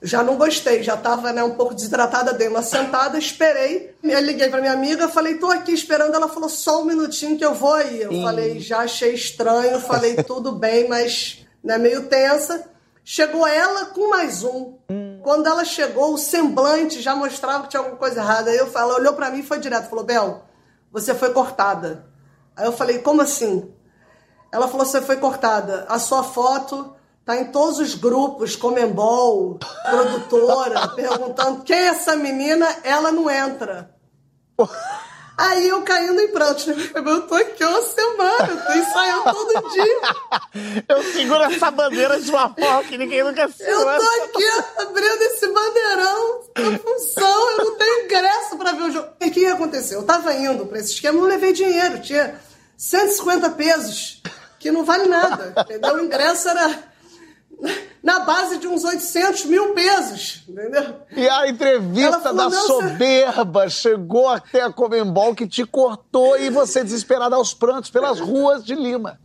Eu 0.00 0.08
já 0.08 0.22
não 0.22 0.36
gostei, 0.36 0.82
já 0.82 0.96
tava 0.96 1.32
né, 1.32 1.44
um 1.44 1.54
pouco 1.54 1.74
desidratada, 1.74 2.32
dei 2.32 2.48
uma 2.48 2.62
sentada, 2.62 3.18
esperei. 3.18 3.94
Eu 4.02 4.20
liguei 4.20 4.48
pra 4.48 4.60
minha 4.60 4.72
amiga, 4.72 5.08
falei, 5.08 5.38
tô 5.38 5.48
aqui 5.48 5.72
esperando. 5.72 6.14
Ela 6.14 6.28
falou, 6.28 6.48
só 6.48 6.82
um 6.82 6.86
minutinho 6.86 7.36
que 7.36 7.44
eu 7.44 7.54
vou 7.54 7.74
aí. 7.74 8.00
Eu 8.00 8.22
falei, 8.22 8.60
já 8.60 8.78
achei 8.78 9.12
estranho, 9.12 9.80
falei, 9.80 10.16
tudo 10.16 10.52
bem, 10.52 10.88
mas 10.88 11.44
né, 11.62 11.76
meio 11.78 12.04
tensa. 12.04 12.71
Chegou 13.04 13.46
ela 13.46 13.86
com 13.86 14.10
mais 14.10 14.44
um. 14.44 14.78
Quando 15.22 15.46
ela 15.46 15.64
chegou, 15.64 16.14
o 16.14 16.18
semblante 16.18 17.00
já 17.00 17.16
mostrava 17.16 17.64
que 17.64 17.70
tinha 17.70 17.80
alguma 17.80 17.96
coisa 17.96 18.20
errada. 18.20 18.50
Aí 18.50 18.56
eu, 18.56 18.70
ela 18.74 18.94
olhou 18.94 19.14
para 19.14 19.30
mim 19.30 19.40
e 19.40 19.44
foi 19.44 19.58
direto. 19.58 19.88
Falou, 19.88 20.04
Bel, 20.04 20.44
você 20.90 21.14
foi 21.14 21.32
cortada. 21.32 22.06
Aí 22.56 22.66
eu 22.66 22.72
falei, 22.72 22.98
como 23.00 23.22
assim? 23.22 23.72
Ela 24.52 24.68
falou, 24.68 24.86
você 24.86 25.00
foi 25.00 25.16
cortada. 25.16 25.84
A 25.88 25.98
sua 25.98 26.22
foto 26.22 26.94
tá 27.24 27.36
em 27.36 27.46
todos 27.46 27.78
os 27.78 27.94
grupos, 27.94 28.56
Comembol, 28.56 29.58
produtora, 29.88 30.88
perguntando 30.94 31.62
quem 31.62 31.76
é 31.76 31.86
essa 31.86 32.16
menina, 32.16 32.68
ela 32.84 33.10
não 33.10 33.30
entra. 33.30 33.94
Aí 35.36 35.68
eu 35.68 35.82
caindo 35.82 36.20
em 36.20 36.28
prantos, 36.28 36.66
né? 36.66 36.74
Eu 36.94 37.22
tô 37.26 37.34
aqui 37.34 37.64
uma 37.64 37.82
semana, 37.82 38.48
eu 38.50 38.64
tô 38.66 38.72
ensaiando 38.72 39.24
todo 39.24 39.70
dia. 39.72 40.00
Eu 40.88 41.02
seguro 41.04 41.42
essa 41.44 41.70
bandeira 41.70 42.20
de 42.20 42.30
uma 42.30 42.54
forma 42.54 42.84
que 42.84 42.98
ninguém 42.98 43.24
nunca 43.24 43.42
Eu 43.42 43.50
segura. 43.52 43.98
tô 43.98 44.24
aqui 44.24 44.44
abrindo 44.78 45.22
esse 45.22 45.46
bandeirão 45.48 46.40
na 46.58 46.78
função, 46.78 47.50
eu 47.52 47.64
não 47.64 47.74
tenho 47.76 48.04
ingresso 48.04 48.56
pra 48.58 48.72
ver 48.72 48.82
o 48.82 48.90
jogo. 48.92 49.08
E 49.20 49.26
o 49.28 49.30
que 49.30 49.46
aconteceu? 49.46 50.00
Eu 50.00 50.06
tava 50.06 50.32
indo 50.34 50.66
pra 50.66 50.78
esse 50.78 50.92
esquema, 50.92 51.18
não 51.20 51.26
levei 51.28 51.52
dinheiro, 51.52 52.00
tinha 52.00 52.38
150 52.76 53.50
pesos, 53.50 54.22
que 54.58 54.70
não 54.70 54.84
vale 54.84 55.06
nada, 55.06 55.54
entendeu? 55.58 55.94
O 55.94 56.00
ingresso 56.04 56.48
era 56.48 56.91
na 58.02 58.20
base 58.20 58.58
de 58.58 58.66
uns 58.66 58.82
800 58.84 59.44
mil 59.46 59.74
pesos, 59.74 60.42
entendeu? 60.48 60.96
E 61.16 61.28
a 61.28 61.46
entrevista 61.48 62.18
falou, 62.20 62.36
da 62.50 62.56
"Não, 62.56 62.66
você-" 62.66 62.88
soberba 62.88 63.68
chegou 63.68 64.28
até 64.28 64.62
a 64.62 64.72
Comembol 64.72 65.34
que 65.34 65.46
te 65.46 65.64
cortou 65.64 66.36
e 66.38 66.50
você 66.50 66.82
desesperada 66.82 67.36
aos 67.36 67.54
prantos 67.54 67.90
pelas 67.90 68.18
ruas 68.18 68.64
de 68.64 68.74
Lima. 68.74 69.20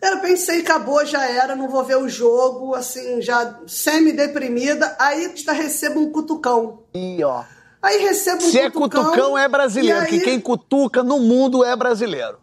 Cara, 0.00 0.18
pensei, 0.18 0.60
acabou, 0.60 1.04
já 1.06 1.24
era, 1.26 1.56
não 1.56 1.68
vou 1.68 1.82
ver 1.82 1.96
o 1.96 2.08
jogo, 2.08 2.74
assim, 2.74 3.22
já 3.22 3.58
semi-deprimida. 3.66 4.94
Aí 4.98 5.32
recebo 5.52 6.00
um 6.00 6.10
cutucão. 6.12 6.80
E 6.94 7.22
ó, 7.24 7.42
Aí 7.82 7.98
recebo 8.02 8.38
um 8.42 8.50
se 8.50 8.58
é 8.58 8.70
cutucão. 8.70 9.04
cutucão 9.04 9.38
é 9.38 9.46
brasileiro, 9.48 10.04
e 10.04 10.08
que 10.08 10.14
aí- 10.16 10.20
quem 10.22 10.40
cutuca 10.40 11.02
no 11.02 11.18
mundo 11.20 11.62
é 11.64 11.74
brasileiro. 11.76 12.38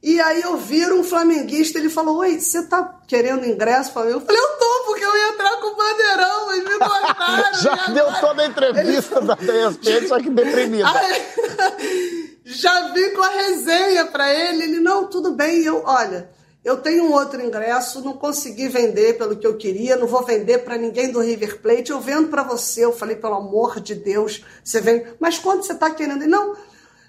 E 0.00 0.20
aí 0.20 0.42
eu 0.42 0.56
viro 0.56 1.00
um 1.00 1.02
flamenguista, 1.02 1.76
ele 1.76 1.90
falou, 1.90 2.18
oi, 2.18 2.38
você 2.38 2.62
tá 2.62 3.00
querendo 3.08 3.44
ingresso 3.44 3.92
para 3.92 4.08
Eu 4.08 4.20
falei, 4.20 4.40
eu 4.40 4.48
tô, 4.56 4.84
porque 4.86 5.04
eu 5.04 5.16
ia 5.16 5.28
entrar 5.30 5.56
com 5.56 5.66
o 5.66 5.76
bandeirão, 5.76 6.46
mas 6.46 6.64
me 6.64 6.78
cortaram. 6.78 7.54
Já 7.60 7.86
deu 7.88 8.06
agora?" 8.06 8.20
toda 8.20 8.42
a 8.42 8.46
entrevista 8.46 9.20
da 9.20 9.34
ESPN, 9.34 10.06
só 10.06 10.20
que 10.20 10.30
deprimida. 10.30 10.88
Aí, 10.88 12.38
já 12.46 12.92
vim 12.92 13.10
com 13.10 13.22
a 13.22 13.28
resenha 13.28 14.06
pra 14.06 14.32
ele. 14.32 14.62
Ele, 14.62 14.80
não, 14.80 15.06
tudo 15.08 15.32
bem. 15.32 15.62
E 15.62 15.66
Eu, 15.66 15.82
olha, 15.84 16.30
eu 16.64 16.76
tenho 16.76 17.04
um 17.04 17.12
outro 17.12 17.42
ingresso, 17.42 18.00
não 18.04 18.12
consegui 18.12 18.68
vender 18.68 19.18
pelo 19.18 19.36
que 19.36 19.46
eu 19.46 19.56
queria, 19.56 19.96
não 19.96 20.06
vou 20.06 20.24
vender 20.24 20.58
pra 20.58 20.76
ninguém 20.76 21.10
do 21.10 21.20
River 21.20 21.60
Plate, 21.60 21.90
eu 21.90 22.00
vendo 22.00 22.28
pra 22.28 22.44
você. 22.44 22.84
Eu 22.84 22.92
falei, 22.92 23.16
pelo 23.16 23.34
amor 23.34 23.80
de 23.80 23.96
Deus, 23.96 24.44
você 24.62 24.80
vem. 24.80 25.04
Mas 25.18 25.38
quanto 25.38 25.66
você 25.66 25.74
tá 25.74 25.90
querendo? 25.90 26.22
Ele, 26.22 26.30
não, 26.30 26.54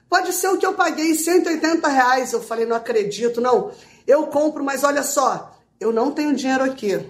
pode 0.10 0.34
ser 0.34 0.48
o 0.50 0.58
que 0.58 0.66
eu 0.66 0.74
paguei, 0.74 1.14
180 1.14 1.88
reais. 1.88 2.34
Eu 2.34 2.42
falei, 2.42 2.66
não 2.66 2.76
acredito, 2.76 3.40
não. 3.40 3.72
Eu 4.08 4.28
compro, 4.28 4.64
mas 4.64 4.84
olha 4.84 5.04
só, 5.04 5.56
eu 5.80 5.94
não 5.94 6.12
tenho 6.12 6.36
dinheiro 6.36 6.64
aqui. 6.64 7.06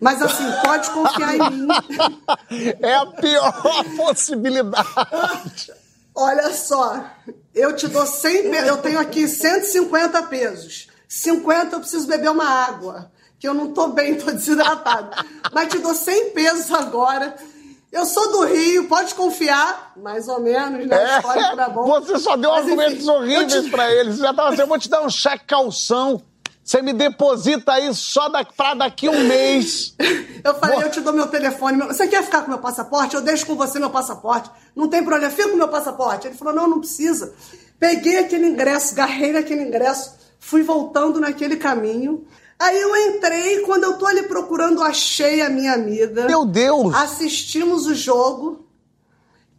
Mas 0.00 0.20
assim, 0.20 0.44
pode 0.62 0.90
confiar 0.90 1.34
em 1.34 1.50
mim. 1.50 1.68
É 2.80 2.94
a 2.94 3.06
pior 3.06 3.84
possibilidade. 3.96 5.72
Olha 6.14 6.52
só, 6.52 7.04
eu 7.54 7.74
te 7.74 7.88
dou 7.88 8.06
100 8.06 8.50
pesos, 8.50 8.68
eu 8.68 8.76
tenho 8.78 9.00
aqui 9.00 9.26
150 9.26 10.22
pesos. 10.24 10.88
50 11.08 11.76
eu 11.76 11.80
preciso 11.80 12.06
beber 12.06 12.30
uma 12.30 12.48
água, 12.48 13.10
que 13.38 13.48
eu 13.48 13.54
não 13.54 13.72
tô 13.72 13.88
bem, 13.88 14.16
tô 14.16 14.30
desidratado. 14.30 15.10
Mas 15.52 15.68
te 15.68 15.78
dou 15.78 15.94
100 15.94 16.30
pesos 16.30 16.72
agora. 16.72 17.34
Eu 17.94 18.04
sou 18.06 18.32
do 18.32 18.44
Rio, 18.46 18.88
pode 18.88 19.14
confiar, 19.14 19.92
mais 19.96 20.26
ou 20.28 20.40
menos, 20.40 20.86
né? 20.86 20.96
É, 20.96 21.16
Histórico 21.18 21.52
era 21.52 21.68
bom. 21.68 21.84
você 21.86 22.18
só 22.18 22.36
deu 22.36 22.50
Mas, 22.50 22.64
argumentos 22.64 22.94
enfim, 22.94 23.08
horríveis 23.10 23.64
te- 23.64 23.70
pra 23.70 23.90
eles. 23.92 24.16
Você 24.16 24.22
já 24.22 24.34
tava 24.34 24.48
assim, 24.50 24.60
eu 24.62 24.66
vou 24.66 24.78
te 24.78 24.88
dar 24.88 25.00
um 25.02 25.08
cheque 25.08 25.44
calção. 25.46 26.20
Você 26.62 26.80
me 26.82 26.92
deposita 26.94 27.72
aí 27.74 27.92
só 27.94 28.28
da, 28.30 28.42
pra 28.44 28.74
daqui 28.74 29.08
um 29.08 29.24
mês. 29.24 29.94
Eu 30.44 30.54
falei, 30.56 30.82
eu 30.82 30.90
te 30.90 31.00
dou 31.00 31.12
meu 31.14 31.26
telefone. 31.28 31.76
meu- 31.78 31.86
Você 31.86 32.06
quer 32.06 32.22
ficar 32.22 32.42
com 32.42 32.50
meu 32.50 32.58
passaporte? 32.58 33.14
Eu 33.14 33.22
deixo 33.22 33.46
com 33.46 33.54
você 33.54 33.78
meu 33.78 33.88
passaporte. 33.88 34.50
Não 34.76 34.88
tem 34.88 35.02
problema, 35.02 35.30
fica 35.32 35.48
com 35.48 35.56
meu 35.56 35.68
passaporte. 35.68 36.26
Ele 36.26 36.36
falou, 36.36 36.52
não, 36.52 36.68
não 36.68 36.80
precisa. 36.80 37.32
Peguei 37.78 38.18
aquele 38.18 38.46
ingresso, 38.48 38.94
garrei 38.94 39.32
naquele 39.32 39.62
ingresso, 39.62 40.14
fui 40.38 40.62
voltando 40.62 41.18
naquele 41.18 41.56
caminho. 41.56 42.26
Aí 42.58 42.80
eu 42.80 42.96
entrei, 42.96 43.60
quando 43.60 43.84
eu 43.84 43.98
tô 43.98 44.06
ali 44.06 44.22
procurando, 44.24 44.82
achei 44.82 45.42
a 45.42 45.50
minha 45.50 45.72
amiga. 45.72 46.26
Meu 46.26 46.44
Deus! 46.44 46.94
Assistimos 46.94 47.86
o 47.86 47.94
jogo, 47.94 48.64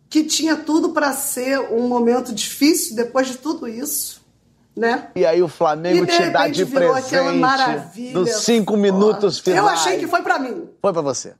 que 0.09 0.23
tinha 0.23 0.55
tudo 0.55 0.89
para 0.89 1.11
ser 1.13 1.59
um 1.71 1.87
momento 1.87 2.33
difícil 2.33 2.95
depois 2.95 3.27
de 3.27 3.37
tudo 3.37 3.67
isso, 3.67 4.21
né? 4.75 5.09
E 5.15 5.25
aí 5.25 5.43
o 5.43 5.47
Flamengo 5.47 6.03
E 6.03 6.07
de 6.07 6.17
te 6.17 6.29
dá 6.29 6.47
de 6.47 6.63
virou 6.63 6.93
aquela 6.93 7.23
presente 7.25 7.39
maravilha. 7.41 8.13
dos 8.13 8.31
cinco 8.43 8.77
minutos 8.77 9.39
finais. 9.39 9.61
Eu 9.61 9.67
achei 9.67 9.99
que 9.99 10.07
foi 10.07 10.21
para 10.21 10.39
mim. 10.39 10.69
Foi 10.81 10.93
pra 10.93 11.01
você. 11.01 11.33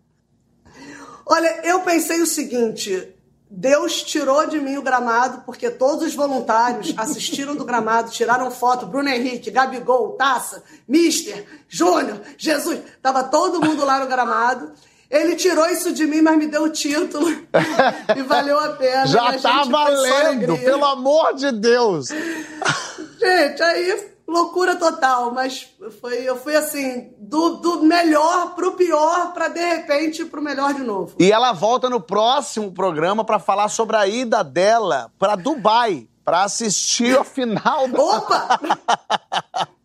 Olha, 1.26 1.62
eu 1.66 1.80
pensei 1.82 2.22
o 2.22 2.26
seguinte: 2.28 3.15
Deus 3.58 4.04
tirou 4.04 4.46
de 4.46 4.60
mim 4.60 4.78
o 4.78 4.82
gramado, 4.82 5.44
porque 5.46 5.70
todos 5.70 6.04
os 6.04 6.14
voluntários 6.14 6.94
assistiram 6.98 7.56
do 7.56 7.64
gramado, 7.64 8.12
tiraram 8.12 8.52
foto, 8.52 8.86
Bruno 8.86 9.08
Henrique, 9.08 9.50
Gabigol, 9.50 10.12
Taça, 10.18 10.62
Mister, 10.86 11.46
Júnior, 11.70 12.20
Jesus, 12.38 12.80
tava 13.02 13.24
todo 13.24 13.66
mundo 13.66 13.86
lá 13.86 14.00
no 14.00 14.08
gramado. 14.08 14.74
Ele 15.10 15.36
tirou 15.36 15.68
isso 15.68 15.94
de 15.94 16.06
mim, 16.06 16.22
mas 16.22 16.38
me 16.38 16.48
deu 16.48 16.64
o 16.64 16.70
título. 16.70 17.28
e 18.16 18.22
valeu 18.24 18.60
a 18.60 18.70
pena. 18.70 19.04
a 19.04 19.06
Já 19.06 19.32
gente 19.32 19.44
tá 19.44 19.64
valendo, 19.64 20.58
pelo 20.58 20.84
amor 20.84 21.34
de 21.36 21.52
Deus. 21.54 22.10
Gente, 22.10 23.64
aí 23.64 24.15
loucura 24.28 24.76
total, 24.76 25.32
mas 25.32 25.68
foi, 26.02 26.24
eu 26.24 26.36
fui 26.36 26.56
assim, 26.56 27.14
do, 27.18 27.58
do 27.58 27.84
melhor 27.84 28.56
pro 28.56 28.74
pior, 28.74 29.34
pra 29.34 29.48
de 29.48 29.60
repente 29.60 30.26
pro 30.26 30.42
melhor 30.42 30.74
de 30.74 30.82
novo. 30.82 31.16
E 31.20 31.32
ela 31.32 31.54
volta 31.54 31.90
no 31.90 32.02
próximo 32.02 32.72
programa 32.72 33.24
pra 33.24 33.40
falar 33.40 33.70
sobre 33.70 33.96
a 33.96 34.08
ida 34.08 34.44
dela 34.44 35.12
pra 35.20 35.36
Dubai, 35.36 36.08
pra 36.24 36.44
assistir 36.44 37.18
a 37.18 37.24
final 37.24 37.88
da... 37.88 38.02
Opa! 38.02 38.60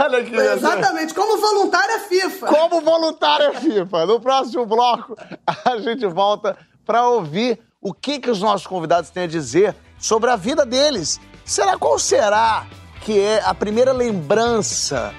Olha 0.00 0.24
que 0.24 0.34
Exatamente, 0.34 1.12
como 1.12 1.36
voluntária 1.38 1.98
FIFA. 2.00 2.46
Como 2.46 2.80
voluntária 2.80 3.52
FIFA. 3.60 4.06
No 4.06 4.20
próximo 4.20 4.64
bloco, 4.64 5.16
a 5.64 5.76
gente 5.78 6.06
volta 6.06 6.56
para 6.84 7.08
ouvir 7.08 7.60
o 7.80 7.92
que, 7.92 8.20
que 8.20 8.30
os 8.30 8.40
nossos 8.40 8.66
convidados 8.66 9.10
têm 9.10 9.24
a 9.24 9.26
dizer 9.28 9.74
sobre 9.98 10.30
a 10.30 10.36
vida 10.36 10.64
deles. 10.64 11.20
Será 11.44 11.76
qual 11.76 11.98
será 11.98 12.66
que 13.06 13.20
é 13.20 13.40
a 13.44 13.54
primeira 13.54 13.92
lembrança 13.92 15.14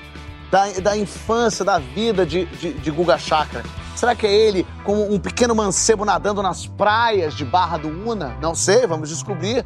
da, 0.51 0.67
da 0.71 0.97
infância, 0.97 1.63
da 1.63 1.79
vida 1.79 2.25
de, 2.25 2.45
de, 2.45 2.73
de 2.73 2.91
Guga 2.91 3.17
Chakra? 3.17 3.63
Será 3.95 4.13
que 4.13 4.27
é 4.27 4.29
ele 4.29 4.67
como 4.83 5.09
um 5.09 5.17
pequeno 5.17 5.55
mancebo 5.55 6.03
nadando 6.03 6.43
nas 6.43 6.67
praias 6.67 7.33
de 7.33 7.45
Barra 7.45 7.77
do 7.77 7.87
Una? 7.87 8.35
Não 8.41 8.53
sei, 8.53 8.85
vamos 8.85 9.07
descobrir. 9.07 9.65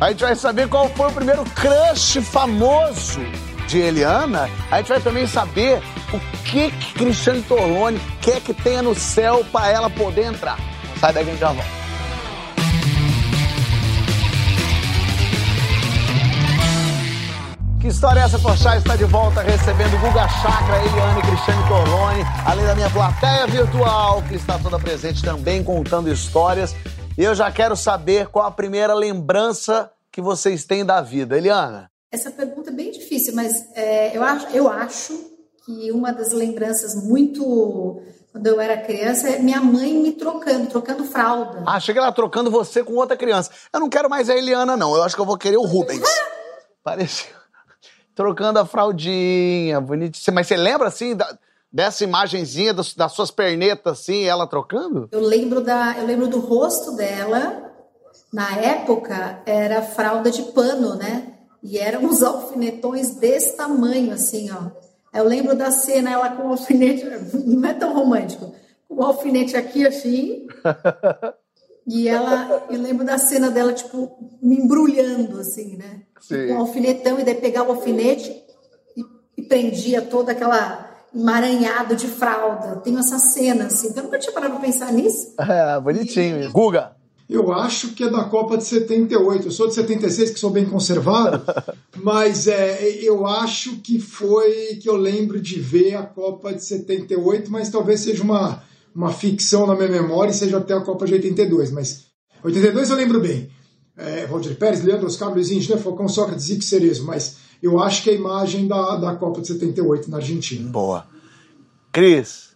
A 0.00 0.08
gente 0.08 0.24
vai 0.24 0.34
saber 0.34 0.66
qual 0.66 0.88
foi 0.88 1.08
o 1.08 1.12
primeiro 1.12 1.44
crush 1.44 2.22
famoso 2.22 3.20
de 3.66 3.78
Eliana. 3.78 4.48
A 4.70 4.78
gente 4.78 4.88
vai 4.88 5.00
também 5.00 5.26
saber 5.26 5.82
o 6.10 6.18
que, 6.44 6.70
que 6.70 6.94
Cristiane 6.94 7.42
Torlone 7.42 8.00
quer 8.22 8.40
que 8.40 8.54
tenha 8.54 8.80
no 8.80 8.94
céu 8.94 9.44
para 9.52 9.68
ela 9.68 9.90
poder 9.90 10.24
entrar. 10.24 10.58
Sai 10.98 11.12
daí 11.12 11.22
que 11.22 11.30
a 11.30 11.32
gente 11.34 11.40
já 11.40 11.52
volta. 11.52 11.87
Que 17.80 17.86
história 17.86 18.18
é 18.18 18.24
essa, 18.24 18.40
Pochá? 18.40 18.76
Está 18.76 18.96
de 18.96 19.04
volta 19.04 19.40
recebendo 19.40 19.96
Guga 20.00 20.28
Chakra, 20.28 20.84
Eliane 20.84 21.20
e 21.20 21.22
Cristiane 21.22 21.68
Torlone, 21.68 22.22
além 22.44 22.66
da 22.66 22.74
minha 22.74 22.90
plateia 22.90 23.46
virtual, 23.46 24.20
que 24.24 24.34
está 24.34 24.58
toda 24.58 24.80
presente 24.80 25.22
também 25.22 25.62
contando 25.62 26.10
histórias. 26.10 26.74
E 27.16 27.22
eu 27.22 27.36
já 27.36 27.52
quero 27.52 27.76
saber 27.76 28.26
qual 28.26 28.46
a 28.46 28.50
primeira 28.50 28.94
lembrança 28.94 29.92
que 30.10 30.20
vocês 30.20 30.64
têm 30.64 30.84
da 30.84 31.00
vida. 31.00 31.38
Eliana? 31.38 31.88
Essa 32.10 32.32
pergunta 32.32 32.70
é 32.70 32.72
bem 32.72 32.90
difícil, 32.90 33.32
mas 33.36 33.52
é, 33.76 34.16
eu, 34.16 34.24
acho, 34.24 34.48
eu 34.48 34.68
acho 34.68 35.12
que 35.64 35.92
uma 35.92 36.12
das 36.12 36.32
lembranças 36.32 36.96
muito. 36.96 38.02
Quando 38.32 38.46
eu 38.48 38.60
era 38.60 38.76
criança, 38.76 39.28
é 39.28 39.38
minha 39.38 39.60
mãe 39.60 39.94
me 39.94 40.12
trocando, 40.12 40.66
trocando 40.66 41.04
fralda. 41.04 41.62
Ah, 41.64 41.78
chega 41.78 42.00
lá 42.00 42.10
trocando 42.10 42.50
você 42.50 42.82
com 42.82 42.94
outra 42.94 43.16
criança. 43.16 43.52
Eu 43.72 43.78
não 43.78 43.88
quero 43.88 44.10
mais 44.10 44.28
a 44.28 44.34
Eliana, 44.34 44.76
não. 44.76 44.96
Eu 44.96 45.04
acho 45.04 45.14
que 45.14 45.20
eu 45.20 45.26
vou 45.26 45.38
querer 45.38 45.58
o 45.58 45.64
Rubens. 45.64 46.02
Pareceu. 46.82 47.37
Trocando 48.18 48.58
a 48.58 48.66
fraldinha, 48.66 49.80
bonitinha. 49.80 50.34
Mas 50.34 50.48
você 50.48 50.56
lembra, 50.56 50.88
assim, 50.88 51.14
da- 51.14 51.38
dessa 51.72 52.02
imagenzinha 52.02 52.74
das, 52.74 52.92
das 52.92 53.12
suas 53.12 53.30
pernetas, 53.30 54.00
assim, 54.00 54.24
ela 54.24 54.44
trocando? 54.44 55.08
Eu 55.12 55.20
lembro, 55.20 55.60
da, 55.60 55.96
eu 55.96 56.04
lembro 56.04 56.26
do 56.26 56.40
rosto 56.40 56.96
dela. 56.96 57.70
Na 58.32 58.56
época, 58.56 59.40
era 59.46 59.82
fralda 59.82 60.32
de 60.32 60.42
pano, 60.42 60.96
né? 60.96 61.32
E 61.62 61.78
eram 61.78 62.06
uns 62.06 62.20
alfinetões 62.24 63.14
desse 63.14 63.56
tamanho, 63.56 64.12
assim, 64.12 64.50
ó. 64.50 64.64
Eu 65.16 65.22
lembro 65.22 65.54
da 65.54 65.70
cena, 65.70 66.10
ela 66.10 66.30
com 66.30 66.48
o 66.48 66.50
alfinete, 66.50 67.04
não 67.46 67.68
é 67.68 67.72
tão 67.74 67.94
romântico, 67.94 68.52
com 68.88 68.96
o 68.96 69.04
alfinete 69.04 69.56
aqui, 69.56 69.86
assim, 69.86 70.48
e 71.88 72.06
ela, 72.06 72.66
eu 72.68 72.78
lembro 72.82 73.02
da 73.02 73.16
cena 73.16 73.50
dela, 73.50 73.72
tipo, 73.72 74.36
me 74.42 74.56
embrulhando, 74.56 75.40
assim, 75.40 75.76
né? 75.78 76.02
Sim. 76.20 76.48
Com 76.48 76.54
o 76.56 76.58
alfinetão, 76.58 77.18
e 77.18 77.24
daí 77.24 77.36
pegava 77.36 77.70
o 77.70 77.76
alfinete 77.76 78.30
e, 78.94 79.02
e 79.38 79.42
prendia 79.42 80.02
toda 80.02 80.32
aquela 80.32 80.86
emaranhado 81.14 81.96
de 81.96 82.06
fralda. 82.06 82.76
Tenho 82.76 82.98
essa 82.98 83.18
cena, 83.18 83.66
assim, 83.66 83.90
que 83.90 83.98
eu 83.98 84.04
nunca 84.04 84.18
tinha 84.18 84.34
parado 84.34 84.52
pra 84.52 84.62
pensar 84.62 84.92
nisso. 84.92 85.34
É, 85.40 85.80
bonitinho. 85.80 86.40
isso. 86.40 86.52
Guga. 86.52 86.92
Eu 87.26 87.52
acho 87.52 87.94
que 87.94 88.04
é 88.04 88.10
da 88.10 88.24
Copa 88.24 88.58
de 88.58 88.64
78. 88.64 89.46
Eu 89.46 89.50
sou 89.50 89.66
de 89.66 89.74
76, 89.74 90.30
que 90.30 90.38
sou 90.38 90.50
bem 90.50 90.66
conservado, 90.66 91.42
mas 91.96 92.46
é, 92.46 92.86
eu 93.02 93.26
acho 93.26 93.76
que 93.80 93.98
foi 93.98 94.76
que 94.76 94.88
eu 94.88 94.96
lembro 94.96 95.40
de 95.40 95.58
ver 95.58 95.94
a 95.94 96.02
Copa 96.02 96.52
de 96.52 96.62
78, 96.62 97.50
mas 97.50 97.70
talvez 97.70 98.00
seja 98.00 98.22
uma, 98.22 98.62
uma 98.98 99.12
ficção 99.12 99.64
na 99.64 99.76
minha 99.76 99.88
memória 99.88 100.32
e 100.32 100.34
seja 100.34 100.58
até 100.58 100.74
a 100.74 100.80
Copa 100.80 101.06
de 101.06 101.14
82. 101.14 101.70
Mas 101.70 102.06
82 102.42 102.90
eu 102.90 102.96
lembro 102.96 103.20
bem. 103.20 103.48
É, 103.96 104.26
Valdir 104.26 104.56
Pérez, 104.56 104.82
Leandro 104.82 105.06
Oscar, 105.06 105.32
Luiz 105.32 105.52
Ingê, 105.52 105.76
Falcão, 105.76 106.08
Sócrates 106.08 106.48
e 106.48 106.60
Cerezo, 106.60 107.04
mas 107.04 107.36
eu 107.62 107.78
acho 107.78 108.02
que 108.02 108.10
é 108.10 108.14
a 108.14 108.16
imagem 108.16 108.66
da, 108.66 108.96
da 108.96 109.14
Copa 109.14 109.40
de 109.40 109.46
78 109.46 110.10
na 110.10 110.16
Argentina. 110.16 110.68
Boa. 110.68 111.06
Cris. 111.92 112.48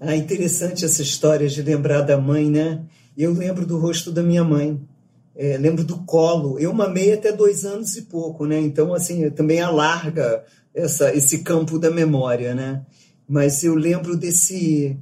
Ah, 0.00 0.14
interessante 0.14 0.84
essa 0.84 1.02
história 1.02 1.48
de 1.48 1.60
lembrar 1.60 2.02
da 2.02 2.16
mãe, 2.16 2.48
né? 2.48 2.84
Eu 3.18 3.32
lembro 3.32 3.66
do 3.66 3.78
rosto 3.78 4.12
da 4.12 4.22
minha 4.22 4.44
mãe. 4.44 4.80
É, 5.34 5.58
lembro 5.58 5.82
do 5.82 5.98
colo. 6.04 6.56
Eu 6.60 6.72
mamei 6.72 7.12
até 7.12 7.32
dois 7.32 7.64
anos 7.64 7.96
e 7.96 8.02
pouco, 8.02 8.46
né? 8.46 8.60
Então, 8.60 8.94
assim, 8.94 9.28
também 9.30 9.60
alarga 9.60 10.44
essa, 10.72 11.12
esse 11.12 11.38
campo 11.38 11.80
da 11.80 11.90
memória, 11.90 12.54
né? 12.54 12.86
Mas 13.28 13.64
eu 13.64 13.74
lembro 13.74 14.16
desse 14.16 14.96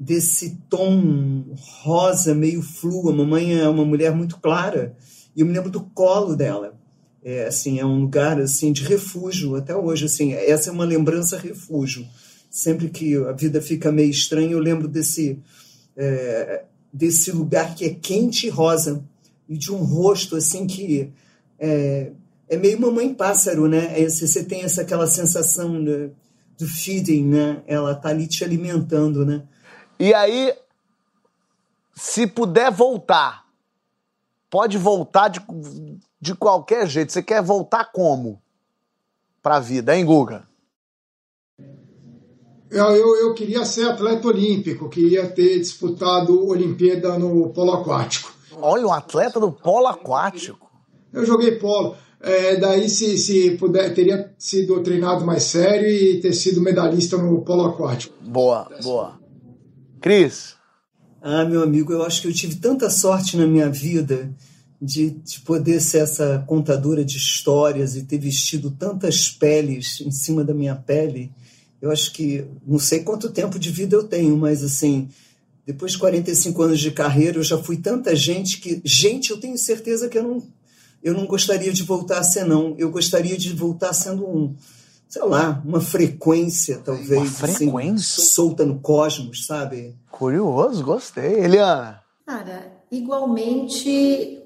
desse 0.00 0.56
tom 0.70 1.44
rosa 1.82 2.34
meio 2.34 2.62
flu. 2.62 3.10
A 3.10 3.12
mamãe 3.12 3.60
é 3.60 3.68
uma 3.68 3.84
mulher 3.84 4.14
muito 4.16 4.38
clara. 4.38 4.96
E 5.36 5.40
eu 5.42 5.46
me 5.46 5.52
lembro 5.52 5.70
do 5.70 5.82
colo 5.82 6.34
dela. 6.34 6.74
É, 7.22 7.46
assim, 7.46 7.78
é 7.78 7.84
um 7.84 8.00
lugar 8.00 8.40
assim 8.40 8.72
de 8.72 8.82
refúgio 8.82 9.56
até 9.56 9.76
hoje. 9.76 10.06
Assim, 10.06 10.32
essa 10.32 10.70
é 10.70 10.72
uma 10.72 10.86
lembrança 10.86 11.36
refúgio. 11.36 12.06
Sempre 12.48 12.88
que 12.88 13.14
a 13.16 13.32
vida 13.32 13.60
fica 13.60 13.92
meio 13.92 14.10
estranha, 14.10 14.52
eu 14.52 14.58
lembro 14.58 14.88
desse 14.88 15.38
é, 15.94 16.64
desse 16.92 17.30
lugar 17.30 17.74
que 17.74 17.84
é 17.84 17.90
quente 17.90 18.46
e 18.46 18.50
rosa 18.50 19.04
e 19.48 19.56
de 19.56 19.70
um 19.70 19.84
rosto 19.84 20.34
assim 20.34 20.66
que 20.66 21.12
é, 21.58 22.10
é 22.48 22.56
meio 22.56 22.80
mamãe 22.80 23.12
pássaro, 23.12 23.68
né? 23.68 24.00
É, 24.00 24.08
você 24.08 24.42
tem 24.42 24.62
essa 24.62 24.80
aquela 24.80 25.06
sensação 25.06 25.84
do, 25.84 26.10
do 26.58 26.66
feeding, 26.66 27.26
né? 27.26 27.62
Ela 27.66 27.94
tá 27.94 28.08
ali 28.08 28.26
te 28.26 28.42
alimentando, 28.42 29.26
né? 29.26 29.42
E 30.00 30.14
aí, 30.14 30.54
se 31.94 32.26
puder 32.26 32.72
voltar, 32.72 33.44
pode 34.48 34.78
voltar 34.78 35.28
de, 35.28 35.40
de 36.18 36.34
qualquer 36.34 36.86
jeito. 36.86 37.12
Você 37.12 37.22
quer 37.22 37.42
voltar 37.42 37.92
como 37.92 38.40
para 39.42 39.56
a 39.56 39.60
vida, 39.60 39.94
hein, 39.94 40.06
Guga? 40.06 40.48
Eu, 42.70 42.96
eu, 42.96 43.16
eu, 43.16 43.34
queria 43.34 43.62
ser 43.66 43.90
atleta 43.90 44.26
olímpico, 44.26 44.88
queria 44.88 45.28
ter 45.28 45.58
disputado 45.58 46.48
Olimpíada 46.48 47.18
no 47.18 47.50
polo 47.50 47.72
aquático. 47.72 48.32
Olha, 48.52 48.86
um 48.86 48.92
atleta 48.92 49.38
do 49.38 49.52
polo 49.52 49.86
aquático. 49.86 50.70
Eu 51.12 51.26
joguei 51.26 51.56
polo. 51.56 51.94
É, 52.22 52.56
daí, 52.56 52.88
se, 52.88 53.18
se 53.18 53.50
puder, 53.58 53.92
teria 53.92 54.32
sido 54.38 54.82
treinado 54.82 55.26
mais 55.26 55.42
sério 55.42 55.86
e 55.86 56.20
ter 56.22 56.32
sido 56.32 56.62
medalhista 56.62 57.18
no 57.18 57.42
polo 57.42 57.66
aquático. 57.66 58.14
Boa, 58.22 58.66
boa. 58.82 59.19
Cris? 60.00 60.54
Ah, 61.20 61.44
meu 61.44 61.62
amigo, 61.62 61.92
eu 61.92 62.02
acho 62.02 62.22
que 62.22 62.28
eu 62.28 62.32
tive 62.32 62.56
tanta 62.56 62.88
sorte 62.88 63.36
na 63.36 63.46
minha 63.46 63.68
vida 63.68 64.34
de, 64.80 65.10
de 65.10 65.40
poder 65.40 65.80
ser 65.80 65.98
essa 65.98 66.42
contadora 66.46 67.04
de 67.04 67.18
histórias 67.18 67.94
e 67.94 68.04
ter 68.04 68.18
vestido 68.18 68.70
tantas 68.70 69.28
peles 69.28 70.00
em 70.00 70.10
cima 70.10 70.42
da 70.42 70.54
minha 70.54 70.74
pele. 70.74 71.30
Eu 71.82 71.90
acho 71.90 72.12
que 72.12 72.46
não 72.66 72.78
sei 72.78 73.00
quanto 73.00 73.30
tempo 73.30 73.58
de 73.58 73.70
vida 73.70 73.94
eu 73.94 74.04
tenho, 74.04 74.36
mas 74.36 74.64
assim, 74.64 75.08
depois 75.66 75.92
de 75.92 75.98
45 75.98 76.62
anos 76.62 76.80
de 76.80 76.90
carreira, 76.90 77.38
eu 77.38 77.42
já 77.42 77.58
fui 77.58 77.76
tanta 77.76 78.16
gente 78.16 78.58
que. 78.58 78.80
Gente, 78.84 79.30
eu 79.30 79.38
tenho 79.38 79.58
certeza 79.58 80.08
que 80.08 80.16
eu 80.16 80.22
não, 80.22 80.42
eu 81.02 81.12
não 81.12 81.26
gostaria 81.26 81.72
de 81.72 81.82
voltar 81.82 82.18
a 82.18 82.22
ser, 82.22 82.44
não. 82.44 82.74
Eu 82.78 82.90
gostaria 82.90 83.36
de 83.36 83.52
voltar 83.52 83.92
sendo 83.92 84.26
um 84.26 84.54
sei 85.10 85.22
lá, 85.22 85.60
uma 85.64 85.80
frequência, 85.80 86.78
talvez. 86.78 87.10
Uma 87.10 87.22
assim, 87.22 87.56
frequência? 87.56 88.22
Assim, 88.22 88.30
solta 88.30 88.64
no 88.64 88.78
cosmos, 88.78 89.44
sabe? 89.44 89.98
Curioso, 90.08 90.84
gostei. 90.84 91.40
Eliana? 91.40 92.00
Cara, 92.24 92.80
igualmente, 92.92 94.40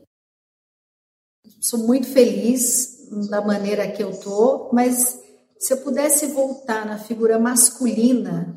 sou 1.61 1.81
muito 1.81 2.07
feliz 2.07 3.11
da 3.29 3.43
maneira 3.43 3.87
que 3.91 4.03
eu 4.03 4.19
tô, 4.19 4.71
mas 4.73 5.21
se 5.59 5.75
eu 5.75 5.77
pudesse 5.77 6.27
voltar 6.29 6.87
na 6.87 6.99
figura 6.99 7.39
masculina, 7.39 8.57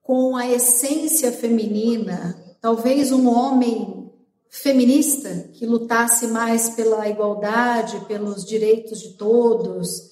com 0.00 0.36
a 0.36 0.46
essência 0.46 1.32
feminina, 1.32 2.40
talvez 2.60 3.10
um 3.10 3.28
homem 3.28 4.12
feminista 4.48 5.48
que 5.54 5.66
lutasse 5.66 6.28
mais 6.28 6.70
pela 6.70 7.08
igualdade, 7.08 8.04
pelos 8.06 8.44
direitos 8.44 9.00
de 9.00 9.14
todos, 9.14 10.11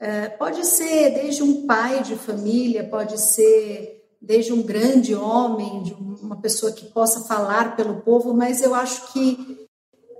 é, 0.00 0.28
pode 0.28 0.64
ser 0.64 1.10
desde 1.10 1.42
um 1.42 1.66
pai 1.66 2.02
de 2.02 2.16
família, 2.16 2.88
pode 2.88 3.20
ser 3.20 4.02
desde 4.20 4.52
um 4.52 4.62
grande 4.62 5.14
homem, 5.14 5.82
de 5.82 5.94
uma 5.94 6.36
pessoa 6.40 6.72
que 6.72 6.86
possa 6.86 7.20
falar 7.26 7.76
pelo 7.76 8.00
povo, 8.00 8.34
mas 8.34 8.62
eu 8.62 8.74
acho 8.74 9.12
que 9.12 9.66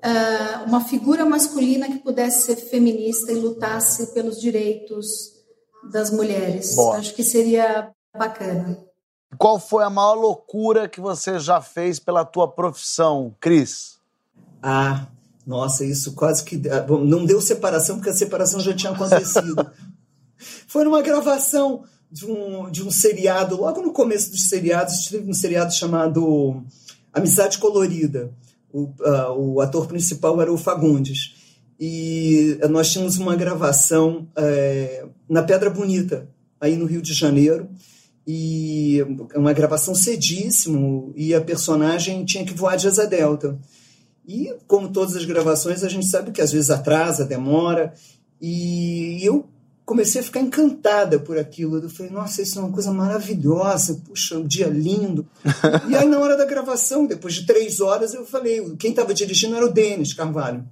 uh, 0.05 0.65
uma 0.67 0.83
figura 0.83 1.25
masculina 1.25 1.87
que 1.87 1.99
pudesse 1.99 2.43
ser 2.43 2.57
feminista 2.57 3.33
e 3.33 3.37
lutasse 3.37 4.13
pelos 4.15 4.41
direitos 4.41 5.07
das 5.91 6.11
mulheres. 6.11 6.75
Boa. 6.75 6.97
Acho 6.97 7.15
que 7.15 7.23
seria 7.23 7.91
bacana. 8.17 8.79
Qual 9.39 9.59
foi 9.59 9.85
a 9.85 9.91
maior 9.91 10.15
loucura 10.15 10.89
que 10.89 11.01
você 11.01 11.39
já 11.39 11.61
fez 11.61 11.99
pela 11.99 12.25
tua 12.25 12.49
profissão, 12.49 13.35
Cris? 13.39 13.99
Ah, 14.63 15.07
nossa, 15.51 15.85
isso 15.85 16.13
quase 16.13 16.45
que. 16.45 16.63
Ah, 16.69 16.81
bom, 16.81 17.05
não 17.05 17.25
deu 17.27 17.41
separação, 17.41 17.97
porque 17.97 18.11
a 18.11 18.15
separação 18.15 18.61
já 18.61 18.73
tinha 18.73 18.93
acontecido. 18.93 19.57
Foi 20.69 20.85
numa 20.85 21.03
gravação 21.03 21.83
de 22.09 22.25
um, 22.25 22.71
de 22.71 22.85
um 22.85 22.91
seriado, 22.91 23.57
logo 23.57 23.83
no 23.83 23.93
começo 23.93 24.31
dos 24.31 24.49
seriados, 24.49 25.07
teve 25.07 25.29
um 25.29 25.35
seriado 25.35 25.75
chamado 25.75 26.63
Amizade 27.13 27.59
Colorida. 27.59 28.33
O, 28.73 28.85
uh, 28.85 29.33
o 29.37 29.61
ator 29.61 29.89
principal 29.89 30.41
era 30.41 30.53
o 30.53 30.57
Fagundes. 30.57 31.35
E 31.79 32.57
nós 32.71 32.93
tínhamos 32.93 33.17
uma 33.17 33.35
gravação 33.35 34.29
é, 34.37 35.05
na 35.29 35.43
Pedra 35.43 35.69
Bonita, 35.69 36.29
aí 36.61 36.77
no 36.77 36.87
Rio 36.87 37.03
de 37.03 37.13
Janeiro. 37.13 37.69
E 38.25 39.05
uma 39.35 39.53
gravação 39.53 39.97
cedíssimo, 39.97 41.13
e 41.17 41.35
a 41.35 41.41
personagem 41.41 42.25
tinha 42.25 42.45
que 42.45 42.55
voar 42.55 42.77
de 42.77 42.87
asa 42.87 43.05
delta. 43.05 43.59
E, 44.31 44.55
como 44.69 44.93
todas 44.93 45.17
as 45.17 45.25
gravações, 45.25 45.83
a 45.83 45.89
gente 45.89 46.07
sabe 46.07 46.31
que 46.31 46.41
às 46.41 46.53
vezes 46.53 46.71
atrasa, 46.71 47.25
demora. 47.25 47.93
E 48.41 49.19
eu 49.25 49.45
comecei 49.85 50.21
a 50.21 50.25
ficar 50.25 50.39
encantada 50.39 51.19
por 51.19 51.37
aquilo. 51.37 51.79
Eu 51.79 51.91
falei, 51.91 52.13
nossa, 52.13 52.41
isso 52.41 52.57
é 52.57 52.63
uma 52.63 52.71
coisa 52.71 52.93
maravilhosa, 52.93 54.01
puxa, 54.07 54.39
um 54.39 54.47
dia 54.47 54.69
lindo. 54.69 55.27
e 55.91 55.97
aí, 55.97 56.07
na 56.07 56.21
hora 56.21 56.37
da 56.37 56.45
gravação, 56.45 57.07
depois 57.07 57.35
de 57.35 57.45
três 57.45 57.81
horas, 57.81 58.15
eu 58.15 58.25
falei, 58.25 58.65
quem 58.79 58.91
estava 58.91 59.13
dirigindo 59.13 59.57
era 59.57 59.67
o 59.67 59.73
Denis 59.73 60.15
Carvalho, 60.15 60.65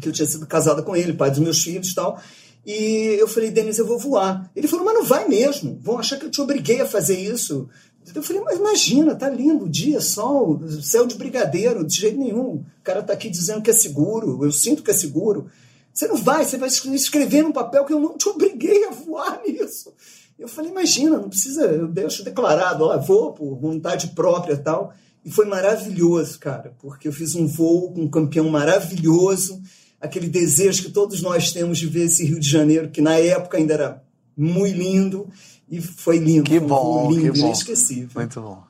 que 0.00 0.08
eu 0.08 0.12
tinha 0.12 0.26
sido 0.26 0.44
casada 0.44 0.82
com 0.82 0.96
ele, 0.96 1.12
pai 1.12 1.30
dos 1.30 1.38
meus 1.38 1.62
filhos 1.62 1.90
e 1.90 1.94
tal. 1.94 2.20
E 2.66 3.16
eu 3.16 3.28
falei, 3.28 3.52
Denis, 3.52 3.78
eu 3.78 3.86
vou 3.86 3.96
voar. 3.96 4.50
Ele 4.56 4.66
falou, 4.66 4.84
mas 4.84 4.94
não 4.94 5.04
vai 5.04 5.28
mesmo, 5.28 5.78
vão 5.80 6.00
achar 6.00 6.18
que 6.18 6.26
eu 6.26 6.30
te 6.32 6.40
obriguei 6.40 6.80
a 6.80 6.86
fazer 6.86 7.16
isso. 7.16 7.68
Eu 8.14 8.22
falei, 8.22 8.42
mas 8.42 8.58
imagina, 8.58 9.14
tá 9.14 9.28
lindo 9.28 9.64
o 9.64 9.68
dia, 9.68 10.00
sol, 10.00 10.60
céu 10.82 11.06
de 11.06 11.14
brigadeiro, 11.16 11.84
de 11.84 11.96
jeito 11.96 12.18
nenhum. 12.18 12.56
O 12.56 12.82
cara 12.82 13.02
tá 13.02 13.12
aqui 13.12 13.28
dizendo 13.28 13.62
que 13.62 13.70
é 13.70 13.74
seguro, 13.74 14.44
eu 14.44 14.52
sinto 14.52 14.82
que 14.82 14.90
é 14.90 14.94
seguro. 14.94 15.46
Você 15.92 16.06
não 16.06 16.16
vai, 16.16 16.44
você 16.44 16.56
vai 16.56 16.68
escrever 16.68 17.42
num 17.42 17.52
papel 17.52 17.84
que 17.84 17.92
eu 17.92 18.00
não 18.00 18.16
te 18.16 18.28
obriguei 18.28 18.84
a 18.84 18.90
voar 18.90 19.40
nisso. 19.46 19.92
Eu 20.38 20.46
falei, 20.46 20.70
imagina, 20.70 21.18
não 21.18 21.28
precisa, 21.28 21.64
eu 21.64 21.88
deixo 21.88 22.22
declarado, 22.22 22.84
ó, 22.84 22.96
vou 22.98 23.32
por 23.32 23.56
vontade 23.56 24.08
própria 24.08 24.54
e 24.54 24.58
tal. 24.58 24.94
E 25.24 25.30
foi 25.30 25.46
maravilhoso, 25.46 26.38
cara, 26.38 26.72
porque 26.78 27.08
eu 27.08 27.12
fiz 27.12 27.34
um 27.34 27.46
voo 27.46 27.92
com 27.92 28.02
um 28.02 28.08
campeão 28.08 28.48
maravilhoso, 28.48 29.60
aquele 30.00 30.28
desejo 30.28 30.84
que 30.84 30.92
todos 30.92 31.20
nós 31.20 31.52
temos 31.52 31.78
de 31.78 31.86
ver 31.88 32.04
esse 32.04 32.24
Rio 32.24 32.38
de 32.38 32.48
Janeiro, 32.48 32.90
que 32.90 33.00
na 33.00 33.18
época 33.18 33.58
ainda 33.58 33.74
era 33.74 34.07
muito 34.38 34.76
lindo. 34.76 35.28
E 35.68 35.80
foi 35.82 36.18
lindo. 36.18 36.44
Que 36.44 36.60
bom, 36.60 37.06
foi 37.06 37.16
lindo, 37.16 37.32
que 37.32 37.40
bom. 37.40 37.46
inesquecível. 37.46 38.10
Muito 38.14 38.40
bom. 38.40 38.62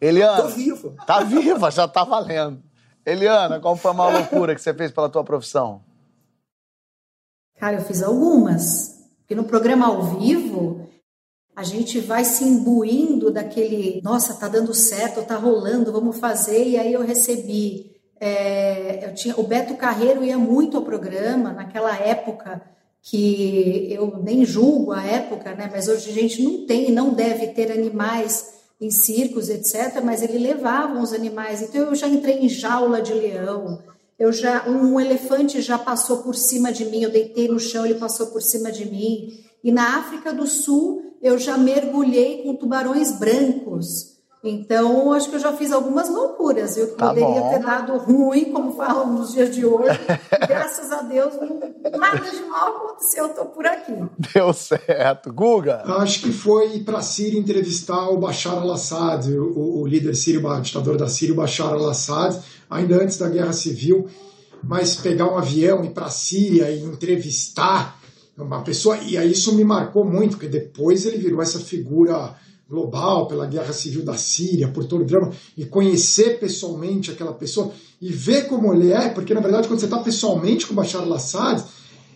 Eliana. 0.00 0.42
Tô 0.42 0.48
viva. 0.48 0.94
Tá 1.06 1.24
viva, 1.24 1.70
já 1.70 1.88
tá 1.88 2.04
valendo. 2.04 2.62
Eliana, 3.04 3.58
qual 3.58 3.74
foi 3.74 3.90
a 3.90 3.94
maior 3.94 4.12
loucura 4.12 4.54
que 4.54 4.60
você 4.60 4.74
fez 4.74 4.92
pela 4.92 5.08
tua 5.08 5.24
profissão? 5.24 5.80
Cara, 7.58 7.76
eu 7.76 7.84
fiz 7.84 8.02
algumas. 8.02 8.98
Porque 9.20 9.34
no 9.34 9.44
programa 9.44 9.86
ao 9.86 10.02
vivo, 10.18 10.88
a 11.56 11.64
gente 11.64 11.98
vai 12.00 12.24
se 12.24 12.44
imbuindo 12.44 13.30
daquele, 13.30 14.00
nossa, 14.02 14.34
tá 14.34 14.46
dando 14.46 14.72
certo, 14.74 15.24
tá 15.24 15.36
rolando, 15.36 15.90
vamos 15.90 16.18
fazer. 16.18 16.68
E 16.68 16.78
aí 16.78 16.92
eu 16.92 17.02
recebi. 17.02 17.96
É, 18.20 19.06
eu 19.06 19.14
tinha, 19.14 19.34
o 19.36 19.42
Beto 19.42 19.76
Carreiro 19.76 20.24
ia 20.24 20.38
muito 20.38 20.76
ao 20.76 20.82
programa 20.84 21.52
naquela 21.52 21.96
época 21.96 22.62
que 23.10 23.88
eu 23.90 24.20
nem 24.22 24.44
julgo 24.44 24.92
a 24.92 25.02
época, 25.02 25.54
né? 25.54 25.68
Mas 25.72 25.88
hoje 25.88 26.10
a 26.10 26.12
gente 26.12 26.42
não 26.42 26.66
tem 26.66 26.90
e 26.90 26.92
não 26.92 27.14
deve 27.14 27.48
ter 27.48 27.72
animais 27.72 28.58
em 28.80 28.90
circos, 28.90 29.48
etc., 29.48 30.02
mas 30.04 30.22
ele 30.22 30.38
levava 30.38 31.00
os 31.00 31.12
animais. 31.12 31.62
Então 31.62 31.86
eu 31.86 31.94
já 31.94 32.06
entrei 32.06 32.38
em 32.38 32.48
jaula 32.48 33.00
de 33.00 33.14
leão. 33.14 33.82
Eu 34.18 34.30
já 34.30 34.68
um 34.68 35.00
elefante 35.00 35.62
já 35.62 35.78
passou 35.78 36.18
por 36.18 36.34
cima 36.34 36.70
de 36.70 36.84
mim, 36.84 37.02
eu 37.02 37.10
deitei 37.10 37.48
no 37.48 37.58
chão, 37.58 37.86
ele 37.86 37.94
passou 37.94 38.26
por 38.26 38.42
cima 38.42 38.70
de 38.70 38.84
mim. 38.84 39.38
E 39.64 39.72
na 39.72 39.98
África 39.98 40.32
do 40.32 40.46
Sul, 40.46 41.14
eu 41.22 41.38
já 41.38 41.56
mergulhei 41.56 42.42
com 42.42 42.56
tubarões 42.56 43.12
brancos. 43.12 44.17
Então, 44.42 45.12
acho 45.12 45.28
que 45.30 45.34
eu 45.36 45.40
já 45.40 45.52
fiz 45.52 45.72
algumas 45.72 46.08
loucuras, 46.08 46.76
viu? 46.76 46.86
Que 46.88 46.94
Tá 46.94 47.08
poderia 47.08 47.28
bom. 47.40 47.50
ter 47.50 47.58
dado 47.58 47.98
ruim, 47.98 48.52
como 48.52 48.72
falam 48.76 49.12
nos 49.12 49.32
dias 49.32 49.52
de 49.54 49.66
hoje. 49.66 49.98
Graças 50.46 50.92
a 50.92 51.02
Deus, 51.02 51.34
nada 51.98 52.30
de 52.30 52.40
mal 52.44 52.68
aconteceu, 52.76 53.24
eu 53.26 53.34
tô 53.34 53.44
por 53.46 53.66
aqui. 53.66 53.92
Deu 54.32 54.52
certo. 54.52 55.32
Guga? 55.32 55.82
Acho 55.98 56.22
que 56.22 56.32
foi 56.32 56.78
para 56.80 56.98
a 56.98 57.02
Síria 57.02 57.38
entrevistar 57.38 58.08
o 58.10 58.16
Bashar 58.18 58.58
al-Assad, 58.58 59.28
o, 59.36 59.80
o 59.80 59.86
líder 59.86 60.14
sírio, 60.14 60.46
o 60.46 60.60
ditador 60.60 60.96
da 60.96 61.08
Síria, 61.08 61.34
o 61.34 61.36
Bashar 61.36 61.72
al-Assad, 61.72 62.38
ainda 62.70 63.02
antes 63.02 63.18
da 63.18 63.28
Guerra 63.28 63.52
Civil. 63.52 64.06
Mas 64.62 64.94
pegar 64.96 65.26
um 65.32 65.38
avião 65.38 65.82
e 65.84 65.86
ir 65.86 65.90
para 65.90 66.06
a 66.06 66.10
Síria 66.10 66.70
e 66.70 66.82
entrevistar 66.84 67.98
uma 68.36 68.62
pessoa. 68.62 68.96
E 68.98 69.16
aí 69.16 69.32
isso 69.32 69.54
me 69.54 69.64
marcou 69.64 70.04
muito, 70.04 70.32
porque 70.36 70.48
depois 70.48 71.04
ele 71.06 71.18
virou 71.18 71.42
essa 71.42 71.58
figura 71.58 72.34
global 72.68 73.26
pela 73.26 73.46
Guerra 73.46 73.72
Civil 73.72 74.02
da 74.04 74.16
Síria, 74.16 74.68
por 74.68 74.84
todo 74.84 75.02
o 75.02 75.06
drama, 75.06 75.32
e 75.56 75.64
conhecer 75.64 76.38
pessoalmente 76.38 77.10
aquela 77.10 77.32
pessoa 77.32 77.72
e 78.00 78.12
ver 78.12 78.46
como 78.46 78.72
ele 78.74 78.92
é, 78.92 79.08
porque 79.08 79.32
na 79.34 79.40
verdade 79.40 79.66
quando 79.66 79.80
você 79.80 79.86
está 79.86 79.98
pessoalmente 79.98 80.66
com 80.66 80.72
o 80.72 80.76
Bashar 80.76 81.02
al-Assad, 81.02 81.64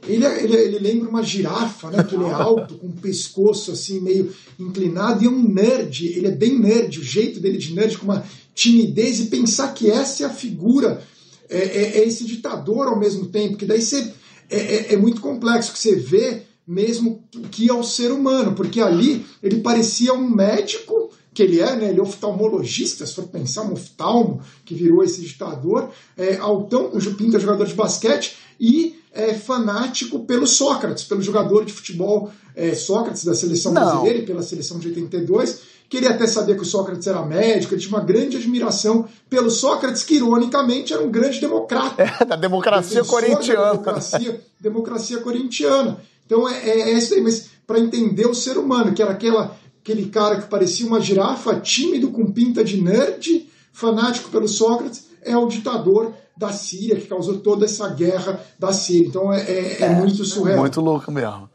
ele, 0.07 0.25
é- 0.27 0.43
ele, 0.45 0.57
é- 0.57 0.65
ele 0.65 0.79
lembra 0.79 1.09
uma 1.09 1.23
girafa, 1.23 1.91
né? 1.91 2.03
Que 2.05 2.17
ele 2.17 2.25
é 2.25 2.33
alto, 2.33 2.75
com 2.75 2.89
o 2.89 2.93
pescoço 2.93 3.71
assim 3.73 4.01
meio 4.01 4.33
inclinado 4.59 5.23
e 5.23 5.27
é 5.27 5.31
um 5.31 5.43
nerd. 5.43 6.07
Ele 6.07 6.27
é 6.27 6.31
bem 6.33 6.59
nerd, 6.59 6.99
o 6.99 7.05
jeito 7.05 7.41
dele 7.41 7.57
de 7.57 7.73
nerd 7.73 7.97
com 7.97 8.05
uma 8.05 8.25
timidez 8.55 9.21
e 9.21 9.27
pensar 9.27 9.73
que 9.73 9.91
essa 9.91 10.25
é 10.25 10.27
a 10.27 10.31
figura, 10.31 11.01
é, 11.49 11.59
é- 11.59 11.99
é 12.01 12.05
esse 12.07 12.25
ditador 12.25 12.89
ao 12.89 12.99
mesmo 12.99 13.27
tempo, 13.27 13.57
que 13.57 13.65
daí 13.65 13.81
você 13.81 14.13
é, 14.51 14.59
é- 14.59 14.95
é 14.95 14.97
muito 14.99 15.21
complexo 15.21 15.73
que 15.73 15.79
você 15.79 15.95
vê 15.97 16.43
mesmo 16.67 17.23
que 17.51 17.69
é 17.69 17.73
o 17.73 17.83
ser 17.83 18.13
humano, 18.13 18.55
porque 18.55 18.81
ali 18.81 19.25
ele 19.43 19.61
parecia 19.61 20.13
um 20.15 20.29
médico 20.29 21.11
que 21.35 21.43
ele 21.43 21.61
é, 21.61 21.75
né? 21.77 21.89
Ele 21.89 22.01
é 22.01 22.03
oftalmologista, 22.03 23.07
se 23.07 23.15
for 23.15 23.29
pensar, 23.29 23.63
um 23.63 23.73
oftalmo 23.73 24.43
que 24.65 24.75
virou 24.75 25.03
esse 25.03 25.23
ditador, 25.23 25.91
é, 26.17 26.37
altão, 26.37 26.91
o 26.93 26.99
é 26.99 27.01
jogador 27.01 27.67
de 27.67 27.75
basquete 27.75 28.37
e 28.61 29.01
é 29.13 29.35
fanático 29.35 30.21
pelo 30.21 30.47
Sócrates, 30.47 31.05
pelo 31.05 31.23
jogador 31.23 31.65
de 31.65 31.73
futebol 31.73 32.31
é, 32.55 32.75
Sócrates 32.75 33.25
da 33.25 33.35
seleção 33.35 33.73
Não. 33.73 33.83
brasileira 33.83 34.19
e 34.21 34.27
pela 34.27 34.43
seleção 34.43 34.79
de 34.79 34.89
82. 34.89 35.73
Queria 35.89 36.11
até 36.11 36.27
saber 36.27 36.57
que 36.57 36.63
o 36.63 36.67
Sócrates 36.67 37.07
era 37.07 37.23
médico, 37.23 37.75
ele 37.75 37.81
tinha 37.83 37.95
uma 37.95 38.05
grande 38.05 38.39
admiração 38.39 39.07
pelo 39.29 39.51
Sócrates, 39.51 40.03
que 40.03 40.15
ironicamente 40.15 40.95
era 40.95 41.03
um 41.03 41.11
grande 41.11 41.39
democrata 41.39 42.03
É, 42.03 42.25
da 42.25 42.37
democracia 42.37 43.03
defensor 43.03 43.21
da 43.21 43.29
corintiana. 43.29 43.71
Democracia, 43.73 44.41
democracia 44.59 45.19
corintiana. 45.19 46.01
Então 46.33 46.49
é, 46.49 46.67
é, 46.67 46.81
é 46.81 46.93
isso 46.93 47.13
aí, 47.13 47.21
mas 47.21 47.51
para 47.67 47.79
entender 47.79 48.27
o 48.27 48.35
ser 48.35 48.57
humano, 48.57 48.95
que 48.95 49.03
era 49.03 49.11
aquela, 49.11 49.55
aquele 49.83 50.07
cara 50.07 50.41
que 50.41 50.49
parecia 50.49 50.87
uma 50.87 50.99
girafa, 50.99 51.61
tímido, 51.61 52.11
com 52.11 52.33
pinta 52.33 52.65
de 52.65 52.81
nerd, 52.81 53.51
fanático 53.71 54.31
pelo 54.31 54.49
Sócrates, 54.49 55.09
é 55.23 55.37
o 55.37 55.47
ditador 55.47 56.15
da 56.35 56.51
Síria, 56.51 56.97
que 56.97 57.07
causou 57.07 57.39
toda 57.41 57.67
essa 57.67 57.87
guerra 57.91 58.41
da 58.59 58.73
Síria. 58.73 59.09
Então 59.09 59.31
é, 59.31 59.43
é- 59.43 59.83
é 59.83 59.89
muito 59.91 60.25
surreal. 60.25 60.61
Muito 60.61 60.81
louco 60.81 61.13
mesmo. 61.13 61.51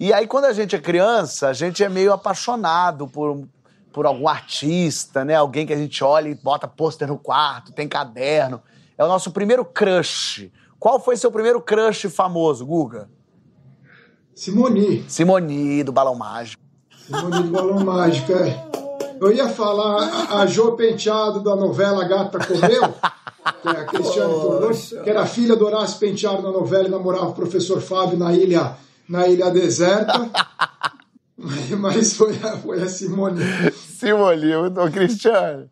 E 0.00 0.14
aí, 0.14 0.26
quando 0.26 0.46
a 0.46 0.52
gente 0.54 0.74
é 0.74 0.78
criança, 0.78 1.48
a 1.48 1.52
gente 1.52 1.84
é 1.84 1.88
meio 1.88 2.12
apaixonado 2.12 3.06
por, 3.06 3.46
por 3.92 4.06
algum 4.06 4.28
artista, 4.28 5.26
né? 5.26 5.34
Alguém 5.34 5.66
que 5.66 5.72
a 5.74 5.76
gente 5.76 6.02
olha 6.02 6.28
e 6.28 6.34
bota 6.34 6.66
pôster 6.66 7.06
no 7.06 7.18
quarto, 7.18 7.72
tem 7.72 7.86
caderno. 7.86 8.62
É 8.96 9.04
o 9.04 9.08
nosso 9.08 9.30
primeiro 9.30 9.64
crush. 9.64 10.50
Qual 10.78 10.98
foi 11.02 11.16
seu 11.16 11.30
primeiro 11.30 11.60
crush 11.60 12.08
famoso, 12.08 12.64
Guga? 12.64 13.08
Simoni, 14.36 15.02
Simoni, 15.08 15.82
do 15.82 15.92
Balão 15.92 16.14
Mágico. 16.14 16.62
Simoni 17.06 17.44
do 17.44 17.50
Balão 17.50 17.82
Mágico, 17.82 18.32
é. 18.32 18.66
Eu 19.18 19.32
ia 19.32 19.48
falar 19.48 20.02
a, 20.02 20.42
a 20.42 20.46
Jo 20.46 20.72
Penteado 20.72 21.40
da 21.42 21.56
novela 21.56 22.04
Gata 22.04 22.38
Comeu, 22.38 22.94
que 23.62 23.68
é 23.68 23.70
a 23.70 23.84
Cristiane 23.86 24.34
Tornor, 24.34 24.76
que 25.02 25.08
era 25.08 25.24
filha 25.24 25.56
do 25.56 25.64
Horácio 25.64 25.98
Penteado 25.98 26.42
na 26.42 26.52
novela 26.52 26.86
e 26.86 26.90
namorava 26.90 27.28
o 27.28 27.34
professor 27.34 27.80
Fábio 27.80 28.18
na 28.18 28.34
ilha, 28.34 28.76
na 29.08 29.26
ilha 29.26 29.50
deserta. 29.50 30.30
Mas, 31.34 31.70
mas 31.80 32.12
foi, 32.12 32.38
a, 32.42 32.58
foi 32.58 32.82
a 32.82 32.88
Simone. 32.90 33.42
Simoni, 33.72 34.54
o 34.54 34.92
Cristiano. 34.92 35.70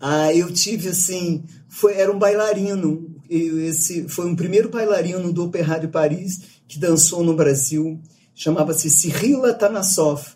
Ah, 0.00 0.34
eu 0.34 0.52
tive 0.52 0.88
assim, 0.88 1.44
foi, 1.68 1.94
era 1.94 2.10
um 2.10 2.18
bailarino. 2.18 3.09
Esse 3.30 4.08
foi 4.08 4.26
um 4.26 4.34
primeiro 4.34 4.68
bailarino 4.68 5.32
do 5.32 5.44
Opéra 5.44 5.78
de 5.78 5.86
Paris 5.86 6.40
que 6.66 6.78
dançou 6.78 7.22
no 7.22 7.34
Brasil. 7.34 8.00
Chamava-se 8.34 8.90
Cyril 8.90 9.44
Atanasoff. 9.44 10.32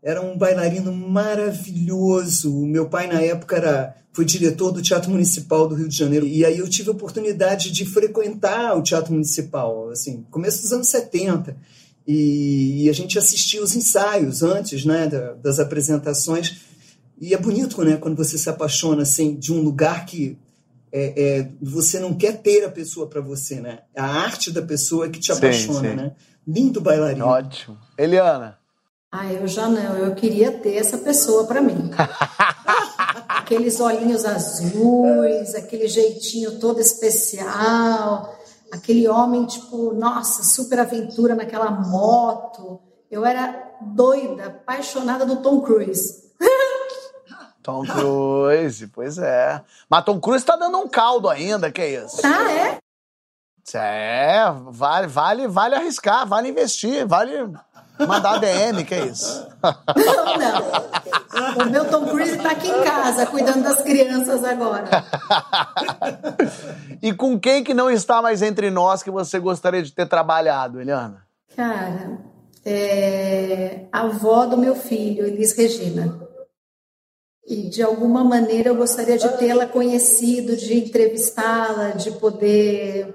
Era 0.00 0.22
um 0.22 0.38
bailarino 0.38 0.92
maravilhoso. 0.92 2.56
O 2.56 2.66
meu 2.66 2.88
pai 2.88 3.08
na 3.08 3.20
época 3.20 3.56
era 3.56 3.96
foi 4.12 4.24
diretor 4.24 4.70
do 4.72 4.80
Teatro 4.80 5.10
Municipal 5.10 5.68
do 5.68 5.74
Rio 5.74 5.88
de 5.88 5.96
Janeiro. 5.96 6.26
E 6.26 6.42
aí 6.44 6.56
eu 6.56 6.68
tive 6.70 6.88
a 6.88 6.92
oportunidade 6.92 7.70
de 7.70 7.84
frequentar 7.84 8.74
o 8.74 8.82
Teatro 8.82 9.12
Municipal, 9.12 9.90
assim, 9.90 10.24
começo 10.30 10.62
dos 10.62 10.72
anos 10.72 10.88
70. 10.88 11.54
E, 12.06 12.84
e 12.84 12.88
a 12.88 12.94
gente 12.94 13.18
assistia 13.18 13.62
os 13.62 13.76
ensaios 13.76 14.42
antes, 14.42 14.86
né, 14.86 15.06
da- 15.06 15.34
das 15.34 15.58
apresentações. 15.58 16.56
E 17.20 17.34
é 17.34 17.36
bonito, 17.36 17.82
né, 17.84 17.96
quando 17.98 18.16
você 18.16 18.38
se 18.38 18.48
apaixona 18.48 19.02
assim 19.02 19.34
de 19.34 19.52
um 19.52 19.60
lugar 19.60 20.06
que 20.06 20.38
é, 20.92 21.38
é, 21.40 21.48
você 21.60 21.98
não 21.98 22.14
quer 22.14 22.40
ter 22.40 22.64
a 22.64 22.70
pessoa 22.70 23.08
para 23.08 23.20
você, 23.20 23.60
né? 23.60 23.80
A 23.96 24.04
arte 24.04 24.50
da 24.50 24.62
pessoa 24.62 25.06
é 25.06 25.08
que 25.08 25.20
te 25.20 25.26
Sim, 25.26 25.38
apaixona, 25.38 25.90
sim. 25.90 25.96
né? 25.96 26.12
Lindo 26.46 26.80
bailarino. 26.80 27.26
Ótimo. 27.26 27.76
Eliana. 27.98 28.58
Ah, 29.10 29.32
eu 29.32 29.46
já 29.46 29.68
não, 29.68 29.96
eu 29.96 30.14
queria 30.14 30.52
ter 30.52 30.76
essa 30.76 30.98
pessoa 30.98 31.46
para 31.46 31.60
mim. 31.60 31.90
Aqueles 33.28 33.80
olhinhos 33.80 34.24
azuis, 34.24 35.54
aquele 35.54 35.86
jeitinho 35.86 36.58
todo 36.58 36.80
especial, 36.80 38.36
aquele 38.72 39.06
homem, 39.08 39.46
tipo, 39.46 39.92
nossa, 39.94 40.42
super 40.42 40.80
aventura 40.80 41.34
naquela 41.34 41.70
moto. 41.70 42.80
Eu 43.10 43.24
era 43.24 43.72
doida, 43.80 44.46
apaixonada 44.46 45.24
do 45.24 45.36
Tom 45.36 45.60
Cruise. 45.60 46.24
Tom 47.66 47.84
Cruise, 47.84 48.86
pois 48.86 49.18
é. 49.18 49.60
Mas 49.90 50.04
Tom 50.04 50.20
Cruise 50.20 50.46
tá 50.46 50.54
dando 50.54 50.78
um 50.78 50.88
caldo 50.88 51.28
ainda, 51.28 51.68
que 51.68 51.82
é 51.82 52.04
isso? 52.04 52.20
Ah, 52.24 52.52
é? 52.52 52.78
É, 53.74 54.44
vale, 54.66 55.08
vale, 55.08 55.48
vale 55.48 55.74
arriscar, 55.74 56.24
vale 56.28 56.50
investir, 56.50 57.04
vale 57.04 57.52
mandar 58.06 58.38
DM, 58.38 58.84
que 58.84 58.94
é 58.94 59.06
isso? 59.06 59.48
Não, 59.96 60.36
não. 60.38 61.66
O 61.66 61.70
meu 61.70 61.90
Tom 61.90 62.06
Cruise 62.06 62.38
tá 62.38 62.52
aqui 62.52 62.68
em 62.68 62.84
casa, 62.84 63.26
cuidando 63.26 63.64
das 63.64 63.82
crianças 63.82 64.44
agora. 64.44 64.88
E 67.02 67.12
com 67.12 67.38
quem 67.38 67.62
que 67.62 67.74
não 67.74 67.90
está 67.90 68.22
mais 68.22 68.42
entre 68.42 68.70
nós 68.70 69.02
que 69.02 69.10
você 69.10 69.38
gostaria 69.38 69.82
de 69.82 69.92
ter 69.92 70.06
trabalhado, 70.06 70.80
Eliana? 70.80 71.26
Cara, 71.54 72.18
é 72.64 73.86
a 73.92 74.00
avó 74.00 74.46
do 74.46 74.56
meu 74.56 74.74
filho, 74.74 75.26
Elis 75.26 75.54
Regina. 75.56 76.26
E 77.48 77.68
de 77.68 77.80
alguma 77.80 78.24
maneira 78.24 78.70
eu 78.70 78.76
gostaria 78.76 79.16
de 79.16 79.28
tê-la 79.38 79.66
conhecido, 79.66 80.56
de 80.56 80.76
entrevistá-la, 80.76 81.90
de 81.90 82.10
poder 82.12 83.14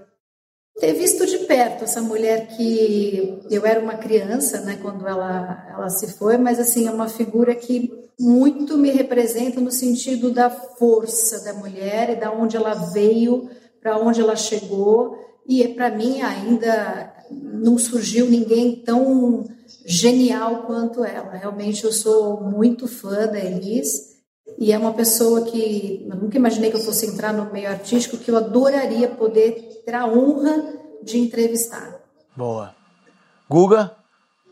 ter 0.79 0.93
visto 0.93 1.25
de 1.25 1.39
perto 1.39 1.83
essa 1.83 2.01
mulher 2.01 2.47
que 2.47 3.39
eu 3.49 3.65
era 3.65 3.81
uma 3.81 3.95
criança, 3.95 4.61
né, 4.61 4.79
quando 4.81 5.05
ela 5.05 5.67
ela 5.69 5.89
se 5.89 6.07
foi, 6.13 6.37
mas 6.37 6.59
assim 6.59 6.87
é 6.87 6.91
uma 6.91 7.09
figura 7.09 7.53
que 7.53 7.91
muito 8.17 8.77
me 8.77 8.89
representa 8.89 9.59
no 9.59 9.71
sentido 9.71 10.31
da 10.31 10.49
força 10.49 11.43
da 11.43 11.53
mulher 11.53 12.11
e 12.11 12.15
da 12.15 12.31
onde 12.31 12.55
ela 12.55 12.73
veio, 12.73 13.49
para 13.81 13.97
onde 13.97 14.21
ela 14.21 14.35
chegou 14.37 15.17
e 15.45 15.67
para 15.69 15.89
mim 15.89 16.21
ainda 16.21 17.13
não 17.29 17.77
surgiu 17.77 18.29
ninguém 18.29 18.77
tão 18.77 19.45
genial 19.85 20.63
quanto 20.63 21.03
ela. 21.03 21.33
Realmente 21.33 21.83
eu 21.83 21.91
sou 21.91 22.41
muito 22.41 22.87
fã 22.87 23.27
da 23.27 23.39
Elis 23.39 24.10
e 24.61 24.71
é 24.71 24.77
uma 24.77 24.93
pessoa 24.93 25.41
que 25.41 26.05
eu 26.07 26.15
nunca 26.15 26.37
imaginei 26.37 26.69
que 26.69 26.77
eu 26.77 26.81
fosse 26.81 27.07
entrar 27.07 27.33
no 27.33 27.51
meio 27.51 27.67
artístico, 27.67 28.15
que 28.15 28.29
eu 28.29 28.37
adoraria 28.37 29.07
poder 29.07 29.81
ter 29.83 29.95
a 29.95 30.05
honra 30.05 30.75
de 31.01 31.17
entrevistar. 31.17 31.99
Boa. 32.37 32.75
Guga? 33.49 33.91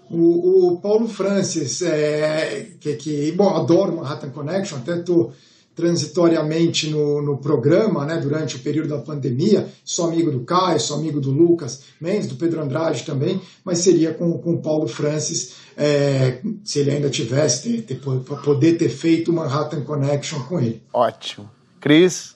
O, 0.10 0.74
o 0.74 0.82
Paulo 0.82 1.07
Francis, 1.07 1.84
é, 1.84 2.72
que, 2.80 2.95
que, 2.95 3.32
bom, 3.34 3.49
adoro 3.55 3.97
Manhattan 3.97 4.32
Connection, 4.32 4.80
até 4.80 4.97
tô 4.97 5.32
transitoriamente 5.80 6.90
no, 6.90 7.22
no 7.22 7.38
programa, 7.38 8.06
né, 8.06 8.18
durante 8.18 8.58
o 8.58 8.60
período 8.60 8.90
da 8.90 8.98
pandemia. 8.98 9.70
Sou 9.86 10.10
amigo 10.10 10.30
do 10.30 10.42
Caio, 10.42 10.80
sou 10.80 10.98
amigo 10.98 11.22
do 11.22 11.32
Lucas 11.32 11.84
Mendes, 12.02 12.28
do 12.28 12.36
Pedro 12.36 12.62
Andrade 12.62 13.04
também, 13.04 13.42
mas 13.64 13.80
seria 13.80 14.14
com, 14.14 14.38
com 14.40 14.56
o 14.56 14.62
Paulo 14.62 14.88
Francis, 14.88 15.56
é, 15.78 16.42
se 16.66 16.80
ele 16.80 16.92
ainda 16.92 17.10
tivesse, 17.10 17.82
ter, 17.82 17.96
ter, 17.96 18.02
poder 18.44 18.78
ter 18.78 18.90
feito 18.90 19.32
uma 19.32 19.46
Manhattan 19.46 19.82
Connection 19.86 20.44
com 20.44 20.60
ele. 20.60 20.84
Ótimo. 20.92 21.50
Cris? 21.80 22.36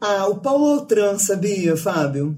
Ah, 0.00 0.26
o 0.26 0.40
Paulo 0.40 0.66
Altran, 0.72 1.18
sabia, 1.18 1.76
Fábio? 1.76 2.36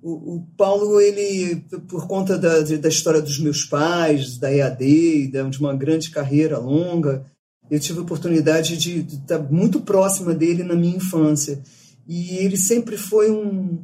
O, 0.00 0.36
o, 0.36 0.46
Paulo, 0.56 1.00
ele, 1.00 1.64
por 1.88 2.06
conta 2.06 2.38
da, 2.38 2.60
da 2.60 2.88
história 2.88 3.20
dos 3.20 3.40
meus 3.40 3.64
pais, 3.64 4.38
da 4.38 4.52
EAD, 4.54 5.32
de 5.50 5.58
uma 5.58 5.74
grande 5.74 6.10
carreira 6.10 6.56
longa, 6.58 7.24
eu 7.70 7.80
tive 7.80 7.98
a 7.98 8.02
oportunidade 8.02 8.76
de, 8.76 9.00
estar 9.00 9.38
muito 9.38 9.80
próxima 9.80 10.34
dele 10.34 10.62
na 10.62 10.74
minha 10.74 10.96
infância. 10.96 11.62
E 12.06 12.36
ele 12.36 12.56
sempre 12.56 12.96
foi 12.96 13.30
um, 13.30 13.82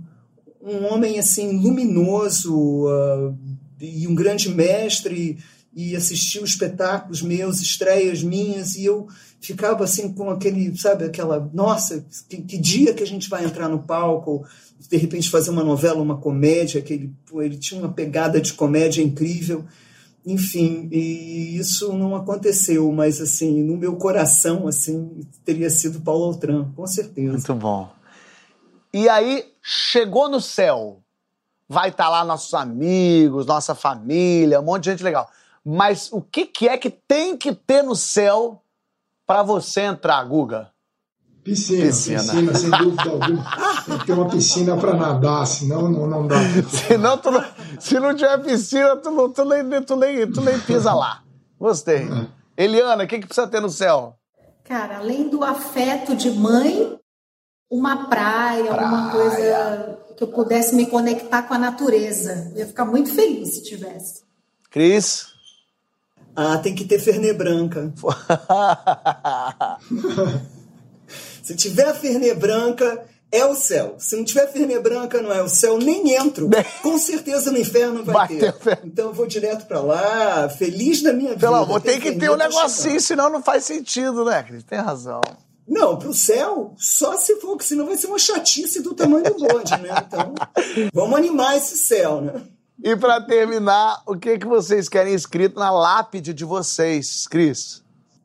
um 0.62 0.84
homem 0.92 1.18
assim 1.18 1.58
luminoso 1.58 2.86
uh, 2.86 3.36
e 3.80 4.06
um 4.06 4.14
grande 4.14 4.48
mestre 4.48 5.38
e 5.74 5.96
assistiu 5.96 6.44
espetáculos 6.44 7.22
meus, 7.22 7.60
estreias 7.60 8.22
minhas, 8.22 8.74
e 8.74 8.84
eu 8.84 9.08
ficava 9.40 9.84
assim 9.84 10.12
com 10.12 10.30
aquele, 10.30 10.76
sabe, 10.76 11.04
aquela, 11.04 11.50
nossa, 11.52 12.04
que, 12.28 12.42
que, 12.42 12.58
dia 12.58 12.92
que 12.92 13.02
a 13.02 13.06
gente 13.06 13.28
vai 13.28 13.44
entrar 13.44 13.68
no 13.68 13.82
palco, 13.82 14.46
de 14.78 14.96
repente 14.96 15.30
fazer 15.30 15.50
uma 15.50 15.64
novela, 15.64 16.02
uma 16.02 16.18
comédia, 16.18 16.82
que 16.82 16.92
ele, 16.92 17.12
ele 17.36 17.56
tinha 17.56 17.80
uma 17.80 17.92
pegada 17.92 18.40
de 18.40 18.52
comédia 18.52 19.02
incrível, 19.02 19.64
enfim, 20.24 20.88
e 20.92 21.56
isso 21.56 21.92
não 21.92 22.14
aconteceu, 22.14 22.90
mas 22.92 23.20
assim, 23.20 23.62
no 23.62 23.76
meu 23.76 23.96
coração, 23.96 24.68
assim, 24.68 25.20
teria 25.44 25.68
sido 25.68 26.00
Paulo 26.00 26.24
Altran, 26.26 26.70
com 26.76 26.86
certeza. 26.86 27.32
Muito 27.32 27.54
bom. 27.54 27.90
E 28.92 29.08
aí, 29.08 29.52
chegou 29.62 30.28
no 30.28 30.40
céu, 30.40 31.00
vai 31.68 31.88
estar 31.88 32.04
tá 32.04 32.10
lá 32.10 32.24
nossos 32.24 32.54
amigos, 32.54 33.46
nossa 33.46 33.74
família, 33.74 34.60
um 34.60 34.64
monte 34.64 34.84
de 34.84 34.90
gente 34.90 35.02
legal. 35.02 35.28
Mas 35.64 36.12
o 36.12 36.20
que, 36.20 36.46
que 36.46 36.68
é 36.68 36.76
que 36.76 36.90
tem 36.90 37.36
que 37.36 37.54
ter 37.54 37.82
no 37.82 37.96
céu 37.96 38.62
para 39.26 39.42
você 39.42 39.82
entrar, 39.82 40.22
Guga? 40.24 40.71
Piscina, 41.44 41.86
piscina, 41.86 42.20
piscina, 42.20 42.54
sem 42.54 42.70
dúvida 42.70 43.10
alguma. 43.10 43.44
Tem 43.84 43.98
que 43.98 44.06
ter 44.06 44.12
uma 44.12 44.28
piscina 44.28 44.76
para 44.76 44.94
nadar, 44.94 45.44
senão 45.44 45.90
não, 45.90 46.06
não 46.06 46.26
dá. 46.28 46.36
Senão 46.86 47.18
tu 47.18 47.32
não, 47.32 47.44
se 47.80 47.98
não 47.98 48.14
tiver 48.14 48.38
piscina, 48.38 48.96
tu, 48.96 49.10
não, 49.10 49.28
tu, 49.28 49.44
nem, 49.44 49.82
tu, 49.82 49.96
nem, 49.96 50.30
tu 50.30 50.40
nem 50.40 50.60
pisa 50.60 50.94
lá. 50.94 51.20
Gostei. 51.58 52.08
É. 52.56 52.64
Eliana, 52.64 53.02
o 53.02 53.06
que, 53.08 53.18
que 53.18 53.26
precisa 53.26 53.48
ter 53.48 53.60
no 53.60 53.70
céu? 53.70 54.16
Cara, 54.62 54.98
além 54.98 55.28
do 55.28 55.42
afeto 55.42 56.14
de 56.14 56.30
mãe, 56.30 56.96
uma 57.68 58.06
praia, 58.06 58.64
praia, 58.64 58.80
alguma 58.80 59.10
coisa 59.10 59.98
que 60.16 60.22
eu 60.22 60.28
pudesse 60.28 60.76
me 60.76 60.86
conectar 60.86 61.42
com 61.42 61.54
a 61.54 61.58
natureza. 61.58 62.52
Eu 62.52 62.58
ia 62.60 62.66
ficar 62.66 62.84
muito 62.84 63.12
feliz 63.12 63.54
se 63.54 63.64
tivesse. 63.64 64.22
Cris? 64.70 65.32
Ah, 66.36 66.58
tem 66.58 66.72
que 66.72 66.84
ter 66.84 67.00
Fernet 67.00 67.34
Branca. 67.36 67.92
Se 71.42 71.56
tiver 71.56 71.92
Fernet 71.94 72.34
Branca, 72.34 73.04
é 73.32 73.44
o 73.44 73.54
céu. 73.54 73.96
Se 73.98 74.14
não 74.14 74.24
tiver 74.24 74.46
Fernet 74.52 74.80
Branca, 74.80 75.20
não 75.20 75.32
é 75.32 75.42
o 75.42 75.48
céu, 75.48 75.78
nem 75.78 76.14
entro. 76.14 76.48
Com 76.82 76.98
certeza 76.98 77.50
no 77.50 77.58
inferno 77.58 78.04
vai, 78.04 78.14
vai 78.14 78.28
ter. 78.28 78.52
ter. 78.52 78.80
Então 78.84 79.06
eu 79.06 79.12
vou 79.12 79.26
direto 79.26 79.66
para 79.66 79.80
lá, 79.80 80.48
feliz 80.48 81.02
da 81.02 81.12
minha 81.12 81.30
vida. 81.30 81.40
Pelo 81.40 81.80
tem 81.80 81.98
que 81.98 82.12
ter 82.12 82.30
um 82.30 82.36
negocinho, 82.36 83.00
senão 83.00 83.30
não 83.30 83.42
faz 83.42 83.64
sentido, 83.64 84.24
né, 84.24 84.42
Cris? 84.42 84.62
Tem 84.62 84.78
razão. 84.78 85.20
Não, 85.66 85.96
pro 85.96 86.12
céu, 86.12 86.74
só 86.76 87.16
se 87.16 87.36
for, 87.36 87.56
que 87.56 87.64
senão 87.64 87.86
vai 87.86 87.96
ser 87.96 88.08
uma 88.08 88.18
chatice 88.18 88.82
do 88.82 88.94
tamanho 88.94 89.24
do 89.24 89.34
bonde, 89.34 89.72
né? 89.80 89.90
Então, 90.06 90.34
vamos 90.92 91.16
animar 91.16 91.56
esse 91.56 91.78
céu, 91.78 92.20
né? 92.20 92.42
E 92.84 92.96
para 92.96 93.20
terminar, 93.20 94.02
o 94.06 94.16
que, 94.16 94.38
que 94.38 94.46
vocês 94.46 94.88
querem 94.88 95.14
escrito 95.14 95.58
na 95.58 95.70
lápide 95.70 96.34
de 96.34 96.44
vocês, 96.44 97.26
Cris? 97.28 97.81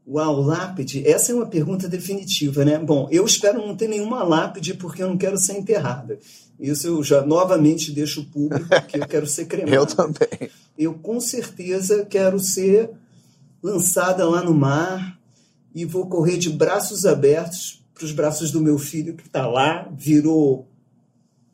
Uau, 0.10 0.42
lápide? 0.42 1.06
Essa 1.06 1.34
é 1.34 1.36
uma 1.36 1.48
pergunta 1.48 1.90
definitiva, 1.90 2.64
né? 2.64 2.80
Bom, 2.80 3.10
eu 3.12 3.26
espero 3.26 3.66
não 3.66 3.76
ter 3.76 3.90
nenhuma 3.90 4.24
lápide 4.24 4.74
porque 4.74 5.04
eu 5.04 5.10
não 5.10 5.18
quero 5.18 5.38
ser 5.38 5.58
enterrada. 5.58 6.18
Isso 6.58 6.88
eu 6.88 7.04
já 7.04 7.26
novamente 7.26 7.92
deixo 7.92 8.26
público, 8.26 8.70
porque 8.70 8.98
eu 8.98 9.08
quero 9.08 9.28
ser 9.28 9.46
cremada. 9.46 9.76
eu 9.76 9.86
também. 9.86 10.50
Eu 10.78 10.94
com 10.94 11.20
certeza 11.20 12.06
quero 12.06 12.40
ser 12.40 12.90
lançada 13.62 14.28
lá 14.28 14.42
no 14.42 14.54
mar 14.54 15.20
e 15.76 15.84
vou 15.84 16.08
correr 16.08 16.38
de 16.38 16.50
braços 16.50 17.06
abertos 17.06 17.84
para 17.94 18.06
os 18.06 18.14
braços 18.14 18.50
do 18.50 18.62
meu 18.62 18.80
filho 18.80 19.14
que 19.14 19.28
está 19.28 19.46
lá, 19.46 19.90
virou 19.92 20.70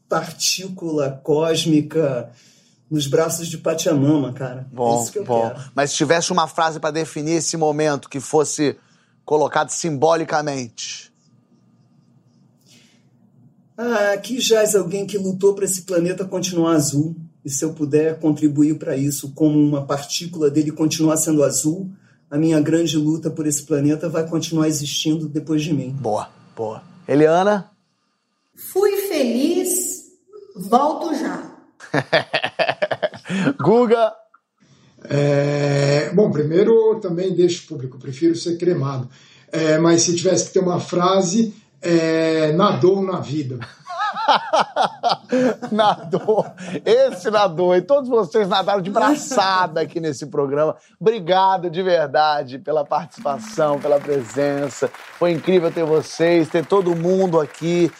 partícula 0.07 1.09
cósmica 1.23 2.29
nos 2.93 3.07
braços 3.07 3.47
de 3.47 3.57
Pachamama, 3.57 4.31
cara. 4.33 4.67
É 4.71 4.75
bom, 4.75 5.09
é 5.15 5.21
bom. 5.21 5.49
Quero. 5.49 5.71
Mas 5.73 5.89
se 5.89 5.97
tivesse 5.97 6.31
uma 6.31 6.47
frase 6.47 6.79
para 6.79 6.91
definir 6.91 7.37
esse 7.37 7.57
momento 7.57 8.07
que 8.07 8.19
fosse 8.19 8.77
colocado 9.25 9.71
simbolicamente. 9.71 11.11
Ah, 13.75 14.11
aqui 14.13 14.39
jaz 14.39 14.75
alguém 14.75 15.07
que 15.07 15.17
lutou 15.17 15.55
para 15.55 15.65
esse 15.65 15.81
planeta 15.81 16.23
continuar 16.23 16.75
azul. 16.75 17.15
E 17.43 17.49
se 17.49 17.65
eu 17.65 17.73
puder 17.73 18.19
contribuir 18.19 18.77
para 18.77 18.95
isso, 18.95 19.31
como 19.31 19.57
uma 19.57 19.83
partícula 19.83 20.51
dele 20.51 20.71
continuar 20.71 21.17
sendo 21.17 21.43
azul, 21.43 21.89
a 22.29 22.37
minha 22.37 22.61
grande 22.61 22.95
luta 22.95 23.31
por 23.31 23.47
esse 23.47 23.63
planeta 23.63 24.07
vai 24.07 24.27
continuar 24.27 24.67
existindo 24.67 25.27
depois 25.27 25.63
de 25.63 25.73
mim. 25.73 25.89
Boa, 25.99 26.29
boa. 26.55 26.83
Eliana? 27.07 27.71
Fui 28.55 28.91
feliz, 29.07 30.03
volto 30.55 31.11
já. 31.15 31.51
Guga. 33.59 34.13
É, 35.09 36.11
bom, 36.13 36.31
primeiro 36.31 36.99
também 37.01 37.33
deixo 37.33 37.67
público, 37.67 37.99
prefiro 37.99 38.35
ser 38.35 38.57
cremado. 38.57 39.09
É, 39.51 39.77
mas 39.77 40.01
se 40.01 40.15
tivesse 40.15 40.47
que 40.47 40.53
ter 40.53 40.59
uma 40.59 40.79
frase, 40.79 41.53
é, 41.81 42.51
nadou 42.53 43.03
na 43.03 43.19
vida. 43.19 43.59
nadou, 45.71 46.45
esse 46.85 47.29
nadou, 47.29 47.75
e 47.75 47.81
todos 47.81 48.09
vocês 48.09 48.47
nadaram 48.47 48.81
de 48.81 48.89
braçada 48.89 49.81
aqui 49.81 49.99
nesse 49.99 50.25
programa. 50.27 50.75
Obrigado 50.99 51.69
de 51.69 51.83
verdade 51.83 52.57
pela 52.57 52.85
participação, 52.85 53.79
pela 53.79 53.99
presença. 53.99 54.89
Foi 55.19 55.31
incrível 55.31 55.71
ter 55.71 55.83
vocês, 55.83 56.49
ter 56.49 56.65
todo 56.65 56.95
mundo 56.95 57.39
aqui. 57.39 57.91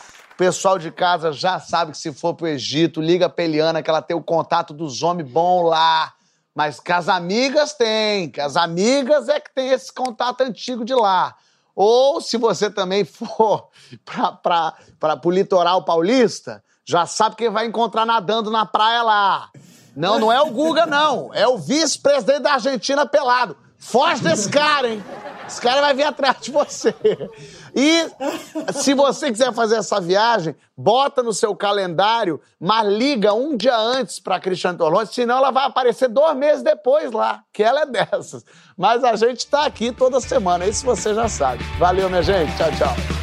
Pessoal 0.44 0.78
de 0.78 0.92
casa 0.92 1.32
já 1.32 1.58
sabe 1.58 1.94
que 1.94 1.98
se 1.98 2.12
for 2.12 2.34
pro 2.34 2.46
Egito, 2.46 3.00
liga 3.00 3.30
pra 3.30 3.46
Eliana 3.46 3.82
que 3.82 3.90
ela 3.90 4.02
tem 4.02 4.14
o 4.14 4.22
contato 4.22 4.74
dos 4.74 5.02
homens 5.02 5.32
bom 5.32 5.64
lá. 5.64 6.12
Mas 6.54 6.82
que 6.82 6.92
as 6.92 7.08
amigas 7.08 7.72
têm, 7.72 8.30
que 8.30 8.42
as 8.42 8.58
amigas 8.58 9.30
é 9.30 9.40
que 9.40 9.56
tem 9.56 9.70
esse 9.70 9.90
contato 9.94 10.42
antigo 10.42 10.84
de 10.84 10.94
lá. 10.94 11.34
Ou 11.74 12.20
se 12.20 12.36
você 12.36 12.70
também 12.70 13.06
for 13.06 13.70
para 14.44 15.22
o 15.24 15.32
litoral 15.32 15.86
paulista, 15.86 16.62
já 16.84 17.06
sabe 17.06 17.38
quem 17.38 17.50
vai 17.50 17.66
encontrar 17.66 18.06
nadando 18.06 18.52
na 18.52 18.66
praia 18.66 19.02
lá. 19.02 19.50
Não, 19.96 20.20
não 20.20 20.30
é 20.30 20.42
o 20.42 20.52
Guga, 20.52 20.86
não. 20.86 21.34
É 21.34 21.48
o 21.48 21.58
vice-presidente 21.58 22.42
da 22.42 22.56
Argentina 22.56 23.06
pelado. 23.06 23.56
Foge 23.78 24.22
desse 24.22 24.50
cara, 24.50 24.90
hein? 24.90 25.02
Esse 25.48 25.62
cara 25.62 25.80
vai 25.80 25.94
vir 25.94 26.04
atrás 26.04 26.36
de 26.42 26.52
você. 26.52 26.94
E 27.76 28.08
se 28.74 28.94
você 28.94 29.32
quiser 29.32 29.52
fazer 29.54 29.76
essa 29.76 30.00
viagem, 30.00 30.56
bota 30.78 31.24
no 31.24 31.34
seu 31.34 31.56
calendário, 31.56 32.40
mas 32.60 32.88
liga 32.88 33.34
um 33.34 33.58
dia 33.58 33.76
antes 33.76 34.20
para 34.20 34.40
Cristiane 34.40 34.78
Torlonge, 34.78 35.14
senão 35.14 35.38
ela 35.38 35.52
vai 35.52 35.66
aparecer 35.66 36.08
dois 36.08 36.36
meses 36.36 36.64
depois 36.64 37.12
lá, 37.12 37.44
que 37.52 37.64
ela 37.64 37.82
é 37.82 37.86
dessas. 37.86 38.46
Mas 38.78 39.04
a 39.04 39.16
gente 39.16 39.40
está 39.40 39.66
aqui 39.66 39.92
toda 39.92 40.20
semana, 40.20 40.66
isso 40.66 40.86
você 40.86 41.14
já 41.14 41.28
sabe. 41.28 41.64
Valeu, 41.80 42.10
minha 42.10 42.22
gente. 42.24 42.56
Tchau, 42.58 42.70
tchau. 42.78 43.23